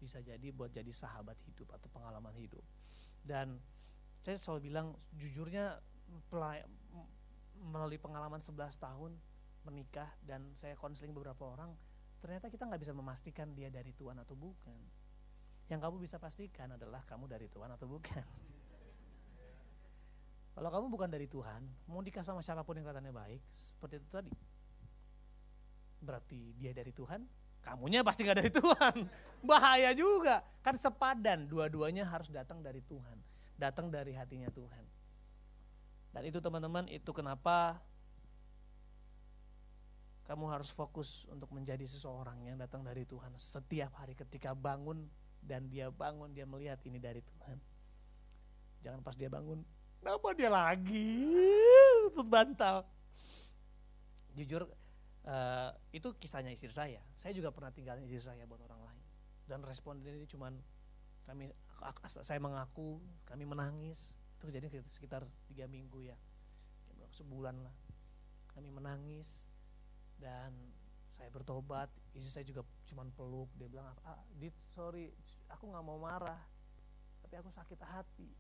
Bisa 0.02 0.20
jadi 0.20 0.52
buat 0.52 0.74
jadi 0.74 0.90
sahabat 0.92 1.38
hidup 1.48 1.72
atau 1.76 1.88
pengalaman 1.92 2.34
hidup. 2.36 2.64
Dan 3.24 3.62
saya 4.26 4.36
selalu 4.36 4.74
bilang, 4.74 4.88
jujurnya 5.16 5.80
melalui 7.60 8.00
pengalaman 8.00 8.42
11 8.42 8.80
tahun 8.80 9.12
menikah 9.68 10.10
dan 10.24 10.56
saya 10.58 10.74
konseling 10.80 11.12
beberapa 11.12 11.52
orang, 11.52 11.76
ternyata 12.24 12.48
kita 12.48 12.68
nggak 12.68 12.82
bisa 12.82 12.94
memastikan 12.96 13.52
dia 13.56 13.68
dari 13.68 13.92
Tuhan 13.96 14.18
atau 14.20 14.36
bukan 14.36 14.76
yang 15.70 15.78
kamu 15.78 16.02
bisa 16.02 16.18
pastikan 16.18 16.74
adalah 16.74 17.06
kamu 17.06 17.30
dari 17.30 17.46
Tuhan 17.46 17.70
atau 17.70 17.86
bukan. 17.86 18.26
Kalau 20.58 20.70
kamu 20.74 20.86
bukan 20.90 21.10
dari 21.14 21.30
Tuhan, 21.30 21.62
mau 21.86 22.02
nikah 22.02 22.26
sama 22.26 22.42
siapa 22.42 22.66
pun 22.66 22.76
yang 22.76 22.90
katanya 22.90 23.14
baik, 23.14 23.40
seperti 23.54 24.02
itu 24.02 24.10
tadi. 24.10 24.34
Berarti 26.02 26.58
dia 26.58 26.74
dari 26.74 26.90
Tuhan, 26.90 27.22
kamunya 27.62 28.02
pasti 28.02 28.26
gak 28.26 28.42
dari 28.42 28.52
Tuhan. 28.60 29.06
Bahaya 29.46 29.94
juga. 29.94 30.42
Kan 30.66 30.76
sepadan, 30.76 31.46
dua-duanya 31.46 32.10
harus 32.10 32.34
datang 32.34 32.66
dari 32.66 32.82
Tuhan. 32.82 33.22
Datang 33.56 33.94
dari 33.94 34.18
hatinya 34.18 34.50
Tuhan. 34.50 34.84
Dan 36.10 36.26
itu 36.26 36.42
teman-teman, 36.42 36.90
itu 36.90 37.14
kenapa 37.14 37.78
kamu 40.26 40.46
harus 40.50 40.74
fokus 40.74 41.30
untuk 41.30 41.54
menjadi 41.54 41.86
seseorang 41.90 42.46
yang 42.46 42.58
datang 42.58 42.86
dari 42.86 43.02
Tuhan 43.02 43.34
setiap 43.38 43.98
hari 43.98 44.14
ketika 44.14 44.54
bangun 44.54 45.10
dan 45.44 45.68
dia 45.72 45.90
bangun 45.90 46.32
dia 46.32 46.46
melihat 46.46 46.80
ini 46.86 47.00
dari 47.02 47.24
Tuhan. 47.24 47.58
Jangan 48.80 49.00
pas 49.04 49.16
dia 49.16 49.28
bangun, 49.28 49.60
kenapa 50.00 50.28
dia 50.36 50.48
lagi 50.48 51.20
bantal. 52.34 52.88
Jujur 54.38 54.70
uh, 55.28 55.72
itu 55.92 56.16
kisahnya 56.16 56.54
istri 56.54 56.72
saya. 56.72 57.02
Saya 57.18 57.36
juga 57.36 57.52
pernah 57.52 57.74
tinggalin 57.76 58.08
istri 58.08 58.24
saya 58.24 58.48
buat 58.48 58.64
orang 58.64 58.82
lain. 58.88 59.04
Dan 59.50 59.66
respon 59.66 60.00
ini 60.06 60.30
cuman 60.30 60.56
kami 61.26 61.52
saya 62.08 62.40
mengaku, 62.40 63.02
kami 63.28 63.44
menangis. 63.44 64.16
Itu 64.40 64.48
kejadian 64.48 64.88
sekitar 64.88 65.28
tiga 65.52 65.68
minggu 65.68 66.00
ya, 66.08 66.16
sebulan 67.12 67.60
lah. 67.60 67.76
Kami 68.56 68.72
menangis 68.72 69.52
dan 70.20 70.56
saya 71.20 71.28
bertobat 71.36 71.92
istri 72.16 72.32
saya 72.32 72.46
juga 72.48 72.64
cuman 72.88 73.12
peluk 73.12 73.52
dia 73.60 73.68
bilang 73.68 73.92
ah 74.08 74.24
dit 74.40 74.56
sorry 74.72 75.12
aku 75.52 75.68
nggak 75.68 75.84
mau 75.84 76.00
marah 76.00 76.40
tapi 77.20 77.36
aku 77.36 77.52
sakit 77.52 77.80
hati 77.84 78.32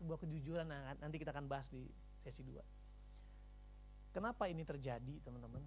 sebuah 0.00 0.16
kejujuran 0.24 0.64
nah, 0.64 0.96
nanti 1.04 1.20
kita 1.20 1.36
akan 1.36 1.44
bahas 1.44 1.68
di 1.68 1.84
sesi 2.24 2.40
2 2.48 4.16
kenapa 4.16 4.48
ini 4.48 4.64
terjadi 4.64 5.20
teman-teman 5.20 5.60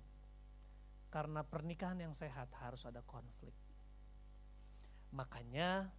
karena 1.13 1.45
pernikahan 1.45 2.01
yang 2.01 2.17
sehat 2.17 2.49
harus 2.57 2.81
ada 2.89 3.05
konflik 3.05 3.53
makanya 5.13 5.93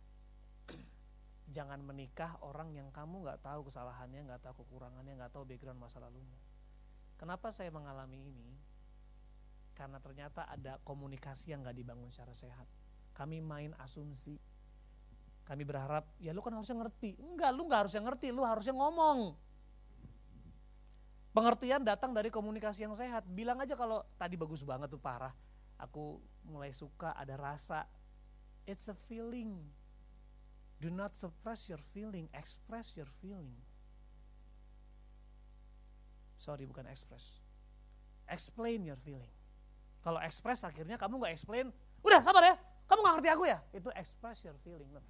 jangan 1.55 1.79
menikah 1.87 2.35
orang 2.43 2.75
yang 2.75 2.89
kamu 2.95 3.29
nggak 3.29 3.45
tahu 3.45 3.69
kesalahannya, 3.69 4.25
nggak 4.25 4.41
tahu 4.41 4.65
kekurangannya, 4.65 5.21
nggak 5.21 5.33
tahu 5.37 5.45
background 5.45 5.77
masa 5.77 6.01
lalunya. 6.01 6.39
Kenapa 7.21 7.53
saya 7.53 7.69
mengalami 7.69 8.25
ini? 8.33 8.57
Karena 9.73 9.99
ternyata 9.99 10.47
ada 10.47 10.77
komunikasi 10.85 11.53
yang 11.53 11.65
nggak 11.65 11.77
dibangun 11.77 12.09
secara 12.13 12.33
sehat. 12.37 12.69
Kami 13.17 13.41
main 13.41 13.73
asumsi. 13.81 14.37
Kami 15.43 15.63
berharap, 15.67 16.07
ya 16.23 16.31
lu 16.31 16.41
kan 16.41 16.55
harusnya 16.55 16.79
ngerti. 16.79 17.19
Enggak, 17.19 17.51
lu 17.53 17.67
nggak 17.67 17.81
harusnya 17.87 18.03
ngerti, 18.05 18.29
lu 18.31 18.47
harusnya 18.47 18.75
ngomong. 18.77 19.35
Pengertian 21.33 21.83
datang 21.83 22.13
dari 22.13 22.29
komunikasi 22.29 22.85
yang 22.85 22.95
sehat. 22.95 23.25
Bilang 23.27 23.59
aja 23.59 23.75
kalau 23.75 24.05
tadi 24.21 24.37
bagus 24.37 24.63
banget 24.63 24.93
tuh 24.93 25.01
parah. 25.01 25.33
Aku 25.81 26.23
mulai 26.47 26.71
suka, 26.71 27.17
ada 27.17 27.35
rasa. 27.35 27.89
It's 28.69 28.87
a 28.87 28.95
feeling 29.11 29.59
Do 30.83 30.91
not 30.91 31.15
suppress 31.15 31.69
your 31.71 31.79
feeling, 31.95 32.27
express 32.35 32.99
your 32.99 33.07
feeling. 33.23 33.55
Sorry, 36.43 36.67
bukan 36.67 36.91
express. 36.91 37.39
Explain 38.27 38.83
your 38.83 38.99
feeling. 38.99 39.31
Kalau 40.03 40.19
express 40.19 40.67
akhirnya 40.67 40.99
kamu 40.99 41.23
nggak 41.23 41.33
explain, 41.39 41.71
udah 42.03 42.21
sabar 42.21 42.43
ya, 42.43 42.55
kamu 42.91 42.99
nggak 43.01 43.15
ngerti 43.19 43.31
aku 43.31 43.45
ya. 43.47 43.59
Itu 43.71 43.89
express 43.95 44.43
your 44.43 44.59
feeling. 44.67 44.91
No. 44.91 45.01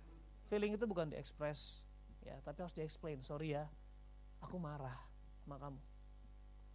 Feeling 0.53 0.77
itu 0.77 0.85
bukan 0.85 1.09
di 1.09 1.17
express, 1.17 1.81
ya, 2.21 2.37
tapi 2.45 2.61
harus 2.61 2.77
di 2.77 2.85
explain. 2.85 3.25
Sorry 3.25 3.57
ya, 3.57 3.65
aku 4.45 4.61
marah 4.61 5.01
sama 5.43 5.57
kamu. 5.57 5.81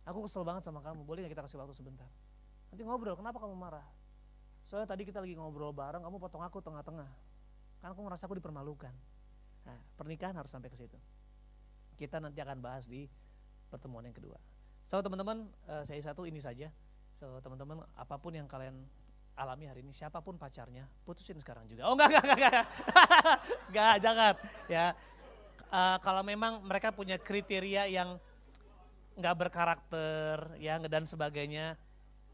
Aku 0.08 0.20
kesel 0.26 0.42
banget 0.42 0.66
sama 0.66 0.82
kamu. 0.82 1.06
Boleh 1.06 1.24
nggak 1.26 1.38
kita 1.38 1.44
kasih 1.46 1.62
waktu 1.62 1.78
sebentar? 1.78 2.10
Nanti 2.74 2.82
ngobrol. 2.82 3.14
Kenapa 3.14 3.38
kamu 3.38 3.54
marah? 3.54 3.86
Soalnya 4.66 4.90
tadi 4.90 5.08
kita 5.08 5.22
lagi 5.24 5.38
ngobrol 5.38 5.72
bareng, 5.72 6.04
kamu 6.04 6.18
potong 6.20 6.44
aku 6.44 6.60
tengah-tengah 6.60 7.08
karena 7.78 7.94
aku 7.94 8.02
merasa 8.04 8.26
aku 8.26 8.36
dipermalukan. 8.36 8.92
Nah, 9.64 9.80
pernikahan 9.96 10.34
harus 10.36 10.50
sampai 10.50 10.68
ke 10.68 10.78
situ. 10.80 10.98
Kita 11.96 12.18
nanti 12.18 12.42
akan 12.42 12.58
bahas 12.60 12.90
di 12.90 13.06
pertemuan 13.70 14.04
yang 14.04 14.16
kedua. 14.16 14.36
So 14.88 15.00
teman-teman, 15.04 15.52
uh, 15.68 15.84
saya 15.84 16.00
satu 16.00 16.24
ini 16.24 16.40
saja. 16.40 16.72
So 17.18 17.42
teman-teman, 17.42 17.82
apa 17.98 18.22
pun 18.22 18.30
yang 18.30 18.46
kalian 18.46 18.78
alami 19.34 19.66
hari 19.66 19.82
ini, 19.82 19.90
siapa 19.90 20.22
pun 20.22 20.38
pacarnya, 20.38 20.86
putusin 21.02 21.42
sekarang 21.42 21.66
juga. 21.66 21.90
Oh 21.90 21.98
enggak, 21.98 22.14
enggak, 22.14 22.26
enggak, 22.30 22.38
enggak, 22.38 22.66
enggak 23.74 23.96
jangan. 24.06 24.34
Ya, 24.70 24.86
uh, 25.74 25.98
kalau 26.06 26.22
memang 26.22 26.62
mereka 26.62 26.94
punya 26.94 27.18
kriteria 27.18 27.90
yang 27.90 28.22
nggak 29.18 29.34
berkarakter, 29.34 30.62
ya 30.62 30.78
dan 30.86 31.10
sebagainya, 31.10 31.74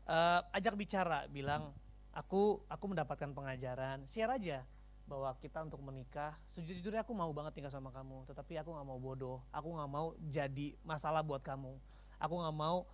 uh, 0.04 0.44
ajak 0.52 0.76
bicara, 0.76 1.32
bilang 1.32 1.72
aku 2.12 2.60
aku 2.68 2.86
mendapatkan 2.92 3.32
pengajaran, 3.32 4.04
share 4.04 4.36
aja 4.36 4.68
bahwa 5.08 5.32
kita 5.40 5.64
untuk 5.64 5.80
menikah 5.84 6.36
sejujurnya 6.52 7.04
aku 7.04 7.12
mau 7.12 7.28
banget 7.36 7.60
tinggal 7.60 7.72
sama 7.76 7.92
kamu 7.92 8.24
tetapi 8.24 8.56
aku 8.56 8.72
nggak 8.72 8.88
mau 8.88 8.96
bodoh 8.96 9.44
aku 9.52 9.76
nggak 9.76 9.92
mau 9.92 10.16
jadi 10.32 10.80
masalah 10.80 11.20
buat 11.20 11.44
kamu 11.44 11.76
aku 12.24 12.34
nggak 12.40 12.56
mau 12.56 12.88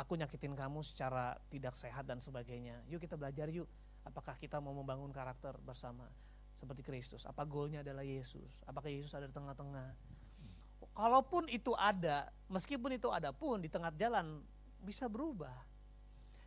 aku 0.00 0.16
nyakitin 0.16 0.56
kamu 0.56 0.80
secara 0.80 1.36
tidak 1.52 1.76
sehat 1.76 2.08
dan 2.08 2.16
sebagainya 2.16 2.80
yuk 2.88 3.04
kita 3.04 3.20
belajar 3.20 3.52
yuk 3.52 3.68
apakah 4.08 4.40
kita 4.40 4.56
mau 4.56 4.72
membangun 4.72 5.12
karakter 5.12 5.52
bersama 5.60 6.08
seperti 6.56 6.80
Kristus 6.80 7.28
apa 7.28 7.44
goalnya 7.44 7.84
adalah 7.84 8.00
Yesus 8.00 8.64
apakah 8.64 8.88
Yesus 8.88 9.12
ada 9.12 9.28
di 9.28 9.34
tengah-tengah 9.36 9.92
kalaupun 10.96 11.52
itu 11.52 11.76
ada 11.76 12.32
meskipun 12.48 12.96
itu 12.96 13.12
ada 13.12 13.36
pun 13.36 13.60
di 13.60 13.68
tengah 13.68 13.92
jalan 13.92 14.40
bisa 14.80 15.04
berubah 15.04 15.52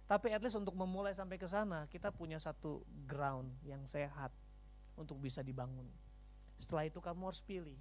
tapi 0.10 0.34
at 0.34 0.42
least 0.42 0.60
untuk 0.60 0.76
memulai 0.76 1.14
sampai 1.14 1.38
ke 1.38 1.46
sana 1.46 1.86
kita 1.88 2.10
punya 2.10 2.42
satu 2.42 2.82
ground 3.06 3.54
yang 3.64 3.86
sehat 3.88 4.34
untuk 4.98 5.18
bisa 5.20 5.42
dibangun. 5.42 5.88
Setelah 6.62 6.86
itu 6.88 7.00
kamu 7.02 7.22
harus 7.30 7.42
pilih. 7.42 7.80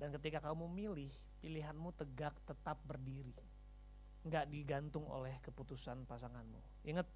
Dan 0.00 0.14
ketika 0.16 0.40
kamu 0.40 0.70
milih, 0.72 1.12
pilihanmu 1.44 1.92
tegak 1.92 2.32
tetap 2.48 2.80
berdiri. 2.88 3.36
Enggak 4.26 4.52
digantung 4.52 5.08
oleh 5.08 5.40
keputusan 5.40 6.04
pasanganmu. 6.04 6.84
Ingat 6.84 7.06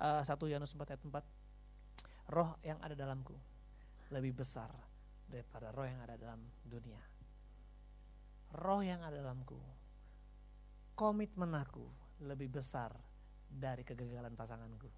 uh, 0.00 0.22
1 0.22 0.50
Yohanes 0.50 0.72
4 0.76 0.92
ayat 0.92 1.02
4. 1.02 2.32
Roh 2.36 2.50
yang 2.62 2.78
ada 2.84 2.94
dalamku 2.94 3.34
lebih 4.10 4.42
besar 4.42 4.70
daripada 5.30 5.70
roh 5.70 5.86
yang 5.86 6.02
ada 6.02 6.18
dalam 6.18 6.42
dunia. 6.66 6.98
Roh 8.50 8.82
yang 8.82 8.98
ada 9.06 9.22
dalamku, 9.22 9.58
komitmen 10.98 11.54
aku 11.54 11.86
lebih 12.26 12.50
besar 12.50 12.90
dari 13.46 13.86
kegagalan 13.86 14.34
pasanganku. 14.34 14.90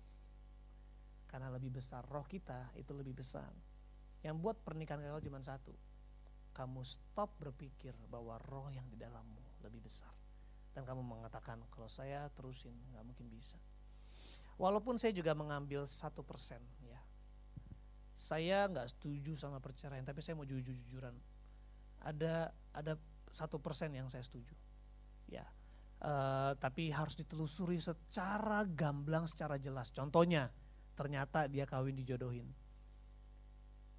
Karena 1.29 1.53
lebih 1.53 1.77
besar, 1.81 2.05
roh 2.09 2.25
kita 2.25 2.73
itu 2.81 2.93
lebih 2.97 3.21
besar. 3.21 3.53
Yang 4.25 4.37
buat 4.41 4.57
pernikahan 4.65 5.05
gagal 5.05 5.29
cuma 5.29 5.41
satu. 5.45 5.73
Kamu 6.53 6.85
stop 6.85 7.37
berpikir 7.41 7.97
bahwa 8.09 8.37
roh 8.49 8.69
yang 8.73 8.85
di 8.89 8.97
dalammu 8.97 9.65
lebih 9.65 9.85
besar. 9.85 10.13
Dan 10.73 10.89
kamu 10.89 11.05
mengatakan 11.05 11.61
kalau 11.69 11.89
saya 11.89 12.29
terusin 12.33 12.73
nggak 12.93 13.05
mungkin 13.05 13.29
bisa. 13.29 13.61
Walaupun 14.57 14.97
saya 14.97 15.13
juga 15.13 15.37
mengambil 15.37 15.85
satu 15.85 16.25
persen 16.25 16.61
ya. 16.85 17.01
Saya 18.13 18.69
nggak 18.69 18.93
setuju 18.93 19.35
sama 19.35 19.59
perceraian, 19.59 20.05
tapi 20.05 20.21
saya 20.21 20.37
mau 20.37 20.45
jujur-jujuran. 20.49 21.17
Ada 22.05 22.53
ada 22.73 22.93
satu 23.33 23.59
persen 23.59 23.93
yang 23.97 24.09
saya 24.13 24.23
setuju. 24.25 24.53
Ya, 25.29 25.49
uh, 26.05 26.53
tapi 26.61 26.93
harus 26.93 27.17
ditelusuri 27.17 27.81
secara 27.81 28.69
gamblang, 28.69 29.25
secara 29.25 29.57
jelas. 29.57 29.89
Contohnya, 29.91 30.53
ternyata 30.93 31.49
dia 31.49 31.65
kawin 31.65 31.97
dijodohin. 31.97 32.53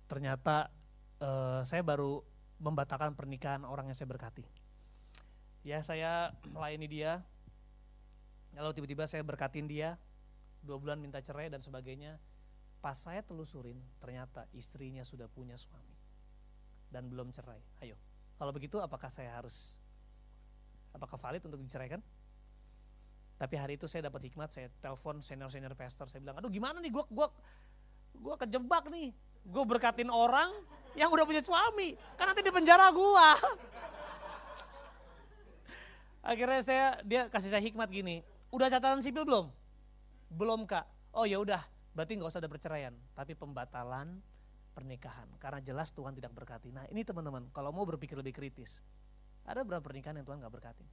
Ternyata 0.05 0.69
uh, 1.23 1.61
saya 1.65 1.81
baru 1.81 2.21
membatalkan 2.61 3.17
pernikahan 3.17 3.65
orang 3.65 3.89
yang 3.89 3.97
saya 3.97 4.07
berkati. 4.07 4.45
Ya 5.63 5.79
saya 5.79 6.35
melayani 6.51 6.91
dia, 6.91 7.23
lalu 8.51 8.75
tiba-tiba 8.75 9.07
saya 9.07 9.23
berkatin 9.23 9.63
dia, 9.63 9.95
dua 10.59 10.75
bulan 10.75 10.99
minta 10.99 11.23
cerai 11.23 11.47
dan 11.47 11.63
sebagainya. 11.63 12.19
Pas 12.83 12.99
saya 12.99 13.23
telusurin, 13.23 13.79
ternyata 14.03 14.43
istrinya 14.51 15.07
sudah 15.07 15.31
punya 15.31 15.55
suami 15.55 15.95
dan 16.91 17.07
belum 17.07 17.31
cerai. 17.31 17.63
Ayo, 17.79 17.95
kalau 18.35 18.51
begitu 18.51 18.75
apakah 18.83 19.07
saya 19.07 19.31
harus, 19.31 19.71
apakah 20.91 21.15
valid 21.15 21.47
untuk 21.47 21.63
diceraikan? 21.63 22.03
Tapi 23.39 23.55
hari 23.55 23.79
itu 23.79 23.87
saya 23.87 24.11
dapat 24.11 24.27
hikmat, 24.27 24.51
saya 24.51 24.67
telepon 24.83 25.23
senior-senior 25.23 25.79
pastor, 25.79 26.11
saya 26.11 26.19
bilang, 26.19 26.43
aduh 26.43 26.51
gimana 26.51 26.83
nih 26.83 26.91
gue 26.91 27.03
gua, 27.07 27.31
gua 28.19 28.35
kejebak 28.35 28.91
nih, 28.91 29.15
gue 29.47 29.63
berkatin 29.63 30.11
orang 30.11 30.51
yang 30.93 31.07
udah 31.07 31.23
punya 31.23 31.39
suami, 31.39 31.95
kan 32.19 32.27
nanti 32.29 32.43
di 32.43 32.51
penjara 32.51 32.91
gue. 32.91 33.27
Akhirnya 36.23 36.63
saya 36.63 37.03
dia 37.03 37.27
kasih 37.27 37.51
saya 37.51 37.59
hikmat 37.59 37.91
gini, 37.91 38.23
udah 38.47 38.71
catatan 38.71 39.03
sipil 39.03 39.27
belum? 39.27 39.51
Belum 40.31 40.63
kak. 40.63 40.87
Oh 41.11 41.27
ya 41.27 41.35
udah, 41.43 41.59
berarti 41.91 42.15
nggak 42.15 42.31
usah 42.31 42.39
ada 42.39 42.47
perceraian, 42.47 42.95
tapi 43.11 43.35
pembatalan 43.35 44.23
pernikahan 44.71 45.27
karena 45.37 45.59
jelas 45.59 45.91
Tuhan 45.91 46.15
tidak 46.15 46.31
berkati. 46.31 46.71
Nah 46.71 46.87
ini 46.87 47.03
teman-teman, 47.03 47.51
kalau 47.51 47.75
mau 47.75 47.83
berpikir 47.83 48.15
lebih 48.15 48.31
kritis, 48.31 48.79
ada 49.43 49.67
berapa 49.67 49.83
pernikahan 49.83 50.15
yang 50.15 50.25
Tuhan 50.25 50.39
nggak 50.39 50.53
berkatin? 50.55 50.87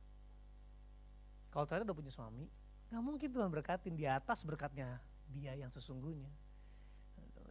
Kalau 1.55 1.62
ternyata 1.62 1.95
udah 1.95 1.99
punya 2.03 2.12
suami, 2.12 2.51
nggak 2.91 3.03
mungkin 3.07 3.28
Tuhan 3.31 3.49
berkatin 3.55 3.95
di 3.95 4.11
atas 4.11 4.43
berkatnya 4.43 4.99
dia 5.31 5.55
yang 5.55 5.70
sesungguhnya. 5.70 6.28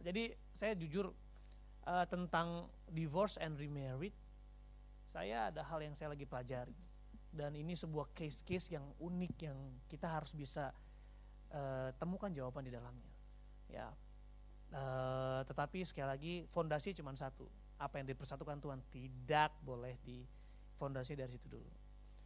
Jadi 0.04 0.36
saya 0.52 0.76
jujur 0.76 1.16
uh, 1.88 2.06
tentang 2.12 2.68
divorce 2.92 3.40
and 3.40 3.56
remarried, 3.56 4.12
saya 5.08 5.48
ada 5.48 5.64
hal 5.64 5.80
yang 5.80 5.96
saya 5.96 6.12
lagi 6.12 6.28
pelajari 6.28 6.89
dan 7.30 7.54
ini 7.54 7.78
sebuah 7.78 8.10
case-case 8.10 8.74
yang 8.74 8.86
unik 8.98 9.34
yang 9.46 9.58
kita 9.86 10.10
harus 10.10 10.34
bisa 10.34 10.74
uh, 11.54 11.90
temukan 11.94 12.30
jawaban 12.34 12.66
di 12.66 12.72
dalamnya. 12.74 13.12
Ya, 13.70 13.94
uh, 14.74 15.40
tetapi 15.46 15.86
sekali 15.86 16.08
lagi 16.10 16.34
fondasi 16.50 16.90
cuma 16.98 17.14
satu, 17.14 17.46
apa 17.78 18.02
yang 18.02 18.10
dipersatukan 18.10 18.58
Tuhan 18.58 18.82
tidak 18.90 19.54
boleh 19.62 19.94
di 20.02 20.26
fondasi 20.74 21.14
dari 21.14 21.30
situ 21.30 21.46
dulu. 21.46 21.70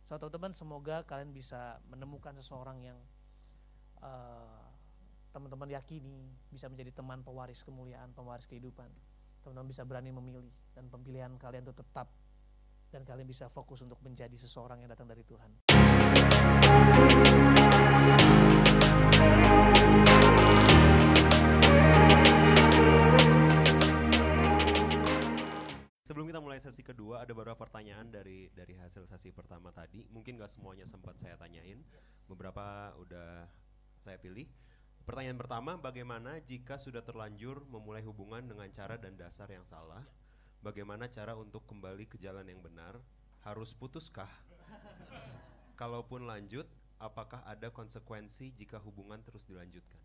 So 0.05 0.17
teman-teman 0.21 0.53
semoga 0.53 1.05
kalian 1.05 1.33
bisa 1.33 1.81
menemukan 1.89 2.37
seseorang 2.37 2.81
yang 2.81 2.99
uh, 4.05 4.69
teman-teman 5.33 5.67
yakini 5.73 6.31
bisa 6.53 6.69
menjadi 6.69 6.95
teman 6.95 7.25
pewaris 7.25 7.65
kemuliaan, 7.65 8.13
pewaris 8.13 8.45
kehidupan. 8.47 8.89
Teman-teman 9.43 9.69
bisa 9.69 9.83
berani 9.85 10.13
memilih 10.13 10.45
dan 10.73 10.89
pemilihan 10.89 11.33
kalian 11.37 11.65
itu 11.65 11.75
tetap 11.77 12.09
dan 12.95 13.03
kalian 13.03 13.27
bisa 13.27 13.51
fokus 13.51 13.83
untuk 13.83 13.99
menjadi 14.07 14.39
seseorang 14.39 14.87
yang 14.87 14.91
datang 14.95 15.11
dari 15.11 15.27
Tuhan. 15.27 15.67
Sebelum 26.07 26.31
kita 26.31 26.39
mulai 26.39 26.63
sesi 26.63 26.87
kedua, 26.87 27.27
ada 27.27 27.35
beberapa 27.35 27.59
pertanyaan 27.59 28.07
dari 28.15 28.47
dari 28.55 28.79
hasil 28.79 29.11
sesi 29.11 29.35
pertama 29.35 29.75
tadi. 29.75 30.07
Mungkin 30.15 30.39
gak 30.39 30.55
semuanya 30.55 30.87
sempat 30.87 31.19
saya 31.19 31.35
tanyain, 31.35 31.83
beberapa 32.31 32.95
udah 33.03 33.51
saya 33.99 34.23
pilih. 34.23 34.47
Pertanyaan 35.03 35.37
pertama, 35.37 35.75
bagaimana 35.75 36.39
jika 36.47 36.79
sudah 36.79 37.03
terlanjur 37.03 37.67
memulai 37.67 38.07
hubungan 38.07 38.47
dengan 38.47 38.71
cara 38.71 38.95
dan 38.95 39.19
dasar 39.19 39.51
yang 39.51 39.67
salah? 39.67 40.07
Bagaimana 40.65 41.13
cara 41.13 41.37
untuk 41.37 41.69
kembali 41.69 42.09
ke 42.09 42.17
jalan 42.17 42.49
yang 42.49 42.65
benar? 42.65 42.97
Harus 43.45 43.77
putuskah? 43.77 44.33
Kalaupun 45.81 46.25
lanjut, 46.25 46.65
apakah 46.97 47.45
ada 47.45 47.69
konsekuensi 47.69 48.57
jika 48.57 48.81
hubungan 48.81 49.21
terus 49.21 49.45
dilanjutkan? 49.45 50.01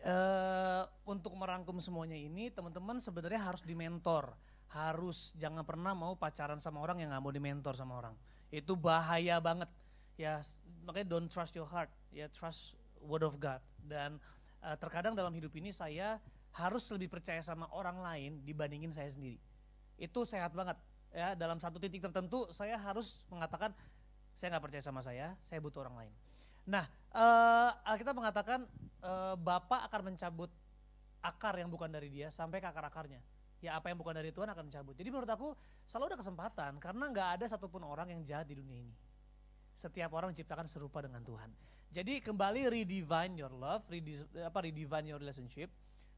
Eh, 0.00 0.82
untuk 1.04 1.36
merangkum 1.36 1.76
semuanya 1.76 2.16
ini 2.16 2.48
teman-teman 2.48 2.96
sebenarnya 3.04 3.52
harus 3.52 3.60
dimentor 3.60 4.32
harus 4.72 5.36
jangan 5.36 5.60
pernah 5.60 5.92
mau 5.92 6.16
pacaran 6.16 6.56
sama 6.56 6.80
orang 6.80 7.04
yang 7.04 7.12
nggak 7.12 7.20
mau 7.20 7.28
dimentor 7.28 7.76
sama 7.76 8.00
orang 8.00 8.16
itu 8.48 8.72
bahaya 8.72 9.36
banget 9.44 9.68
ya 10.16 10.40
makanya 10.88 11.04
don't 11.04 11.28
trust 11.28 11.52
your 11.52 11.68
heart 11.68 11.92
ya 12.16 12.32
trust 12.32 12.80
word 13.04 13.20
of 13.20 13.36
God 13.36 13.60
dan 13.84 14.16
eh, 14.64 14.76
terkadang 14.80 15.12
dalam 15.12 15.36
hidup 15.36 15.52
ini 15.52 15.68
saya 15.68 16.16
harus 16.56 16.88
lebih 16.96 17.12
percaya 17.12 17.44
sama 17.44 17.68
orang 17.68 18.00
lain 18.00 18.40
dibandingin 18.40 18.96
saya 18.96 19.12
sendiri 19.12 19.36
itu 20.00 20.24
sehat 20.24 20.56
banget. 20.56 20.80
Ya 21.12 21.36
dalam 21.36 21.60
satu 21.60 21.76
titik 21.76 22.00
tertentu 22.00 22.48
saya 22.50 22.80
harus 22.80 23.22
mengatakan 23.28 23.76
saya 24.32 24.56
nggak 24.56 24.64
percaya 24.64 24.82
sama 24.82 25.04
saya 25.04 25.36
saya 25.44 25.60
butuh 25.60 25.84
orang 25.84 26.06
lain. 26.06 26.12
Nah 26.64 26.88
eh, 27.12 27.70
Alkitab 27.92 28.16
mengatakan 28.16 28.64
eh, 29.04 29.34
Bapak 29.36 29.86
akan 29.92 30.14
mencabut 30.14 30.50
akar 31.20 31.60
yang 31.60 31.68
bukan 31.68 31.92
dari 31.92 32.08
dia 32.08 32.32
sampai 32.32 32.58
ke 32.64 32.66
akar-akarnya. 32.66 33.20
Ya 33.60 33.76
apa 33.76 33.92
yang 33.92 34.00
bukan 34.00 34.16
dari 34.16 34.32
Tuhan 34.32 34.48
akan 34.48 34.72
mencabut. 34.72 34.96
Jadi 34.96 35.08
menurut 35.12 35.28
aku 35.28 35.52
selalu 35.84 36.16
ada 36.16 36.18
kesempatan 36.24 36.72
karena 36.80 37.04
nggak 37.12 37.28
ada 37.36 37.44
satupun 37.44 37.84
orang 37.84 38.08
yang 38.08 38.24
jahat 38.24 38.48
di 38.48 38.56
dunia 38.56 38.80
ini. 38.80 38.94
Setiap 39.76 40.08
orang 40.16 40.32
diciptakan 40.32 40.64
serupa 40.64 41.04
dengan 41.04 41.20
Tuhan. 41.20 41.52
Jadi 41.90 42.22
kembali 42.24 42.70
redefine 42.70 43.34
your 43.36 43.52
love 43.52 43.84
rede- 43.90 44.24
apa 44.40 44.64
redefine 44.64 45.10
your 45.12 45.20
relationship 45.20 45.68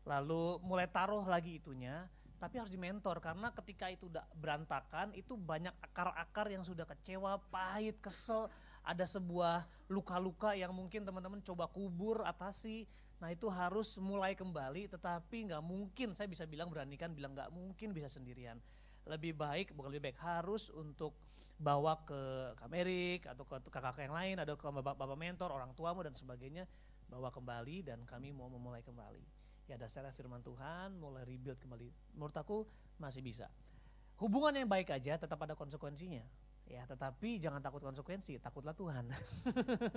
lalu 0.04 0.58
mulai 0.62 0.86
taruh 0.90 1.22
lagi 1.24 1.58
itunya 1.58 2.06
tapi 2.42 2.58
harus 2.58 2.74
dimentor 2.74 3.22
karena 3.22 3.54
ketika 3.54 3.86
itu 3.86 4.10
udah 4.10 4.26
berantakan 4.34 5.14
itu 5.14 5.38
banyak 5.38 5.70
akar-akar 5.78 6.50
yang 6.50 6.66
sudah 6.66 6.82
kecewa 6.82 7.38
pahit 7.54 8.02
kesel. 8.02 8.50
Ada 8.82 9.06
sebuah 9.06 9.62
luka-luka 9.86 10.58
yang 10.58 10.74
mungkin 10.74 11.06
teman-teman 11.06 11.38
coba 11.38 11.70
kubur 11.70 12.26
atasi. 12.26 12.90
Nah 13.22 13.30
itu 13.30 13.46
harus 13.46 13.94
mulai 14.02 14.34
kembali 14.34 14.90
tetapi 14.90 15.54
nggak 15.54 15.62
mungkin 15.62 16.18
saya 16.18 16.26
bisa 16.26 16.42
bilang 16.50 16.66
beranikan 16.66 17.14
bilang 17.14 17.30
nggak 17.38 17.54
mungkin 17.54 17.94
bisa 17.94 18.10
sendirian. 18.10 18.58
Lebih 19.06 19.38
baik 19.38 19.70
bukan 19.78 19.94
lebih 19.94 20.10
baik 20.10 20.18
harus 20.18 20.66
untuk 20.74 21.14
bawa 21.62 22.02
ke 22.02 22.18
Amerik 22.66 23.22
atau 23.30 23.46
ke 23.46 23.70
kakak 23.70 24.02
yang 24.02 24.18
lain 24.18 24.42
ada 24.42 24.58
ke 24.58 24.66
bapak, 24.66 24.98
bapak 24.98 25.14
mentor 25.14 25.54
orang 25.54 25.70
tuamu 25.78 26.02
dan 26.02 26.18
sebagainya 26.18 26.66
bawa 27.06 27.30
kembali 27.30 27.86
dan 27.86 28.02
kami 28.02 28.34
mau 28.34 28.50
memulai 28.50 28.82
kembali 28.82 29.41
ya 29.70 29.78
dasarnya 29.78 30.10
firman 30.14 30.42
Tuhan 30.42 30.98
mulai 30.98 31.22
rebuild 31.26 31.58
kembali. 31.62 32.18
Menurut 32.18 32.36
aku 32.36 32.66
masih 32.98 33.22
bisa. 33.22 33.46
Hubungan 34.18 34.54
yang 34.54 34.70
baik 34.70 34.90
aja 34.94 35.18
tetap 35.18 35.38
ada 35.42 35.54
konsekuensinya. 35.58 36.22
Ya 36.70 36.86
tetapi 36.86 37.42
jangan 37.42 37.58
takut 37.58 37.82
konsekuensi 37.82 38.38
takutlah 38.38 38.72
Tuhan. 38.72 39.10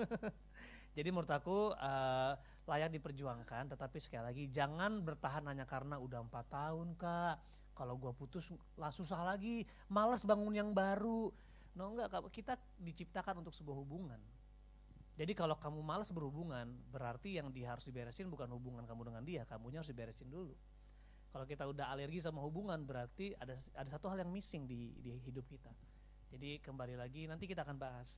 Jadi 0.97 1.09
menurut 1.13 1.29
aku 1.29 1.71
eh, 1.77 2.33
layak 2.65 2.91
diperjuangkan 2.99 3.77
tetapi 3.77 3.97
sekali 4.01 4.23
lagi 4.25 4.43
jangan 4.49 5.05
bertahan 5.05 5.45
hanya 5.45 5.63
karena 5.69 6.01
udah 6.01 6.25
empat 6.25 6.45
tahun 6.49 6.97
kak. 6.97 7.37
Kalau 7.75 7.99
gua 7.99 8.15
putus 8.15 8.49
lah 8.79 8.89
susah 8.89 9.21
lagi. 9.23 9.67
Malas 9.91 10.25
bangun 10.25 10.55
yang 10.55 10.71
baru. 10.71 11.29
No 11.75 11.91
enggak 11.91 12.11
kita 12.31 12.55
diciptakan 12.79 13.43
untuk 13.43 13.51
sebuah 13.51 13.77
hubungan 13.77 14.19
jadi 15.15 15.31
kalau 15.31 15.55
kamu 15.55 15.79
malas 15.79 16.11
berhubungan 16.11 16.67
berarti 16.91 17.39
yang 17.39 17.47
di, 17.47 17.63
harus 17.63 17.87
diberesin 17.87 18.27
bukan 18.27 18.51
hubungan 18.51 18.83
kamu 18.83 19.07
dengan 19.07 19.23
dia 19.23 19.41
kamunya 19.47 19.79
harus 19.79 19.91
diberesin 19.95 20.27
dulu. 20.27 20.51
Kalau 21.31 21.47
kita 21.47 21.67
udah 21.67 21.91
alergi 21.91 22.19
sama 22.19 22.43
hubungan 22.43 22.83
berarti 22.83 23.31
ada 23.39 23.55
ada 23.75 23.89
satu 23.91 24.11
hal 24.11 24.23
yang 24.23 24.31
missing 24.31 24.67
di 24.67 24.91
di 24.99 25.15
hidup 25.23 25.47
kita. 25.47 25.71
Jadi 26.35 26.59
kembali 26.59 26.99
lagi 26.99 27.31
nanti 27.31 27.47
kita 27.47 27.63
akan 27.63 27.79
bahas 27.79 28.11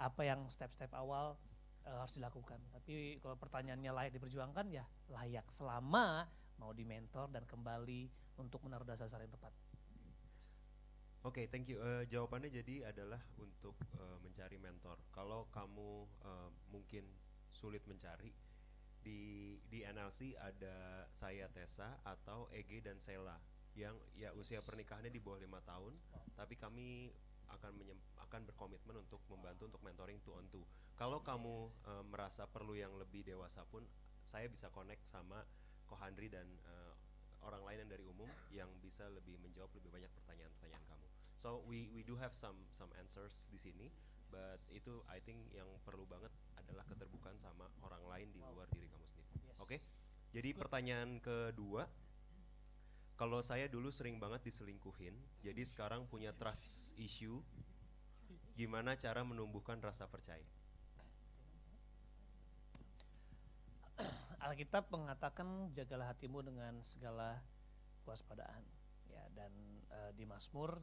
apa 0.00 0.24
yang 0.24 0.48
step-step 0.48 0.88
awal 0.96 1.36
eh, 1.84 1.92
harus 1.92 2.16
dilakukan. 2.16 2.60
Tapi 2.72 3.20
kalau 3.20 3.36
pertanyaannya 3.36 3.92
layak 3.92 4.12
diperjuangkan 4.16 4.66
ya 4.72 4.88
layak. 5.12 5.44
Selama 5.52 6.24
mau 6.56 6.72
dimentor 6.72 7.28
dan 7.28 7.44
kembali 7.44 8.08
untuk 8.40 8.64
menaruh 8.64 8.88
dasar-dasar 8.88 9.20
yang 9.20 9.32
tepat 9.36 9.52
Oke, 11.28 11.44
thank 11.52 11.68
you. 11.68 11.76
Eh, 11.76 12.08
jawabannya 12.08 12.48
jadi 12.48 12.88
adalah 12.88 13.20
untuk 13.36 13.76
eh, 14.00 14.18
mencari 14.24 14.56
mentor. 14.56 14.96
Kalau 15.12 15.44
kamu 15.52 16.08
eh, 16.24 16.50
mungkin 16.72 17.04
sulit 17.52 17.84
mencari 17.84 18.32
di 19.04 19.20
di 19.68 19.84
NLC 19.84 20.40
ada 20.40 21.04
saya 21.12 21.52
Tessa 21.52 22.00
atau 22.00 22.48
Ege 22.48 22.80
dan 22.80 22.96
Sela 22.96 23.36
yang 23.76 23.92
ya 24.16 24.32
usia 24.40 24.64
pernikahannya 24.64 25.12
di 25.12 25.20
bawah 25.20 25.36
lima 25.36 25.60
tahun, 25.68 25.92
tapi 26.32 26.56
kami 26.56 27.12
akan 27.52 27.76
menyem- 27.76 28.08
akan 28.24 28.48
berkomitmen 28.48 28.96
untuk 29.04 29.20
membantu 29.28 29.68
untuk 29.68 29.82
mentoring 29.84 30.24
two 30.24 30.32
on 30.32 30.48
two. 30.48 30.64
Kalau 30.96 31.20
kamu 31.20 31.68
eh, 31.92 32.04
merasa 32.08 32.48
perlu 32.48 32.72
yang 32.72 32.96
lebih 32.96 33.20
dewasa 33.28 33.68
pun, 33.68 33.84
saya 34.24 34.48
bisa 34.48 34.72
connect 34.72 35.04
sama 35.04 35.44
Kohandri 35.84 36.32
dan 36.32 36.48
eh, 36.48 36.92
orang 37.44 37.68
lain 37.68 37.84
yang 37.84 37.90
dari 37.92 38.04
umum 38.08 38.30
yang 38.48 38.72
bisa 38.80 39.04
lebih 39.12 39.36
menjawab 39.44 39.68
lebih 39.76 39.92
banyak 39.92 40.08
pertanyaan-pertanyaan 40.16 40.84
kamu. 40.88 41.07
So 41.38 41.62
we 41.70 41.86
we 41.94 42.02
do 42.02 42.18
have 42.18 42.34
some 42.34 42.58
some 42.74 42.90
answers 42.98 43.46
di 43.54 43.58
sini, 43.62 43.86
but 44.26 44.58
itu 44.74 45.06
I 45.06 45.22
think 45.22 45.46
yang 45.54 45.70
perlu 45.86 46.02
banget 46.10 46.34
adalah 46.58 46.82
keterbukaan 46.90 47.38
sama 47.38 47.70
orang 47.86 48.02
lain 48.10 48.28
di 48.34 48.42
luar 48.42 48.66
diri 48.74 48.90
kamu 48.90 49.06
sendiri. 49.06 49.30
Yes. 49.46 49.58
Oke. 49.62 49.78
Jadi 50.34 50.52
pertanyaan 50.52 51.22
kedua, 51.22 51.88
kalau 53.16 53.40
saya 53.40 53.70
dulu 53.70 53.88
sering 53.88 54.20
banget 54.20 54.44
diselingkuhin, 54.44 55.16
jadi 55.40 55.62
sekarang 55.64 56.04
punya 56.10 56.36
trust 56.36 56.92
issue, 57.00 57.40
gimana 58.58 58.98
cara 58.98 59.24
menumbuhkan 59.24 59.80
rasa 59.80 60.04
percaya? 60.10 60.44
Alkitab 64.38 64.86
mengatakan 64.94 65.74
jagalah 65.74 66.14
hatimu 66.14 66.46
dengan 66.46 66.78
segala 66.86 67.42
kewaspadaan. 68.06 68.62
Ya, 69.10 69.24
dan 69.34 69.50
eh, 69.90 70.12
di 70.14 70.22
Mazmur 70.28 70.78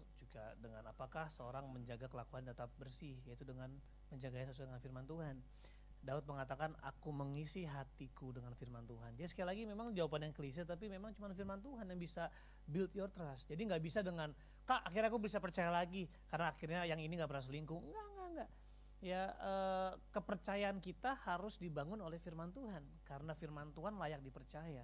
dengan 0.60 0.84
apakah 0.90 1.28
seorang 1.32 1.68
menjaga 1.72 2.08
kelakuan 2.12 2.46
tetap 2.46 2.72
bersih 2.78 3.18
yaitu 3.26 3.44
dengan 3.48 3.72
menjaganya 4.12 4.52
sesuai 4.52 4.72
dengan 4.72 4.84
firman 4.84 5.06
Tuhan. 5.08 5.36
Daud 6.06 6.30
mengatakan 6.30 6.78
aku 6.86 7.10
mengisi 7.10 7.66
hatiku 7.66 8.30
dengan 8.30 8.54
firman 8.54 8.86
Tuhan. 8.86 9.18
Jadi 9.18 9.26
sekali 9.26 9.48
lagi 9.50 9.64
memang 9.66 9.90
jawaban 9.90 10.30
yang 10.30 10.34
klise 10.38 10.62
tapi 10.62 10.86
memang 10.86 11.18
cuma 11.18 11.34
firman 11.34 11.58
Tuhan 11.66 11.90
yang 11.90 11.98
bisa 11.98 12.30
build 12.70 12.94
your 12.94 13.10
trust. 13.10 13.50
Jadi 13.50 13.66
nggak 13.66 13.82
bisa 13.82 14.06
dengan 14.06 14.30
kak 14.70 14.86
akhirnya 14.86 15.10
aku 15.10 15.18
bisa 15.18 15.42
percaya 15.42 15.74
lagi 15.74 16.06
karena 16.30 16.54
akhirnya 16.54 16.82
yang 16.86 17.02
ini 17.02 17.18
nggak 17.18 17.30
pernah 17.30 17.42
selingkuh. 17.42 17.82
Enggak 17.82 18.06
enggak 18.06 18.28
enggak 18.38 18.50
ya 19.06 19.30
eh, 19.38 19.92
kepercayaan 20.10 20.82
kita 20.82 21.14
harus 21.30 21.62
dibangun 21.62 22.02
oleh 22.02 22.18
firman 22.18 22.50
Tuhan 22.50 22.82
karena 23.06 23.38
firman 23.38 23.70
Tuhan 23.76 24.02
layak 24.02 24.24
dipercaya 24.26 24.82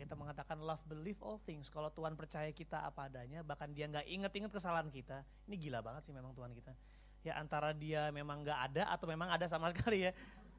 kita 0.00 0.16
mengatakan 0.16 0.56
love 0.56 0.80
believe 0.88 1.20
all 1.20 1.36
things. 1.44 1.68
Kalau 1.68 1.92
Tuhan 1.92 2.16
percaya 2.16 2.48
kita 2.48 2.88
apa 2.88 3.12
adanya 3.12 3.44
bahkan 3.44 3.68
dia 3.72 3.84
nggak 3.84 4.08
inget-inget 4.08 4.48
kesalahan 4.48 4.88
kita 4.88 5.20
ini 5.44 5.68
gila 5.68 5.84
banget 5.84 6.08
sih 6.08 6.14
memang 6.16 6.32
Tuhan 6.32 6.56
kita. 6.56 6.72
Ya 7.22 7.36
antara 7.36 7.76
dia 7.76 8.08
memang 8.08 8.40
nggak 8.40 8.60
ada 8.72 8.88
atau 8.88 9.04
memang 9.04 9.28
ada 9.28 9.44
sama 9.44 9.68
sekali 9.76 10.08
ya. 10.08 10.12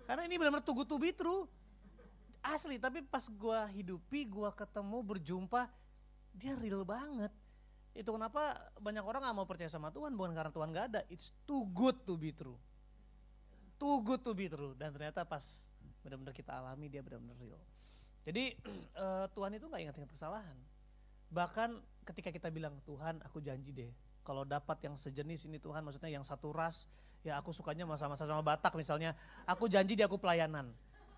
Karena 0.06 0.30
ini 0.30 0.38
benar-benar 0.38 0.62
good 0.62 0.86
to 0.86 1.02
be 1.02 1.10
true. 1.10 1.50
Asli 2.44 2.78
tapi 2.78 3.02
pas 3.02 3.26
gua 3.32 3.66
hidupi 3.72 4.28
gua 4.28 4.54
ketemu 4.54 5.00
berjumpa 5.02 5.72
dia 6.36 6.54
real 6.54 6.86
banget. 6.86 7.34
Itu 7.94 8.14
kenapa 8.14 8.58
banyak 8.82 9.06
orang 9.06 9.22
nggak 9.26 9.38
mau 9.38 9.48
percaya 9.50 9.70
sama 9.70 9.90
Tuhan? 9.90 10.14
Bukan 10.14 10.34
karena 10.34 10.52
Tuhan 10.54 10.70
nggak 10.70 10.86
ada. 10.94 11.02
It's 11.10 11.34
too 11.46 11.66
good 11.74 12.06
to 12.06 12.18
be 12.18 12.34
true. 12.34 12.58
Too 13.82 13.98
good 14.06 14.22
to 14.22 14.34
be 14.34 14.46
true. 14.46 14.74
Dan 14.78 14.94
ternyata 14.94 15.26
pas 15.26 15.70
benar-benar 16.06 16.36
kita 16.36 16.52
alami 16.54 16.90
dia 16.90 17.02
benar-benar 17.06 17.38
real. 17.40 17.62
Jadi 18.24 18.56
eh, 19.04 19.26
Tuhan 19.32 19.52
itu 19.56 19.66
nggak 19.68 19.82
ingat-ingat 19.90 20.12
kesalahan. 20.12 20.58
Bahkan 21.34 21.80
ketika 22.08 22.30
kita 22.30 22.48
bilang 22.54 22.78
Tuhan 22.84 23.20
aku 23.24 23.40
janji 23.40 23.72
deh 23.74 23.92
kalau 24.24 24.48
dapat 24.48 24.80
yang 24.84 24.96
sejenis 24.96 25.48
ini 25.48 25.60
Tuhan 25.60 25.84
maksudnya 25.84 26.12
yang 26.12 26.24
satu 26.24 26.52
ras 26.52 26.88
ya 27.24 27.40
aku 27.40 27.56
sukanya 27.56 27.88
sama-sama 27.96 28.16
sama 28.20 28.44
Batak 28.44 28.76
misalnya 28.76 29.16
aku 29.48 29.68
janji 29.68 29.96
di 29.96 30.04
aku 30.04 30.20
pelayanan. 30.20 30.72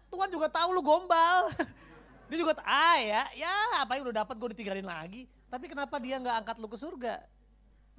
Tuhan 0.09 0.29
juga 0.29 0.47
tahu 0.49 0.73
lu 0.73 0.81
gombal. 0.85 1.49
dia 2.29 2.37
juga 2.41 2.57
ah 2.65 2.97
ya 2.97 3.21
ya 3.37 3.53
apa 3.85 3.97
yang 3.97 4.09
udah 4.09 4.25
dapat 4.25 4.35
gue 4.37 4.49
ditinggalin 4.57 4.87
lagi. 4.87 5.29
Tapi 5.49 5.69
kenapa 5.69 6.01
dia 6.01 6.17
nggak 6.17 6.35
angkat 6.45 6.55
lu 6.57 6.69
ke 6.69 6.77
surga? 6.77 7.21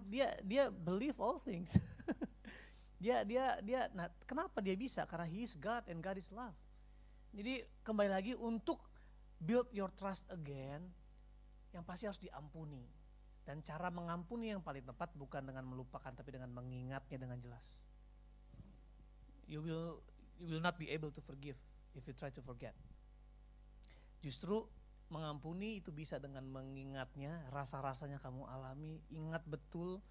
Dia 0.06 0.34
dia 0.42 0.68
believe 0.70 1.18
all 1.22 1.38
things. 1.42 1.78
dia 3.02 3.22
dia 3.28 3.60
dia 3.60 3.80
nah 3.92 4.08
kenapa 4.24 4.64
dia 4.64 4.72
bisa 4.72 5.04
karena 5.04 5.28
he 5.28 5.44
is 5.44 5.52
God 5.60 5.84
and 5.86 6.00
God 6.00 6.16
is 6.16 6.32
love 6.32 6.56
jadi 7.36 7.68
kembali 7.84 8.08
lagi 8.08 8.32
untuk 8.32 8.80
build 9.42 9.68
your 9.72 9.92
trust 9.94 10.24
again 10.32 10.84
yang 11.74 11.84
pasti 11.84 12.08
harus 12.08 12.20
diampuni 12.20 12.84
dan 13.46 13.62
cara 13.62 13.92
mengampuni 13.92 14.50
yang 14.50 14.64
paling 14.64 14.82
tepat 14.82 15.12
bukan 15.14 15.44
dengan 15.44 15.62
melupakan 15.68 16.10
tapi 16.10 16.34
dengan 16.34 16.50
mengingatnya 16.50 17.18
dengan 17.20 17.38
jelas 17.38 17.70
you 19.46 19.62
will 19.62 20.02
you 20.42 20.56
will 20.56 20.64
not 20.64 20.74
be 20.80 20.90
able 20.90 21.12
to 21.12 21.22
forgive 21.22 21.56
if 21.94 22.02
you 22.08 22.14
try 22.16 22.32
to 22.32 22.42
forget 22.42 22.74
justru 24.24 24.66
mengampuni 25.06 25.78
itu 25.78 25.94
bisa 25.94 26.18
dengan 26.18 26.42
mengingatnya, 26.50 27.46
rasa-rasanya 27.54 28.18
kamu 28.18 28.42
alami, 28.50 28.98
ingat 29.14 29.42
betul 29.46 30.02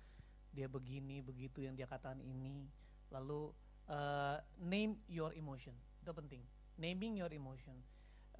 dia 0.55 0.71
begini, 0.71 1.19
begitu 1.19 1.67
yang 1.67 1.75
dia 1.75 1.83
katakan 1.83 2.23
ini. 2.23 2.71
Lalu 3.11 3.51
uh, 3.91 4.39
name 4.63 5.03
your 5.11 5.35
emotion, 5.35 5.75
itu 5.99 6.11
penting. 6.15 6.41
Naming 6.79 7.19
your 7.19 7.31
emotion. 7.31 7.75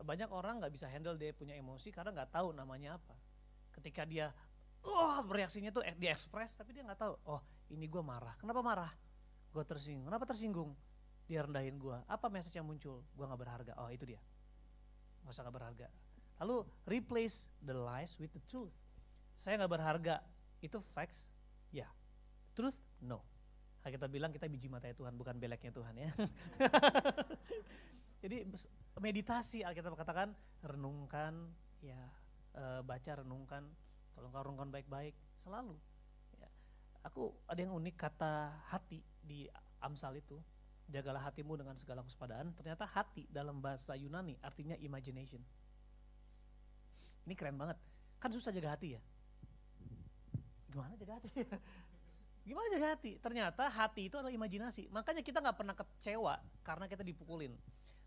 Banyak 0.02 0.30
orang 0.34 0.60
nggak 0.64 0.74
bisa 0.74 0.90
handle 0.90 1.16
dia 1.16 1.32
punya 1.32 1.56
emosi 1.56 1.94
karena 1.94 2.12
nggak 2.12 2.36
tahu 2.36 2.52
namanya 2.52 2.98
apa. 3.00 3.16
Ketika 3.76 4.04
dia, 4.08 4.32
oh 4.84 5.20
bereaksinya 5.24 5.72
tuh 5.72 5.84
dia 5.96 6.12
ekspres, 6.12 6.56
tapi 6.56 6.76
dia 6.76 6.84
nggak 6.84 7.00
tahu. 7.00 7.14
Oh 7.30 7.42
ini 7.72 7.86
gue 7.88 8.04
marah. 8.04 8.36
Kenapa 8.36 8.60
marah? 8.66 8.92
Gue 9.52 9.64
tersinggung. 9.64 10.12
Kenapa 10.12 10.26
tersinggung? 10.28 10.72
Dia 11.26 11.46
rendahin 11.46 11.80
gue. 11.80 11.98
Apa 12.06 12.28
message 12.28 12.56
yang 12.58 12.68
muncul? 12.68 13.02
Gue 13.16 13.26
nggak 13.26 13.42
berharga. 13.42 13.74
Oh 13.80 13.90
itu 13.90 14.04
dia. 14.04 14.22
Masa 15.26 15.42
nggak 15.42 15.58
berharga 15.58 15.90
Lalu 16.44 16.68
replace 16.84 17.48
the 17.64 17.72
lies 17.72 18.20
with 18.20 18.32
the 18.36 18.44
truth. 18.52 18.74
Saya 19.36 19.60
nggak 19.60 19.72
berharga, 19.72 20.20
itu 20.60 20.80
facts, 20.96 21.32
ya. 21.72 21.88
Truth, 22.56 22.80
no. 23.04 23.24
Nah, 23.84 23.90
kita 23.92 24.08
bilang 24.12 24.32
kita 24.34 24.48
biji 24.50 24.68
mata 24.68 24.90
Tuhan, 24.92 25.16
bukan 25.16 25.36
beleknya 25.40 25.72
Tuhan 25.72 25.96
ya. 25.96 26.10
Jadi 28.26 28.42
meditasi 28.98 29.62
Alkitab 29.62 29.94
katakan 29.94 30.34
renungkan, 30.66 31.46
ya 31.78 32.10
e, 32.58 32.82
baca 32.82 33.12
renungkan, 33.22 33.70
tolong 34.18 34.34
kau 34.34 34.42
renungkan 34.42 34.74
baik-baik 34.74 35.14
selalu. 35.46 35.78
Ya. 36.42 36.50
Aku 37.06 37.38
ada 37.46 37.62
yang 37.62 37.78
unik 37.78 37.94
kata 37.94 38.66
hati 38.74 39.06
di 39.22 39.46
Amsal 39.78 40.18
itu, 40.18 40.42
jagalah 40.90 41.22
hatimu 41.22 41.54
dengan 41.54 41.78
segala 41.78 42.02
kespadaan. 42.02 42.50
Ternyata 42.58 42.90
hati 42.90 43.30
dalam 43.30 43.62
bahasa 43.62 43.94
Yunani 43.94 44.42
artinya 44.42 44.74
imagination 44.82 45.46
ini 47.26 47.34
keren 47.34 47.58
banget. 47.58 47.78
Kan 48.22 48.30
susah 48.30 48.54
jaga 48.54 48.78
hati 48.78 48.96
ya. 48.96 49.02
Gimana 50.70 50.94
jaga 50.94 51.18
hati? 51.18 51.30
Gimana 52.48 52.68
jaga 52.70 52.88
hati? 52.94 53.12
Ternyata 53.18 53.64
hati 53.66 54.02
itu 54.08 54.16
adalah 54.22 54.34
imajinasi. 54.34 54.94
Makanya 54.94 55.26
kita 55.26 55.42
nggak 55.42 55.58
pernah 55.58 55.74
kecewa 55.74 56.38
karena 56.62 56.86
kita 56.86 57.02
dipukulin, 57.02 57.58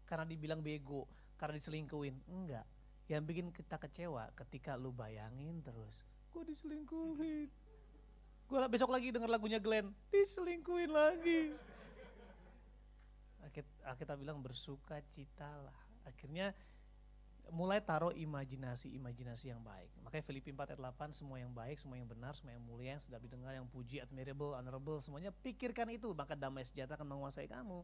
karena 0.09 0.25
dibilang 0.25 0.65
bego, 0.65 1.05
karena 1.37 1.61
diselingkuin. 1.61 2.17
Enggak. 2.33 2.65
Yang 3.13 3.23
bikin 3.29 3.47
kita 3.53 3.77
kecewa 3.77 4.33
ketika 4.33 4.81
lu 4.81 4.89
bayangin 4.93 5.61
terus, 5.61 6.01
gue 6.33 6.49
diselingkuhin. 6.49 7.53
Gue 8.49 8.61
besok 8.73 8.89
lagi 8.89 9.13
denger 9.13 9.29
lagunya 9.29 9.61
Glenn, 9.61 9.93
diselingkuhin 10.09 10.89
lagi. 10.89 11.53
Kita 13.85 14.17
bilang 14.17 14.41
bersuka 14.41 15.01
citalah. 15.13 15.77
Akhirnya 16.05 16.53
mulai 17.49 17.81
taruh 17.81 18.13
imajinasi-imajinasi 18.13 19.49
yang 19.49 19.65
baik. 19.65 19.89
Makanya 20.05 20.25
Filipi 20.29 20.53
4 20.53 20.77
ayat 20.77 20.81
8 20.85 21.17
semua 21.17 21.41
yang 21.41 21.49
baik, 21.49 21.81
semua 21.81 21.97
yang 21.97 22.05
benar, 22.05 22.37
semua 22.37 22.53
yang 22.53 22.61
mulia, 22.61 22.97
yang 22.97 23.01
sedap 23.01 23.25
didengar, 23.25 23.57
yang 23.57 23.65
puji, 23.65 24.05
admirable, 24.05 24.53
honorable, 24.53 25.01
semuanya 25.01 25.33
pikirkan 25.33 25.89
itu, 25.89 26.13
maka 26.13 26.37
damai 26.37 26.69
sejahtera 26.69 27.01
akan 27.01 27.09
menguasai 27.17 27.49
kamu. 27.49 27.81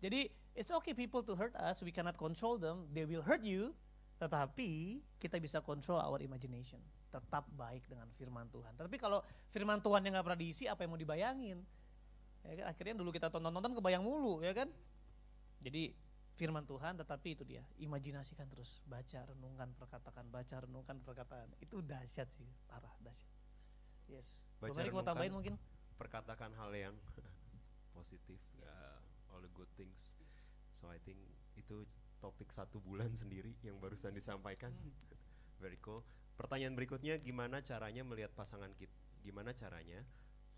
Jadi 0.00 0.32
it's 0.56 0.72
okay 0.72 0.96
people 0.96 1.20
to 1.22 1.36
hurt 1.36 1.52
us, 1.60 1.84
we 1.84 1.92
cannot 1.92 2.16
control 2.16 2.56
them, 2.56 2.88
they 2.90 3.04
will 3.04 3.22
hurt 3.22 3.44
you, 3.44 3.76
tetapi 4.16 5.04
kita 5.20 5.36
bisa 5.36 5.60
control 5.60 6.00
our 6.00 6.18
imagination. 6.24 6.80
Tetap 7.12 7.44
baik 7.52 7.84
dengan 7.86 8.08
firman 8.16 8.48
Tuhan. 8.48 8.72
Tapi 8.74 8.96
kalau 8.96 9.20
firman 9.52 9.78
Tuhan 9.84 10.00
yang 10.02 10.16
nggak 10.16 10.26
pernah 10.26 10.40
diisi, 10.40 10.64
apa 10.66 10.82
yang 10.82 10.96
mau 10.96 11.00
dibayangin? 11.00 11.60
Ya 12.42 12.52
kan? 12.56 12.66
Akhirnya 12.72 12.94
dulu 12.96 13.12
kita 13.12 13.28
tonton-tonton 13.28 13.76
kebayang 13.76 14.02
mulu, 14.02 14.40
ya 14.40 14.56
kan? 14.56 14.72
Jadi 15.60 15.92
firman 16.36 16.68
Tuhan 16.68 17.00
tetapi 17.00 17.32
itu 17.32 17.44
dia 17.48 17.64
imajinasikan 17.80 18.44
terus 18.52 18.84
baca 18.84 19.24
renungkan 19.24 19.72
perkataan 19.80 20.28
baca 20.28 20.56
renungkan 20.68 21.00
perkataan 21.00 21.48
itu 21.64 21.80
dahsyat 21.80 22.28
sih 22.28 22.44
parah 22.68 22.92
dahsyat 23.00 23.32
yes 24.12 24.44
baca 24.60 24.76
mau 24.92 25.00
tambahin 25.00 25.32
mungkin 25.32 25.54
perkatakan 25.96 26.52
hal 26.60 26.68
yang 26.76 26.92
positif 27.96 28.36
yes. 28.60 28.68
uh, 28.68 29.00
all 29.32 29.40
the 29.40 29.48
good 29.56 29.68
things 29.80 30.12
so 30.76 30.92
I 30.92 31.00
think 31.00 31.16
itu 31.56 31.88
topik 32.20 32.52
satu 32.52 32.84
bulan 32.84 33.16
sendiri 33.20 33.56
yang 33.64 33.80
barusan 33.80 34.12
disampaikan 34.12 34.76
hmm. 34.76 34.92
very 35.64 35.80
cool 35.80 36.04
pertanyaan 36.36 36.76
berikutnya 36.76 37.16
gimana 37.24 37.64
caranya 37.64 38.04
melihat 38.04 38.36
pasangan 38.36 38.68
kita 38.76 38.92
gimana 39.24 39.56
caranya 39.56 40.04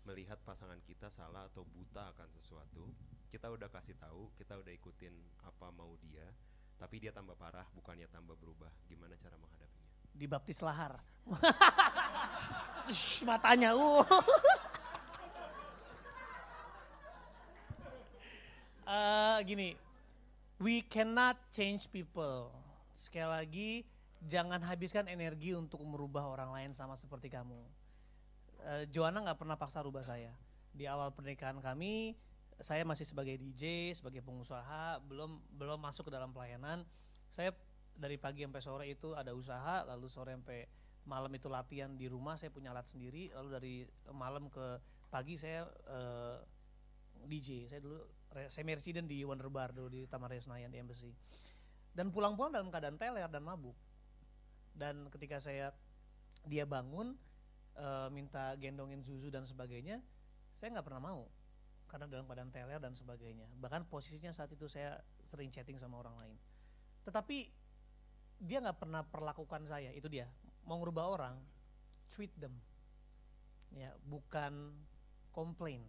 melihat 0.03 0.43
pasangan 0.43 0.83
kita 0.83 1.07
salah 1.07 1.47
atau 1.47 1.63
buta 1.63 2.11
akan 2.11 2.27
sesuatu 2.27 2.91
kita 3.29 3.45
udah 3.53 3.69
kasih 3.69 3.93
tahu, 4.01 4.33
kita 4.41 4.57
udah 4.57 4.73
ikutin 4.73 5.13
apa 5.45 5.69
mau 5.69 5.93
dia, 6.01 6.25
tapi 6.81 6.97
dia 6.97 7.13
tambah 7.13 7.37
parah, 7.37 7.69
bukannya 7.77 8.09
tambah 8.09 8.33
berubah. 8.33 8.73
Gimana 8.89 9.13
cara 9.21 9.37
menghadapinya? 9.37 9.89
Dibaptis 10.17 10.65
lahar. 10.65 10.97
Matanya, 13.29 13.77
uh. 13.77 14.01
uh, 18.89 19.37
gini, 19.45 19.77
we 20.59 20.83
cannot 20.83 21.39
change 21.55 21.87
people. 21.89 22.51
Sekali 22.93 23.31
lagi, 23.31 23.69
jangan 24.27 24.59
habiskan 24.59 25.07
energi 25.07 25.55
untuk 25.55 25.79
merubah 25.87 26.27
orang 26.27 26.51
lain 26.51 26.71
sama 26.75 26.99
seperti 26.99 27.31
kamu. 27.31 27.63
Uh, 28.59 28.83
Joanna 28.91 29.23
nggak 29.23 29.39
pernah 29.39 29.55
paksa 29.55 29.79
rubah 29.79 30.03
saya. 30.03 30.35
Di 30.75 30.83
awal 30.85 31.15
pernikahan 31.15 31.63
kami, 31.63 32.13
saya 32.59 32.83
masih 32.83 33.07
sebagai 33.07 33.39
DJ, 33.39 33.95
sebagai 33.95 34.19
pengusaha, 34.19 34.99
belum 35.07 35.39
belum 35.55 35.79
masuk 35.79 36.11
ke 36.11 36.13
dalam 36.13 36.35
pelayanan. 36.35 36.83
Saya 37.31 37.55
dari 37.95 38.19
pagi 38.19 38.43
sampai 38.43 38.63
sore 38.63 38.85
itu 38.91 39.15
ada 39.15 39.31
usaha, 39.31 39.87
lalu 39.87 40.11
sore 40.11 40.35
sampai 40.35 40.67
malam 41.07 41.31
itu 41.31 41.47
latihan 41.47 41.95
di 41.95 42.11
rumah. 42.11 42.35
Saya 42.35 42.51
punya 42.51 42.75
alat 42.75 42.83
sendiri, 42.83 43.31
lalu 43.31 43.49
dari 43.55 43.75
malam 44.11 44.51
ke 44.51 44.75
pagi 45.07 45.39
saya 45.39 45.63
uh, 45.87 46.35
eh, 47.23 47.31
DJ. 47.31 47.71
Saya 47.71 47.79
dulu 47.79 48.18
semi 48.49 48.71
resident 48.77 49.09
di 49.09 49.25
Wonder 49.25 49.49
Bar 49.49 49.73
dulu 49.73 49.89
di 49.89 50.05
Taman 50.05 50.29
Raya 50.29 50.41
Senayan 50.41 50.69
di 50.69 50.77
Embassy. 50.77 51.11
Dan 51.89 52.13
pulang-pulang 52.13 52.53
dalam 52.53 52.69
keadaan 52.69 52.95
teler 53.01 53.25
dan 53.25 53.41
mabuk. 53.41 53.75
Dan 54.73 55.09
ketika 55.09 55.41
saya 55.41 55.73
dia 56.45 56.63
bangun 56.63 57.17
uh, 57.75 58.07
minta 58.13 58.53
gendongin 58.55 59.01
Zuzu 59.03 59.33
dan 59.33 59.43
sebagainya, 59.43 59.99
saya 60.53 60.77
nggak 60.77 60.87
pernah 60.87 61.03
mau 61.03 61.21
karena 61.89 62.05
dalam 62.05 62.29
keadaan 62.29 62.53
teler 62.53 62.77
dan 62.77 62.93
sebagainya. 62.93 63.49
Bahkan 63.57 63.89
posisinya 63.89 64.29
saat 64.29 64.53
itu 64.53 64.69
saya 64.69 65.01
sering 65.25 65.49
chatting 65.49 65.81
sama 65.81 65.97
orang 65.97 66.15
lain. 66.21 66.37
Tetapi 67.03 67.49
dia 68.39 68.61
nggak 68.61 68.77
pernah 68.77 69.01
perlakukan 69.03 69.65
saya, 69.65 69.89
itu 69.91 70.05
dia. 70.05 70.29
Mau 70.69 70.77
ngubah 70.77 71.05
orang, 71.17 71.35
treat 72.13 72.31
them. 72.37 72.53
Ya, 73.73 73.91
bukan 74.05 74.77
komplain. 75.33 75.81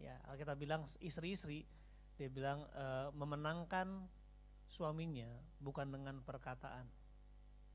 Ya, 0.00 0.16
kita 0.34 0.56
bilang 0.56 0.88
istri-istri, 1.04 1.68
dia 2.16 2.28
bilang 2.32 2.64
e, 2.72 2.84
memenangkan 3.12 4.08
suaminya 4.70 5.28
bukan 5.60 5.92
dengan 5.92 6.24
perkataan. 6.24 6.88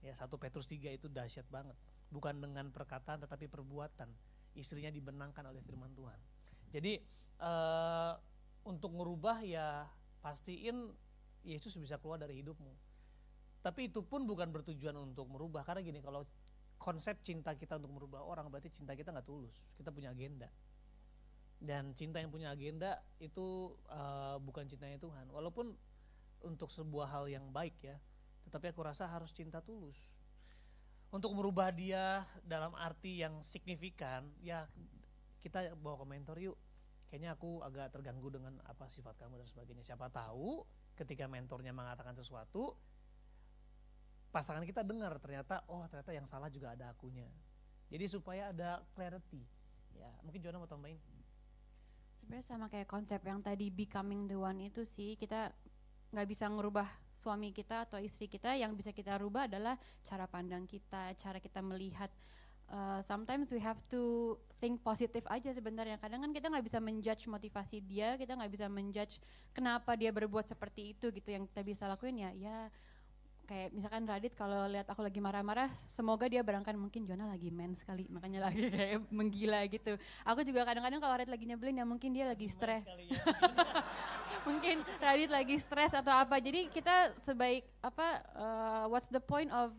Ya, 0.02 0.14
satu 0.18 0.38
Petrus 0.42 0.66
3 0.66 0.96
itu 0.96 1.06
dahsyat 1.10 1.46
banget. 1.50 1.78
Bukan 2.10 2.42
dengan 2.42 2.70
perkataan 2.74 3.22
tetapi 3.22 3.50
perbuatan. 3.50 4.10
Istrinya 4.58 4.90
dibenangkan 4.90 5.50
oleh 5.50 5.62
firman 5.66 5.92
Tuhan. 5.94 6.20
Jadi 6.72 7.02
uh, 7.42 8.14
untuk 8.66 8.92
merubah 8.94 9.42
ya 9.44 9.86
pastiin 10.24 10.94
Yesus 11.46 11.78
bisa 11.78 12.02
keluar 12.02 12.18
dari 12.18 12.42
hidupmu. 12.42 12.74
Tapi 13.62 13.90
itu 13.90 14.06
pun 14.06 14.26
bukan 14.30 14.50
bertujuan 14.54 14.94
untuk 14.98 15.26
merubah 15.30 15.66
karena 15.66 15.82
gini 15.82 16.02
kalau 16.02 16.26
konsep 16.78 17.22
cinta 17.26 17.54
kita 17.58 17.82
untuk 17.82 17.98
merubah 17.98 18.22
orang 18.22 18.50
berarti 18.50 18.70
cinta 18.74 18.94
kita 18.94 19.14
nggak 19.14 19.26
tulus. 19.26 19.70
Kita 19.78 19.90
punya 19.90 20.14
agenda. 20.14 20.50
Dan 21.66 21.98
cinta 21.98 22.22
yang 22.22 22.30
punya 22.30 22.54
agenda 22.54 23.02
itu 23.18 23.74
uh, 23.90 24.38
bukan 24.38 24.70
cintanya 24.70 25.02
Tuhan. 25.02 25.34
Walaupun 25.34 25.74
untuk 26.46 26.70
sebuah 26.70 27.10
hal 27.10 27.26
yang 27.26 27.50
baik 27.50 27.74
ya, 27.82 27.98
tetapi 28.46 28.70
aku 28.70 28.86
rasa 28.86 29.10
harus 29.10 29.34
cinta 29.34 29.60
tulus. 29.66 30.14
Untuk 31.10 31.34
merubah 31.34 31.74
dia 31.74 32.22
dalam 32.46 32.78
arti 32.78 33.26
yang 33.26 33.42
signifikan, 33.42 34.30
ya 34.46 34.70
kita 35.42 35.74
bawa 35.78 36.02
komentar 36.02 36.38
yuk 36.42 36.58
kayaknya 37.10 37.38
aku 37.38 37.62
agak 37.62 37.94
terganggu 37.94 38.28
dengan 38.34 38.58
apa 38.66 38.90
sifat 38.90 39.18
kamu 39.18 39.42
dan 39.42 39.48
sebagainya. 39.48 39.84
Siapa 39.86 40.10
tahu 40.10 40.66
ketika 40.98 41.26
mentornya 41.30 41.72
mengatakan 41.72 42.14
sesuatu, 42.18 42.76
pasangan 44.36 44.66
kita 44.68 44.84
dengar 44.84 45.16
ternyata 45.24 45.64
oh 45.72 45.86
ternyata 45.88 46.12
yang 46.12 46.28
salah 46.28 46.52
juga 46.52 46.76
ada 46.76 46.92
akunya. 46.92 47.30
Jadi 47.88 48.06
supaya 48.10 48.52
ada 48.52 48.84
clarity. 48.98 49.46
Ya, 49.96 50.12
mungkin 50.26 50.44
Jona 50.44 50.60
mau 50.60 50.68
tambahin. 50.68 51.00
Sebenarnya 52.26 52.50
sama 52.50 52.66
kayak 52.74 52.90
konsep 52.90 53.22
yang 53.22 53.38
tadi 53.46 53.70
becoming 53.70 54.26
the 54.26 54.34
one 54.34 54.58
itu 54.58 54.82
sih 54.82 55.14
kita 55.14 55.54
nggak 56.10 56.26
bisa 56.26 56.50
ngerubah 56.50 56.90
suami 57.22 57.54
kita 57.54 57.86
atau 57.86 58.02
istri 58.02 58.26
kita 58.26 58.58
yang 58.58 58.74
bisa 58.74 58.90
kita 58.90 59.22
rubah 59.22 59.46
adalah 59.46 59.78
cara 60.02 60.26
pandang 60.26 60.66
kita, 60.66 61.14
cara 61.22 61.38
kita 61.38 61.62
melihat 61.62 62.10
uh, 62.74 63.06
sometimes 63.06 63.54
we 63.54 63.62
have 63.62 63.78
to 63.94 64.34
think 64.58 64.82
positif 64.82 65.22
aja 65.30 65.54
sebenarnya. 65.54 66.02
Kadang 66.02 66.26
kan 66.26 66.34
kita 66.34 66.50
nggak 66.50 66.66
bisa 66.66 66.82
menjudge 66.82 67.30
motivasi 67.30 67.86
dia, 67.86 68.18
kita 68.18 68.34
nggak 68.34 68.50
bisa 68.58 68.66
menjudge 68.74 69.22
kenapa 69.54 69.94
dia 69.94 70.10
berbuat 70.10 70.50
seperti 70.50 70.98
itu 70.98 71.14
gitu. 71.14 71.30
Yang 71.30 71.54
kita 71.54 71.62
bisa 71.62 71.84
lakuin 71.86 72.26
ya, 72.26 72.34
ya 72.34 72.58
kayak 73.46 73.70
misalkan 73.72 74.04
Radit 74.10 74.34
kalau 74.34 74.66
lihat 74.66 74.90
aku 74.90 75.06
lagi 75.06 75.22
marah-marah, 75.22 75.70
semoga 75.94 76.26
dia 76.26 76.42
berangkat 76.42 76.74
mungkin 76.74 77.06
Jona 77.06 77.30
lagi 77.30 77.54
main 77.54 77.78
sekali, 77.78 78.10
makanya 78.10 78.50
lagi 78.50 78.68
kayak 78.76 79.06
menggila 79.14 79.62
gitu. 79.70 79.96
Aku 80.26 80.42
juga 80.42 80.66
kadang-kadang 80.66 81.00
kalau 81.00 81.14
Radit 81.14 81.30
lagi 81.30 81.46
nyebelin 81.46 81.80
ya 81.80 81.86
mungkin 81.86 82.10
dia 82.12 82.26
lagi 82.26 82.50
stres. 82.50 82.82
ya. 82.84 83.22
mungkin 84.50 84.82
Radit 84.98 85.30
lagi 85.30 85.56
stres 85.62 85.94
atau 85.94 86.12
apa. 86.12 86.42
Jadi 86.42 86.74
kita 86.74 87.14
sebaik 87.22 87.64
apa 87.86 88.08
uh, 88.34 88.86
what's 88.90 89.08
the 89.14 89.22
point 89.22 89.54
of 89.54 89.72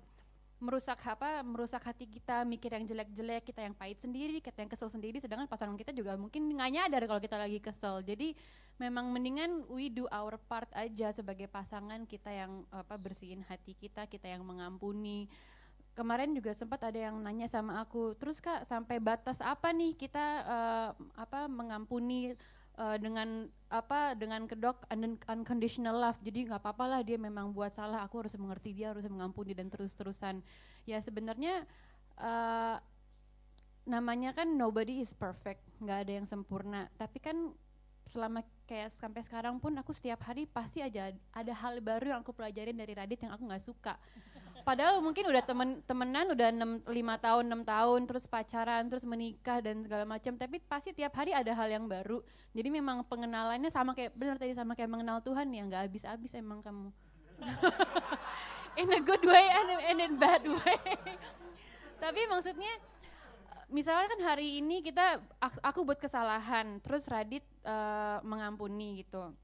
merusak 0.56 0.96
apa 1.04 1.44
merusak 1.44 1.84
hati 1.84 2.08
kita 2.08 2.40
mikir 2.48 2.72
yang 2.72 2.88
jelek-jelek 2.88 3.44
kita 3.44 3.60
yang 3.60 3.76
pahit 3.76 4.00
sendiri 4.00 4.40
kita 4.40 4.64
yang 4.64 4.72
kesel 4.72 4.88
sendiri 4.88 5.20
sedangkan 5.20 5.44
pasangan 5.44 5.76
kita 5.76 5.92
juga 5.92 6.16
mungkin 6.16 6.48
nggak 6.48 6.70
nyadar 6.72 7.02
kalau 7.04 7.20
kita 7.20 7.36
lagi 7.36 7.60
kesel. 7.60 8.00
Jadi 8.00 8.32
memang 8.80 9.12
mendingan 9.12 9.68
we 9.68 9.92
do 9.92 10.08
our 10.08 10.40
part 10.48 10.68
aja 10.72 11.12
sebagai 11.12 11.44
pasangan 11.44 12.08
kita 12.08 12.32
yang 12.32 12.64
apa 12.72 12.96
bersihin 12.96 13.44
hati 13.44 13.76
kita 13.76 14.08
kita 14.08 14.32
yang 14.32 14.48
mengampuni. 14.48 15.28
Kemarin 15.92 16.32
juga 16.32 16.52
sempat 16.56 16.84
ada 16.88 17.08
yang 17.08 17.20
nanya 17.20 17.48
sama 17.48 17.80
aku 17.80 18.16
terus 18.16 18.40
kak 18.40 18.64
sampai 18.64 18.96
batas 18.96 19.40
apa 19.44 19.72
nih 19.76 19.92
kita 19.92 20.24
uh, 20.44 20.90
apa 21.20 21.48
mengampuni 21.48 22.32
uh, 22.78 22.96
dengan 23.00 23.48
apa 23.66 24.14
dengan 24.14 24.46
kedok 24.46 24.86
un 24.92 25.18
unconditional 25.26 25.96
love. 25.98 26.20
Jadi 26.22 26.46
nggak 26.46 26.62
apa-apa 26.62 26.84
lah 26.86 27.00
dia 27.02 27.18
memang 27.18 27.50
buat 27.50 27.74
salah 27.74 28.06
aku 28.06 28.24
harus 28.24 28.34
mengerti 28.38 28.76
dia 28.76 28.94
harus 28.94 29.04
mengampuni 29.10 29.52
dan 29.52 29.68
terus-terusan. 29.68 30.40
Ya 30.86 31.02
sebenarnya 31.02 31.66
uh, 32.20 32.78
namanya 33.86 34.34
kan 34.34 34.54
nobody 34.54 35.02
is 35.02 35.10
perfect 35.14 35.62
nggak 35.82 36.06
ada 36.06 36.12
yang 36.22 36.26
sempurna. 36.28 36.86
Tapi 36.94 37.18
kan 37.18 37.52
selama 38.06 38.46
kayak 38.70 38.94
sampai 38.94 39.26
sekarang 39.26 39.58
pun 39.58 39.74
aku 39.74 39.90
setiap 39.90 40.22
hari 40.22 40.46
pasti 40.46 40.78
aja 40.78 41.10
ada 41.34 41.52
hal 41.52 41.82
baru 41.82 42.14
yang 42.14 42.20
aku 42.22 42.30
pelajarin 42.30 42.78
dari 42.78 42.94
Radit 42.94 43.18
yang 43.26 43.34
aku 43.34 43.42
nggak 43.44 43.64
suka. 43.66 43.94
Padahal 44.62 44.98
mungkin 44.98 45.26
udah 45.30 45.42
temen 45.46 45.78
temenan 45.86 46.26
udah 46.34 46.48
enam 46.50 46.70
lima 46.90 47.14
tahun 47.22 47.46
enam 47.46 47.62
tahun 47.62 48.02
terus 48.06 48.26
pacaran 48.26 48.86
terus 48.90 49.06
menikah 49.06 49.62
dan 49.62 49.82
segala 49.82 50.06
macam. 50.06 50.34
Tapi 50.38 50.62
pasti 50.62 50.90
tiap 50.94 51.14
hari 51.18 51.34
ada 51.34 51.50
hal 51.54 51.66
yang 51.70 51.86
baru. 51.86 52.22
Jadi 52.50 52.68
memang 52.70 53.06
pengenalannya 53.06 53.70
sama 53.70 53.94
kayak 53.94 54.14
benar 54.14 54.38
tadi 54.38 54.54
sama 54.54 54.74
kayak 54.74 54.90
mengenal 54.90 55.22
Tuhan 55.22 55.50
ya 55.54 55.62
nggak 55.66 55.82
habis-habis 55.90 56.30
emang 56.34 56.62
kamu. 56.62 56.90
In 58.80 58.92
a 58.92 59.00
good 59.00 59.24
way 59.24 59.46
and 59.56 59.68
in 59.88 59.98
a 60.04 60.08
bad 60.20 60.44
way. 60.44 60.80
Tapi 61.96 62.20
maksudnya 62.28 62.76
misalnya 63.66 64.06
kan 64.06 64.20
hari 64.34 64.62
ini 64.62 64.82
kita 64.82 65.18
aku 65.62 65.82
buat 65.82 65.98
kesalahan 65.98 66.78
terus 66.82 67.06
Radit 67.10 67.42
uh, 67.66 68.22
mengampuni 68.22 69.02
gitu. 69.02 69.34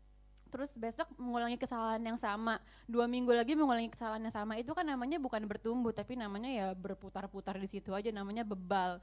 Terus 0.53 0.77
besok 0.77 1.09
mengulangi 1.17 1.57
kesalahan 1.57 2.05
yang 2.05 2.21
sama. 2.21 2.61
Dua 2.85 3.09
minggu 3.09 3.33
lagi 3.33 3.57
mengulangi 3.57 3.89
kesalahan 3.89 4.21
yang 4.21 4.37
sama. 4.37 4.61
Itu 4.61 4.77
kan 4.77 4.85
namanya 4.85 5.17
bukan 5.17 5.49
bertumbuh 5.49 5.97
tapi 5.97 6.13
namanya 6.13 6.51
ya 6.53 6.67
berputar-putar 6.77 7.57
di 7.57 7.69
situ 7.73 7.97
aja 7.97 8.13
namanya 8.13 8.45
bebal 8.45 9.01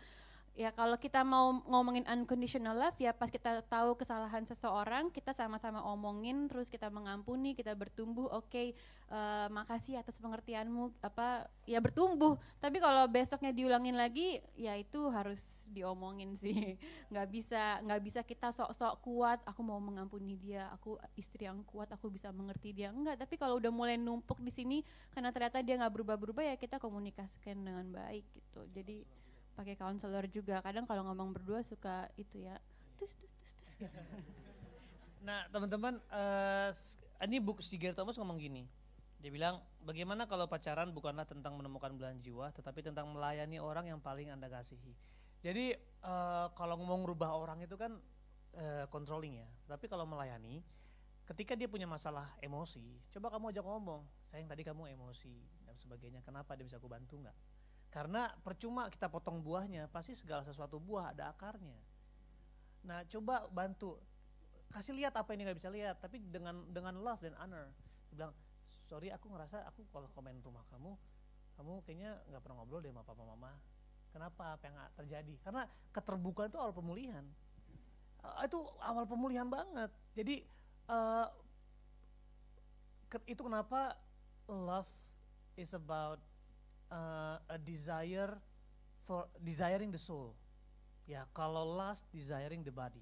ya 0.60 0.76
kalau 0.76 1.00
kita 1.00 1.24
mau 1.24 1.64
ngomongin 1.64 2.04
unconditional 2.04 2.76
love 2.76 3.00
ya 3.00 3.16
pas 3.16 3.32
kita 3.32 3.64
tahu 3.64 3.96
kesalahan 3.96 4.44
seseorang 4.44 5.08
kita 5.08 5.32
sama-sama 5.32 5.80
omongin 5.88 6.52
terus 6.52 6.68
kita 6.68 6.92
mengampuni 6.92 7.56
kita 7.56 7.72
bertumbuh 7.80 8.28
oke 8.28 8.52
okay, 8.52 8.76
uh, 9.08 9.48
eh, 9.48 9.48
makasih 9.56 10.04
atas 10.04 10.20
pengertianmu 10.20 10.92
apa 11.00 11.48
ya 11.64 11.80
bertumbuh. 11.80 12.36
Tapi 12.60 12.78
kalau 12.84 13.08
besoknya 13.08 13.56
diulangin 13.56 13.96
lagi 13.96 14.44
ya 14.60 14.76
itu 14.76 15.10
harus 15.16 15.64
diomongin 15.70 16.36
sih. 16.36 16.76
Nggak 17.12 17.28
bisa 17.32 17.80
nggak 17.80 18.02
bisa 18.04 18.20
kita 18.28 18.52
sok-sok 18.52 18.94
kuat 19.00 19.40
aku 19.46 19.62
mau 19.64 19.80
mengampuni 19.80 20.36
dia 20.36 20.68
aku 20.76 20.98
istri 21.16 21.46
yang 21.48 21.64
kuat 21.64 21.90
aku 21.94 22.12
bisa 22.12 22.36
mengerti 22.36 22.74
dia. 22.74 22.92
Enggak 22.92 23.22
tapi 23.22 23.40
kalau 23.40 23.58
udah 23.58 23.72
mulai 23.72 23.96
numpuk 23.96 24.44
di 24.44 24.52
sini 24.52 24.78
karena 25.16 25.32
ternyata 25.32 25.64
dia 25.64 25.80
nggak 25.80 25.94
berubah-berubah 25.94 26.44
ya 26.44 26.56
kita 26.60 26.84
komunikasikan 26.84 27.64
dengan 27.64 27.88
baik 27.96 28.26
gitu. 28.36 28.62
Jadi 28.76 29.19
pakai 29.60 29.76
konselor 29.76 30.24
juga. 30.32 30.64
Kadang 30.64 30.88
kalau 30.88 31.04
ngomong 31.12 31.36
berdua 31.36 31.60
suka 31.60 32.08
itu 32.16 32.40
ya 32.40 32.56
nah 35.28 35.48
teman-teman 35.52 36.00
uh, 36.12 36.72
ini 37.28 37.44
buku 37.44 37.60
Stiger 37.60 37.92
Thomas 37.92 38.16
ngomong 38.16 38.40
gini. 38.40 38.64
Dia 39.20 39.32
bilang 39.36 39.60
bagaimana 39.84 40.24
kalau 40.32 40.48
pacaran 40.48 40.96
bukanlah 40.96 41.28
tentang 41.28 41.60
menemukan 41.60 41.92
belahan 41.92 42.20
jiwa 42.24 42.56
tetapi 42.56 42.80
tentang 42.84 43.12
melayani 43.12 43.60
orang 43.60 43.92
yang 43.92 44.00
paling 44.00 44.32
anda 44.32 44.48
kasihi? 44.48 44.96
Jadi 45.44 45.76
uh, 46.04 46.52
kalau 46.56 46.80
ngomong 46.80 47.04
rubah 47.08 47.36
orang 47.36 47.60
itu 47.64 47.76
kan 47.76 48.00
uh, 48.56 48.88
controlling 48.88 49.44
ya. 49.44 49.48
Tapi 49.68 49.92
kalau 49.92 50.08
melayani 50.08 50.64
ketika 51.28 51.56
dia 51.56 51.68
punya 51.68 51.86
masalah 51.86 52.32
emosi 52.42 53.00
coba 53.14 53.30
kamu 53.30 53.54
ajak 53.54 53.62
ngomong 53.62 54.02
sayang 54.34 54.48
tadi 54.48 54.64
kamu 54.64 54.92
emosi 54.96 55.36
dan 55.68 55.76
sebagainya. 55.76 56.24
Kenapa 56.24 56.56
dia 56.56 56.64
bisa 56.64 56.80
aku 56.80 56.88
bantu 56.88 57.20
nggak 57.20 57.59
karena 57.90 58.30
percuma 58.46 58.86
kita 58.94 59.10
potong 59.10 59.42
buahnya, 59.42 59.90
pasti 59.90 60.14
segala 60.14 60.46
sesuatu 60.46 60.78
buah 60.78 61.10
ada 61.10 61.34
akarnya. 61.34 61.78
Nah, 62.86 63.02
coba 63.10 63.50
bantu 63.50 63.98
kasih 64.70 64.94
lihat 64.94 65.18
apa 65.18 65.34
yang 65.34 65.50
nggak 65.50 65.58
bisa 65.58 65.74
lihat, 65.74 65.98
tapi 65.98 66.22
dengan 66.22 66.62
dengan 66.70 67.02
love 67.02 67.26
dan 67.26 67.34
honor. 67.42 67.74
Dia 68.10 68.14
bilang, 68.14 68.34
sorry 68.86 69.10
aku 69.10 69.34
ngerasa 69.34 69.66
aku 69.66 69.90
kalau 69.90 70.06
komen 70.14 70.38
rumah 70.46 70.62
kamu, 70.70 70.94
kamu 71.58 71.74
kayaknya 71.84 72.12
nggak 72.30 72.42
pernah 72.46 72.62
ngobrol 72.62 72.80
deh 72.86 72.94
sama 72.94 73.02
papa 73.02 73.24
mama. 73.26 73.52
Kenapa? 74.10 74.58
Apa 74.58 74.64
yang 74.70 74.78
terjadi? 74.98 75.34
Karena 75.42 75.66
keterbukaan 75.94 76.50
itu 76.50 76.58
awal 76.62 76.74
pemulihan. 76.74 77.26
Uh, 78.22 78.42
itu 78.46 78.60
awal 78.86 79.06
pemulihan 79.10 79.50
banget. 79.50 79.90
Jadi 80.14 80.46
uh, 80.90 81.30
itu 83.26 83.42
kenapa 83.42 83.98
love 84.46 84.90
is 85.58 85.74
about 85.74 86.22
uh, 86.90 87.38
a 87.50 87.58
desire 87.58 88.38
for 89.06 89.26
desiring 89.42 89.90
the 89.90 90.02
soul. 90.02 90.38
Ya, 91.10 91.26
kalau 91.34 91.66
lust 91.66 92.06
desiring 92.14 92.62
the 92.62 92.70
body. 92.70 93.02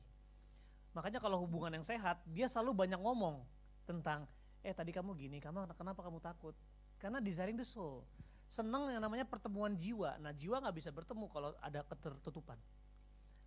Makanya 0.95 1.19
kalau 1.19 1.43
hubungan 1.43 1.75
yang 1.75 1.83
sehat, 1.83 2.23
dia 2.23 2.47
selalu 2.47 2.87
banyak 2.87 2.99
ngomong 2.99 3.43
tentang 3.83 4.23
eh 4.63 4.71
tadi 4.71 4.95
kamu 4.95 5.15
gini, 5.19 5.37
kamu 5.43 5.67
kenapa 5.75 5.99
kamu 5.99 6.23
takut? 6.23 6.55
Karena 6.95 7.19
desiring 7.19 7.59
the 7.59 7.67
soul. 7.67 8.07
Seneng 8.47 8.87
yang 8.95 9.03
namanya 9.03 9.27
pertemuan 9.27 9.75
jiwa. 9.75 10.15
Nah, 10.23 10.31
jiwa 10.31 10.63
nggak 10.63 10.75
bisa 10.79 10.89
bertemu 10.95 11.27
kalau 11.27 11.51
ada 11.59 11.83
ketertutupan. 11.83 12.55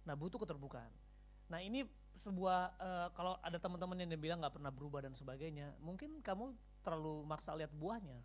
Nah, 0.05 0.12
butuh 0.12 0.36
keterbukaan. 0.36 0.93
Nah, 1.49 1.64
ini 1.64 1.88
sebuah 2.20 2.76
uh, 2.76 3.09
kalau 3.16 3.41
ada 3.41 3.57
teman-teman 3.57 3.97
yang 3.97 4.12
bilang 4.20 4.45
nggak 4.45 4.61
pernah 4.61 4.68
berubah 4.68 5.01
dan 5.01 5.16
sebagainya, 5.16 5.72
mungkin 5.80 6.20
kamu 6.20 6.53
terlalu 6.84 7.24
maksa 7.24 7.57
lihat 7.57 7.72
buahnya. 7.72 8.20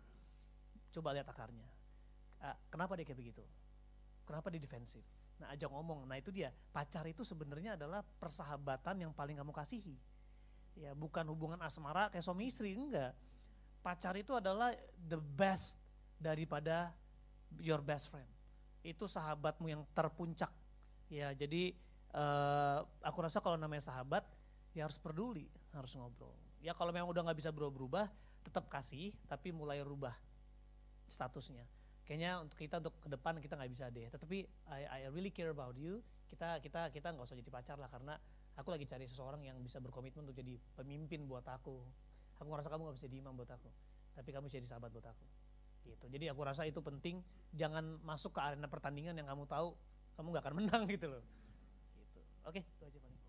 Coba 0.92 1.16
lihat 1.16 1.26
akarnya 1.32 1.75
uh, 2.42 2.56
kenapa 2.68 2.96
dia 2.98 3.04
kayak 3.06 3.20
begitu? 3.20 3.44
Kenapa 4.26 4.50
dia 4.50 4.60
defensif? 4.60 5.04
Nah 5.38 5.52
ajak 5.52 5.68
ngomong, 5.68 6.08
nah 6.08 6.16
itu 6.16 6.32
dia 6.32 6.50
pacar 6.72 7.04
itu 7.06 7.22
sebenarnya 7.22 7.76
adalah 7.76 8.00
persahabatan 8.02 9.06
yang 9.06 9.12
paling 9.12 9.36
kamu 9.36 9.52
kasihi. 9.52 9.96
Ya 10.76 10.92
bukan 10.92 11.24
hubungan 11.28 11.60
asmara 11.62 12.08
kayak 12.08 12.24
suami 12.24 12.48
istri, 12.48 12.76
enggak. 12.76 13.12
Pacar 13.84 14.16
itu 14.18 14.34
adalah 14.34 14.74
the 14.96 15.20
best 15.20 15.78
daripada 16.18 16.90
your 17.60 17.80
best 17.84 18.10
friend. 18.10 18.28
Itu 18.82 19.06
sahabatmu 19.06 19.66
yang 19.70 19.82
terpuncak. 19.92 20.50
Ya 21.12 21.30
jadi 21.36 21.70
uh, 22.16 22.82
aku 23.04 23.18
rasa 23.22 23.38
kalau 23.38 23.60
namanya 23.60 23.86
sahabat 23.86 24.26
ya 24.74 24.88
harus 24.88 24.98
peduli, 24.98 25.46
harus 25.70 25.94
ngobrol. 25.94 26.34
Ya 26.64 26.74
kalau 26.74 26.90
memang 26.90 27.12
udah 27.12 27.30
nggak 27.30 27.38
bisa 27.38 27.54
berubah-berubah, 27.54 28.10
tetap 28.42 28.66
kasih 28.66 29.14
tapi 29.30 29.54
mulai 29.54 29.84
rubah 29.84 30.16
statusnya 31.06 31.75
kayaknya 32.06 32.38
untuk 32.38 32.54
kita 32.54 32.78
untuk 32.78 32.94
ke 33.02 33.10
depan 33.10 33.42
kita 33.42 33.58
nggak 33.58 33.70
bisa 33.74 33.90
deh. 33.90 34.06
Tetapi 34.06 34.38
I, 34.70 34.82
I 34.86 35.10
really 35.10 35.34
care 35.34 35.50
about 35.50 35.74
you. 35.74 36.00
Kita 36.30 36.62
kita 36.62 36.94
kita 36.94 37.10
nggak 37.10 37.26
usah 37.26 37.34
jadi 37.34 37.50
pacar 37.50 37.76
lah 37.82 37.90
karena 37.90 38.14
aku 38.54 38.70
lagi 38.70 38.86
cari 38.86 39.10
seseorang 39.10 39.42
yang 39.42 39.58
bisa 39.58 39.82
berkomitmen 39.82 40.22
untuk 40.22 40.38
jadi 40.38 40.54
pemimpin 40.78 41.26
buat 41.26 41.42
aku. 41.50 41.82
Aku 42.38 42.46
ngerasa 42.46 42.70
kamu 42.70 42.86
nggak 42.86 42.96
bisa 43.02 43.06
jadi 43.10 43.18
imam 43.18 43.34
buat 43.34 43.50
aku. 43.50 43.68
Tapi 44.14 44.28
kamu 44.30 44.46
bisa 44.46 44.56
jadi 44.62 44.70
sahabat 44.70 44.94
buat 44.94 45.06
aku. 45.10 45.26
Gitu. 45.86 46.06
Jadi 46.06 46.24
aku 46.30 46.40
rasa 46.46 46.62
itu 46.62 46.78
penting. 46.78 47.20
Jangan 47.58 47.98
masuk 48.06 48.38
ke 48.38 48.40
arena 48.40 48.70
pertandingan 48.70 49.18
yang 49.18 49.26
kamu 49.26 49.44
tahu 49.50 49.74
kamu 50.14 50.26
nggak 50.30 50.44
akan 50.46 50.54
menang 50.62 50.82
gitu 50.86 51.10
loh. 51.10 51.22
Gitu. 51.98 52.20
Oke 52.46 52.62
itu 52.62 52.82
aja 52.86 52.98
paling. 53.02 53.20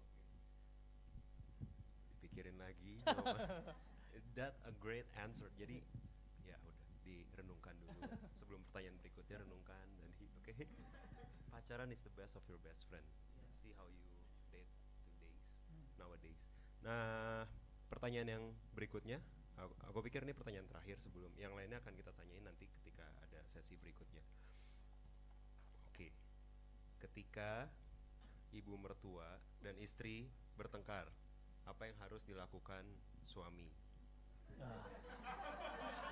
Pikirin 2.21 2.57
lagi 2.61 3.01
that 4.37 4.53
a 4.69 4.73
great 4.77 5.09
answer. 5.17 5.49
Jadi 5.57 5.81
direnungkan 7.07 7.73
dulu 7.79 8.03
sebelum 8.47 8.63
pertanyaan 8.71 8.95
berikutnya 9.03 9.43
renungkan 9.43 9.83
dan 9.99 10.07
oke? 10.07 10.47
Okay. 10.47 10.63
pacaran 11.51 11.91
is 11.91 11.99
the 11.99 12.13
best 12.15 12.39
of 12.39 12.47
your 12.47 12.55
best 12.63 12.87
friend. 12.87 13.03
See 13.51 13.75
how 13.75 13.83
you 13.91 14.07
date 14.55 14.71
today's 15.03 15.51
nowadays. 15.99 16.47
Nah 16.79 17.43
pertanyaan 17.91 18.39
yang 18.39 18.43
berikutnya 18.71 19.19
aku, 19.59 19.75
aku 19.91 19.99
pikir 20.07 20.23
ini 20.23 20.31
pertanyaan 20.31 20.63
terakhir 20.71 20.95
sebelum 21.03 21.35
yang 21.35 21.51
lainnya 21.59 21.83
akan 21.83 21.91
kita 21.91 22.15
tanyain 22.15 22.47
nanti 22.47 22.71
ketika 22.71 23.03
ada 23.19 23.43
sesi 23.51 23.75
berikutnya. 23.75 24.23
Oke. 25.91 26.07
Okay. 26.07 26.11
ketika 27.03 27.67
ibu 28.55 28.79
mertua 28.79 29.27
dan 29.59 29.75
istri 29.83 30.31
bertengkar 30.55 31.11
apa 31.67 31.83
yang 31.83 31.99
harus 31.99 32.23
dilakukan 32.23 32.87
suami. 33.27 33.67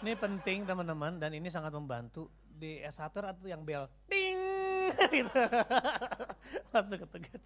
Ini 0.05 0.13
penting 0.21 0.69
teman-teman 0.69 1.17
dan 1.17 1.33
ini 1.33 1.49
sangat 1.49 1.73
membantu 1.73 2.29
di 2.45 2.77
S1 2.85 3.09
atau 3.09 3.45
yang 3.49 3.65
bel 3.65 3.89
ting 4.05 4.37
gitu. 5.17 5.33
langsung 6.73 6.99
ketegat. 7.01 7.41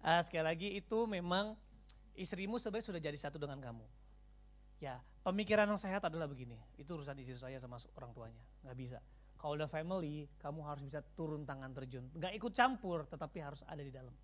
Uh, 0.00 0.22
sekali 0.24 0.44
lagi 0.46 0.68
itu 0.78 0.98
memang 1.04 1.52
istrimu 2.16 2.56
sebenarnya 2.56 2.88
sudah 2.94 3.00
jadi 3.02 3.18
satu 3.18 3.36
dengan 3.36 3.60
kamu. 3.60 3.84
Ya, 4.78 5.02
pemikiran 5.26 5.66
yang 5.66 5.76
sehat 5.76 6.06
adalah 6.06 6.30
begini. 6.30 6.54
Itu 6.78 6.96
urusan 6.96 7.18
istri 7.18 7.34
saya 7.34 7.58
sama 7.58 7.82
orang 7.98 8.14
tuanya. 8.14 8.42
Nggak 8.62 8.76
bisa. 8.78 8.98
Kalau 9.38 9.54
udah 9.54 9.70
family, 9.70 10.26
kamu 10.42 10.60
harus 10.66 10.82
bisa 10.82 11.02
turun 11.14 11.46
tangan 11.46 11.70
terjun. 11.74 12.06
Nggak 12.14 12.32
ikut 12.38 12.52
campur, 12.54 13.06
tetapi 13.06 13.38
harus 13.42 13.62
ada 13.66 13.82
di 13.82 13.90
dalam. 13.90 14.14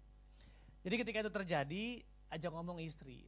Jadi 0.82 0.94
ketika 0.94 1.18
itu 1.26 1.30
terjadi, 1.30 1.84
ajak 2.34 2.50
ngomong 2.50 2.82
istri. 2.82 3.26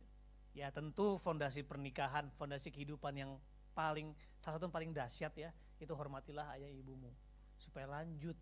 Ya 0.56 0.72
tentu 0.72 1.20
fondasi 1.20 1.60
pernikahan, 1.60 2.32
fondasi 2.40 2.72
kehidupan 2.72 3.12
yang 3.12 3.36
paling, 3.76 4.16
salah 4.40 4.56
satu 4.56 4.72
yang 4.72 4.74
paling 4.74 4.90
dahsyat 4.96 5.36
ya, 5.36 5.52
itu 5.76 5.92
hormatilah 5.92 6.56
ayah 6.56 6.72
ibumu. 6.72 7.12
Supaya 7.60 7.84
lanjut. 8.00 8.40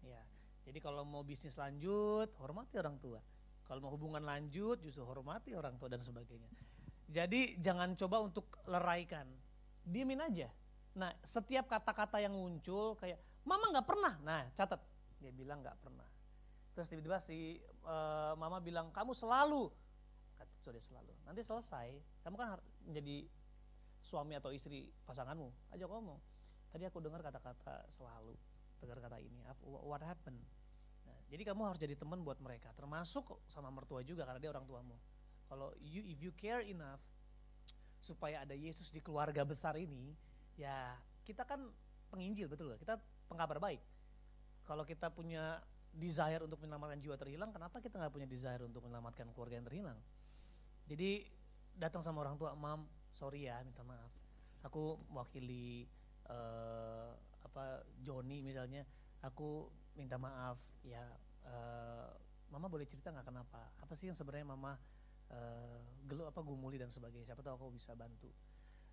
Ya, 0.00 0.24
jadi 0.64 0.80
kalau 0.80 1.04
mau 1.04 1.20
bisnis 1.20 1.60
lanjut, 1.60 2.32
hormati 2.40 2.80
orang 2.80 2.96
tua. 2.96 3.20
Kalau 3.68 3.84
mau 3.84 3.92
hubungan 3.92 4.24
lanjut, 4.24 4.80
justru 4.80 5.04
hormati 5.04 5.52
orang 5.52 5.76
tua 5.76 5.92
dan 5.92 6.00
sebagainya. 6.00 6.48
Jadi 7.06 7.60
jangan 7.60 7.94
coba 7.94 8.24
untuk 8.24 8.50
leraikan, 8.66 9.28
diemin 9.86 10.18
aja. 10.24 10.50
Nah 10.98 11.12
setiap 11.22 11.70
kata-kata 11.70 12.18
yang 12.18 12.34
muncul 12.34 12.98
kayak 12.98 13.20
mama 13.46 13.70
nggak 13.70 13.86
pernah, 13.86 14.14
nah 14.26 14.42
catat 14.56 14.82
dia 15.22 15.30
bilang 15.30 15.62
nggak 15.62 15.78
pernah. 15.78 16.08
Terus 16.74 16.90
tiba-tiba 16.90 17.18
si 17.22 17.62
uh, 17.86 18.34
mama 18.34 18.58
bilang 18.58 18.90
kamu 18.90 19.14
selalu, 19.14 19.70
sudah 20.66 20.82
selalu. 20.82 21.14
Nanti 21.22 21.46
selesai, 21.46 21.94
kamu 22.26 22.34
kan 22.34 22.58
menjadi 22.82 23.30
suami 24.02 24.34
atau 24.34 24.50
istri 24.50 24.90
pasanganmu, 25.06 25.70
aja 25.70 25.86
ngomong. 25.86 26.18
Tadi 26.74 26.82
aku 26.86 26.98
dengar 26.98 27.22
kata-kata 27.22 27.86
selalu, 27.90 28.34
dengar 28.82 28.98
kata 28.98 29.22
ini, 29.22 29.38
what 29.62 30.02
happened? 30.02 30.42
Nah, 31.06 31.18
jadi 31.30 31.42
kamu 31.46 31.62
harus 31.70 31.78
jadi 31.78 31.94
teman 31.94 32.26
buat 32.26 32.42
mereka, 32.42 32.74
termasuk 32.74 33.38
sama 33.46 33.70
mertua 33.70 34.02
juga 34.02 34.26
karena 34.26 34.42
dia 34.42 34.50
orang 34.50 34.66
tuamu. 34.66 34.98
Kalau 35.46 35.70
you 35.78 36.02
if 36.02 36.18
you 36.18 36.34
care 36.34 36.62
enough 36.66 36.98
supaya 38.02 38.42
ada 38.42 38.54
Yesus 38.54 38.90
di 38.90 38.98
keluarga 38.98 39.46
besar 39.46 39.78
ini, 39.78 40.14
ya 40.58 40.98
kita 41.22 41.46
kan 41.46 41.70
penginjil 42.10 42.50
betul 42.50 42.74
gak? 42.74 42.82
Kita 42.82 42.94
pengkabar 43.30 43.62
baik. 43.62 43.82
Kalau 44.66 44.82
kita 44.82 45.10
punya 45.14 45.62
desire 45.94 46.42
untuk 46.42 46.60
menyelamatkan 46.60 46.98
jiwa 46.98 47.16
terhilang, 47.16 47.50
kenapa 47.54 47.78
kita 47.78 47.96
nggak 47.96 48.12
punya 48.12 48.28
desire 48.28 48.60
untuk 48.66 48.84
menyelamatkan 48.84 49.30
keluarga 49.32 49.62
yang 49.62 49.66
terhilang? 49.66 49.98
Jadi 50.86 51.26
datang 51.74 52.00
sama 52.00 52.22
orang 52.22 52.38
tua, 52.38 52.54
mam, 52.54 52.86
sorry 53.10 53.50
ya, 53.50 53.58
minta 53.66 53.82
maaf. 53.82 54.10
Aku 54.66 54.98
mewakili 55.10 55.86
uh, 56.30 57.10
apa 57.42 57.86
Joni 58.02 58.42
misalnya, 58.42 58.86
aku 59.22 59.70
minta 59.98 60.18
maaf 60.18 60.58
ya. 60.86 61.02
Uh, 61.46 62.10
mama 62.50 62.70
boleh 62.70 62.86
cerita 62.86 63.10
nggak 63.10 63.26
kenapa? 63.26 63.70
Apa 63.82 63.94
sih 63.98 64.10
yang 64.10 64.18
sebenarnya 64.18 64.46
mama 64.46 64.78
uh, 65.32 65.78
gelu 66.06 66.26
apa 66.26 66.40
gumuli 66.42 66.78
dan 66.78 66.90
sebagainya 66.92 67.34
siapa 67.34 67.42
tahu 67.42 67.54
aku 67.58 67.66
bisa 67.74 67.96
bantu 67.98 68.30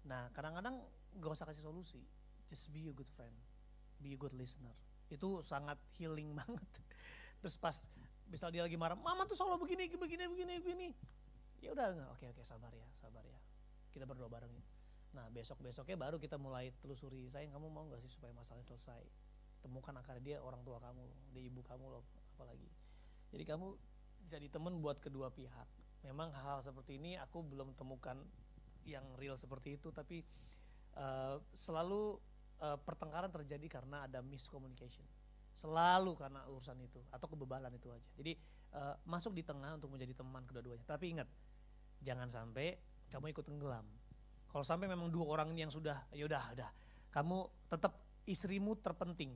nah 0.04 0.28
kadang-kadang 0.36 0.84
gak 1.22 1.32
usah 1.32 1.48
kasih 1.48 1.64
solusi 1.64 2.02
just 2.50 2.68
be 2.74 2.90
a 2.90 2.94
good 2.96 3.08
friend 3.14 3.34
be 4.02 4.18
a 4.18 4.20
good 4.20 4.34
listener 4.36 4.74
itu 5.08 5.40
sangat 5.46 5.78
healing 5.96 6.34
banget 6.40 6.72
terus 7.40 7.56
pas 7.60 7.76
misal 8.28 8.50
dia 8.50 8.66
lagi 8.66 8.76
marah 8.80 8.98
mama 8.98 9.28
tuh 9.28 9.38
selalu 9.38 9.68
begini 9.68 9.94
begini 9.94 10.26
begini 10.28 10.54
begini 10.60 10.88
ya 11.64 11.72
udah 11.72 12.12
oke 12.12 12.26
oke 12.36 12.44
sabar 12.44 12.76
ya 12.76 12.88
sabar 13.00 13.24
ya. 13.24 13.40
Kita 13.96 14.04
berdoa 14.04 14.28
bareng 14.28 14.52
ya 14.52 14.64
nah 15.14 15.30
besok 15.30 15.62
besoknya 15.62 15.94
baru 15.94 16.18
kita 16.18 16.42
mulai 16.42 16.74
telusuri 16.82 17.30
sayang 17.30 17.54
kamu 17.54 17.70
mau 17.70 17.86
nggak 17.86 18.02
sih 18.02 18.10
supaya 18.10 18.34
masalahnya 18.34 18.66
selesai? 18.66 19.06
Temukan 19.62 19.94
akar 19.96 20.18
dia 20.20 20.42
orang 20.42 20.66
tua 20.66 20.82
kamu 20.82 21.06
dia 21.32 21.44
ibu 21.48 21.62
kamu 21.62 21.86
loh 21.88 22.04
apalagi. 22.36 22.68
Jadi 23.30 23.44
kamu 23.46 23.78
jadi 24.28 24.48
teman 24.50 24.82
buat 24.82 24.98
kedua 25.00 25.30
pihak. 25.30 25.70
Memang 26.04 26.34
hal-hal 26.36 26.66
seperti 26.66 27.00
ini 27.00 27.16
aku 27.16 27.46
belum 27.46 27.78
temukan 27.78 28.20
yang 28.84 29.06
real 29.16 29.40
seperti 29.40 29.80
itu 29.80 29.94
tapi 29.96 30.26
uh, 31.00 31.40
selalu 31.56 32.20
uh, 32.60 32.76
pertengkaran 32.82 33.32
terjadi 33.32 33.80
karena 33.80 34.10
ada 34.10 34.20
miscommunication. 34.20 35.06
Selalu 35.54 36.18
karena 36.18 36.42
urusan 36.50 36.76
itu 36.82 37.00
atau 37.14 37.30
kebebalan 37.30 37.72
itu 37.72 37.88
aja. 37.94 38.10
Jadi 38.18 38.34
uh, 38.74 38.98
masuk 39.06 39.38
di 39.38 39.46
tengah 39.46 39.78
untuk 39.78 39.94
menjadi 39.94 40.18
teman 40.18 40.44
kedua-duanya 40.50 40.84
tapi 40.90 41.14
ingat 41.14 41.30
jangan 42.04 42.28
sampai 42.28 42.78
kamu 43.10 43.32
ikut 43.34 43.46
tenggelam 43.48 43.88
kalau 44.52 44.62
sampai 44.62 44.86
memang 44.86 45.10
dua 45.10 45.26
orang 45.26 45.56
ini 45.56 45.66
yang 45.66 45.74
sudah 45.74 46.06
ya 46.14 46.28
udah 46.28 46.44
udah 46.54 46.70
kamu 47.10 47.48
tetap 47.72 47.98
istrimu 48.28 48.78
terpenting 48.80 49.34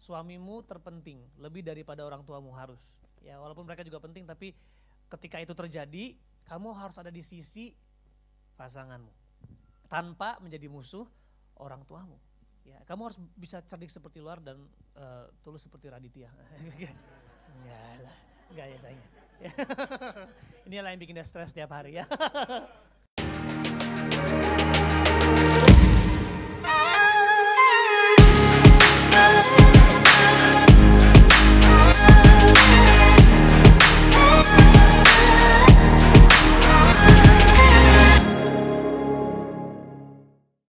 suamimu 0.00 0.66
terpenting 0.66 1.22
lebih 1.38 1.62
daripada 1.64 2.04
orang 2.04 2.26
tuamu 2.26 2.52
harus 2.52 2.80
ya 3.20 3.38
walaupun 3.40 3.64
mereka 3.64 3.84
juga 3.84 4.00
penting 4.00 4.24
tapi 4.24 4.52
ketika 5.10 5.42
itu 5.42 5.52
terjadi, 5.52 6.14
kamu 6.46 6.70
harus 6.72 6.96
ada 7.02 7.10
di 7.10 7.20
sisi 7.20 7.74
pasanganmu. 8.54 9.10
Tanpa 9.90 10.38
menjadi 10.38 10.70
musuh 10.70 11.04
orang 11.58 11.82
tuamu. 11.82 12.14
Ya, 12.62 12.78
kamu 12.86 13.10
harus 13.10 13.18
bisa 13.34 13.58
cerdik 13.66 13.90
seperti 13.90 14.22
luar 14.22 14.38
dan 14.38 14.62
uh, 14.94 15.26
tulus 15.42 15.66
seperti 15.66 15.90
Raditya. 15.90 16.30
enggak 17.50 17.94
lah, 18.06 18.16
enggak 18.54 18.66
ya 18.70 18.78
sayangnya. 18.78 19.10
ini 20.66 20.74
yang 20.78 21.00
bikin 21.00 21.16
dia 21.16 21.26
stres 21.26 21.52
setiap 21.52 21.72
hari 21.72 21.98
ya. 21.98 22.04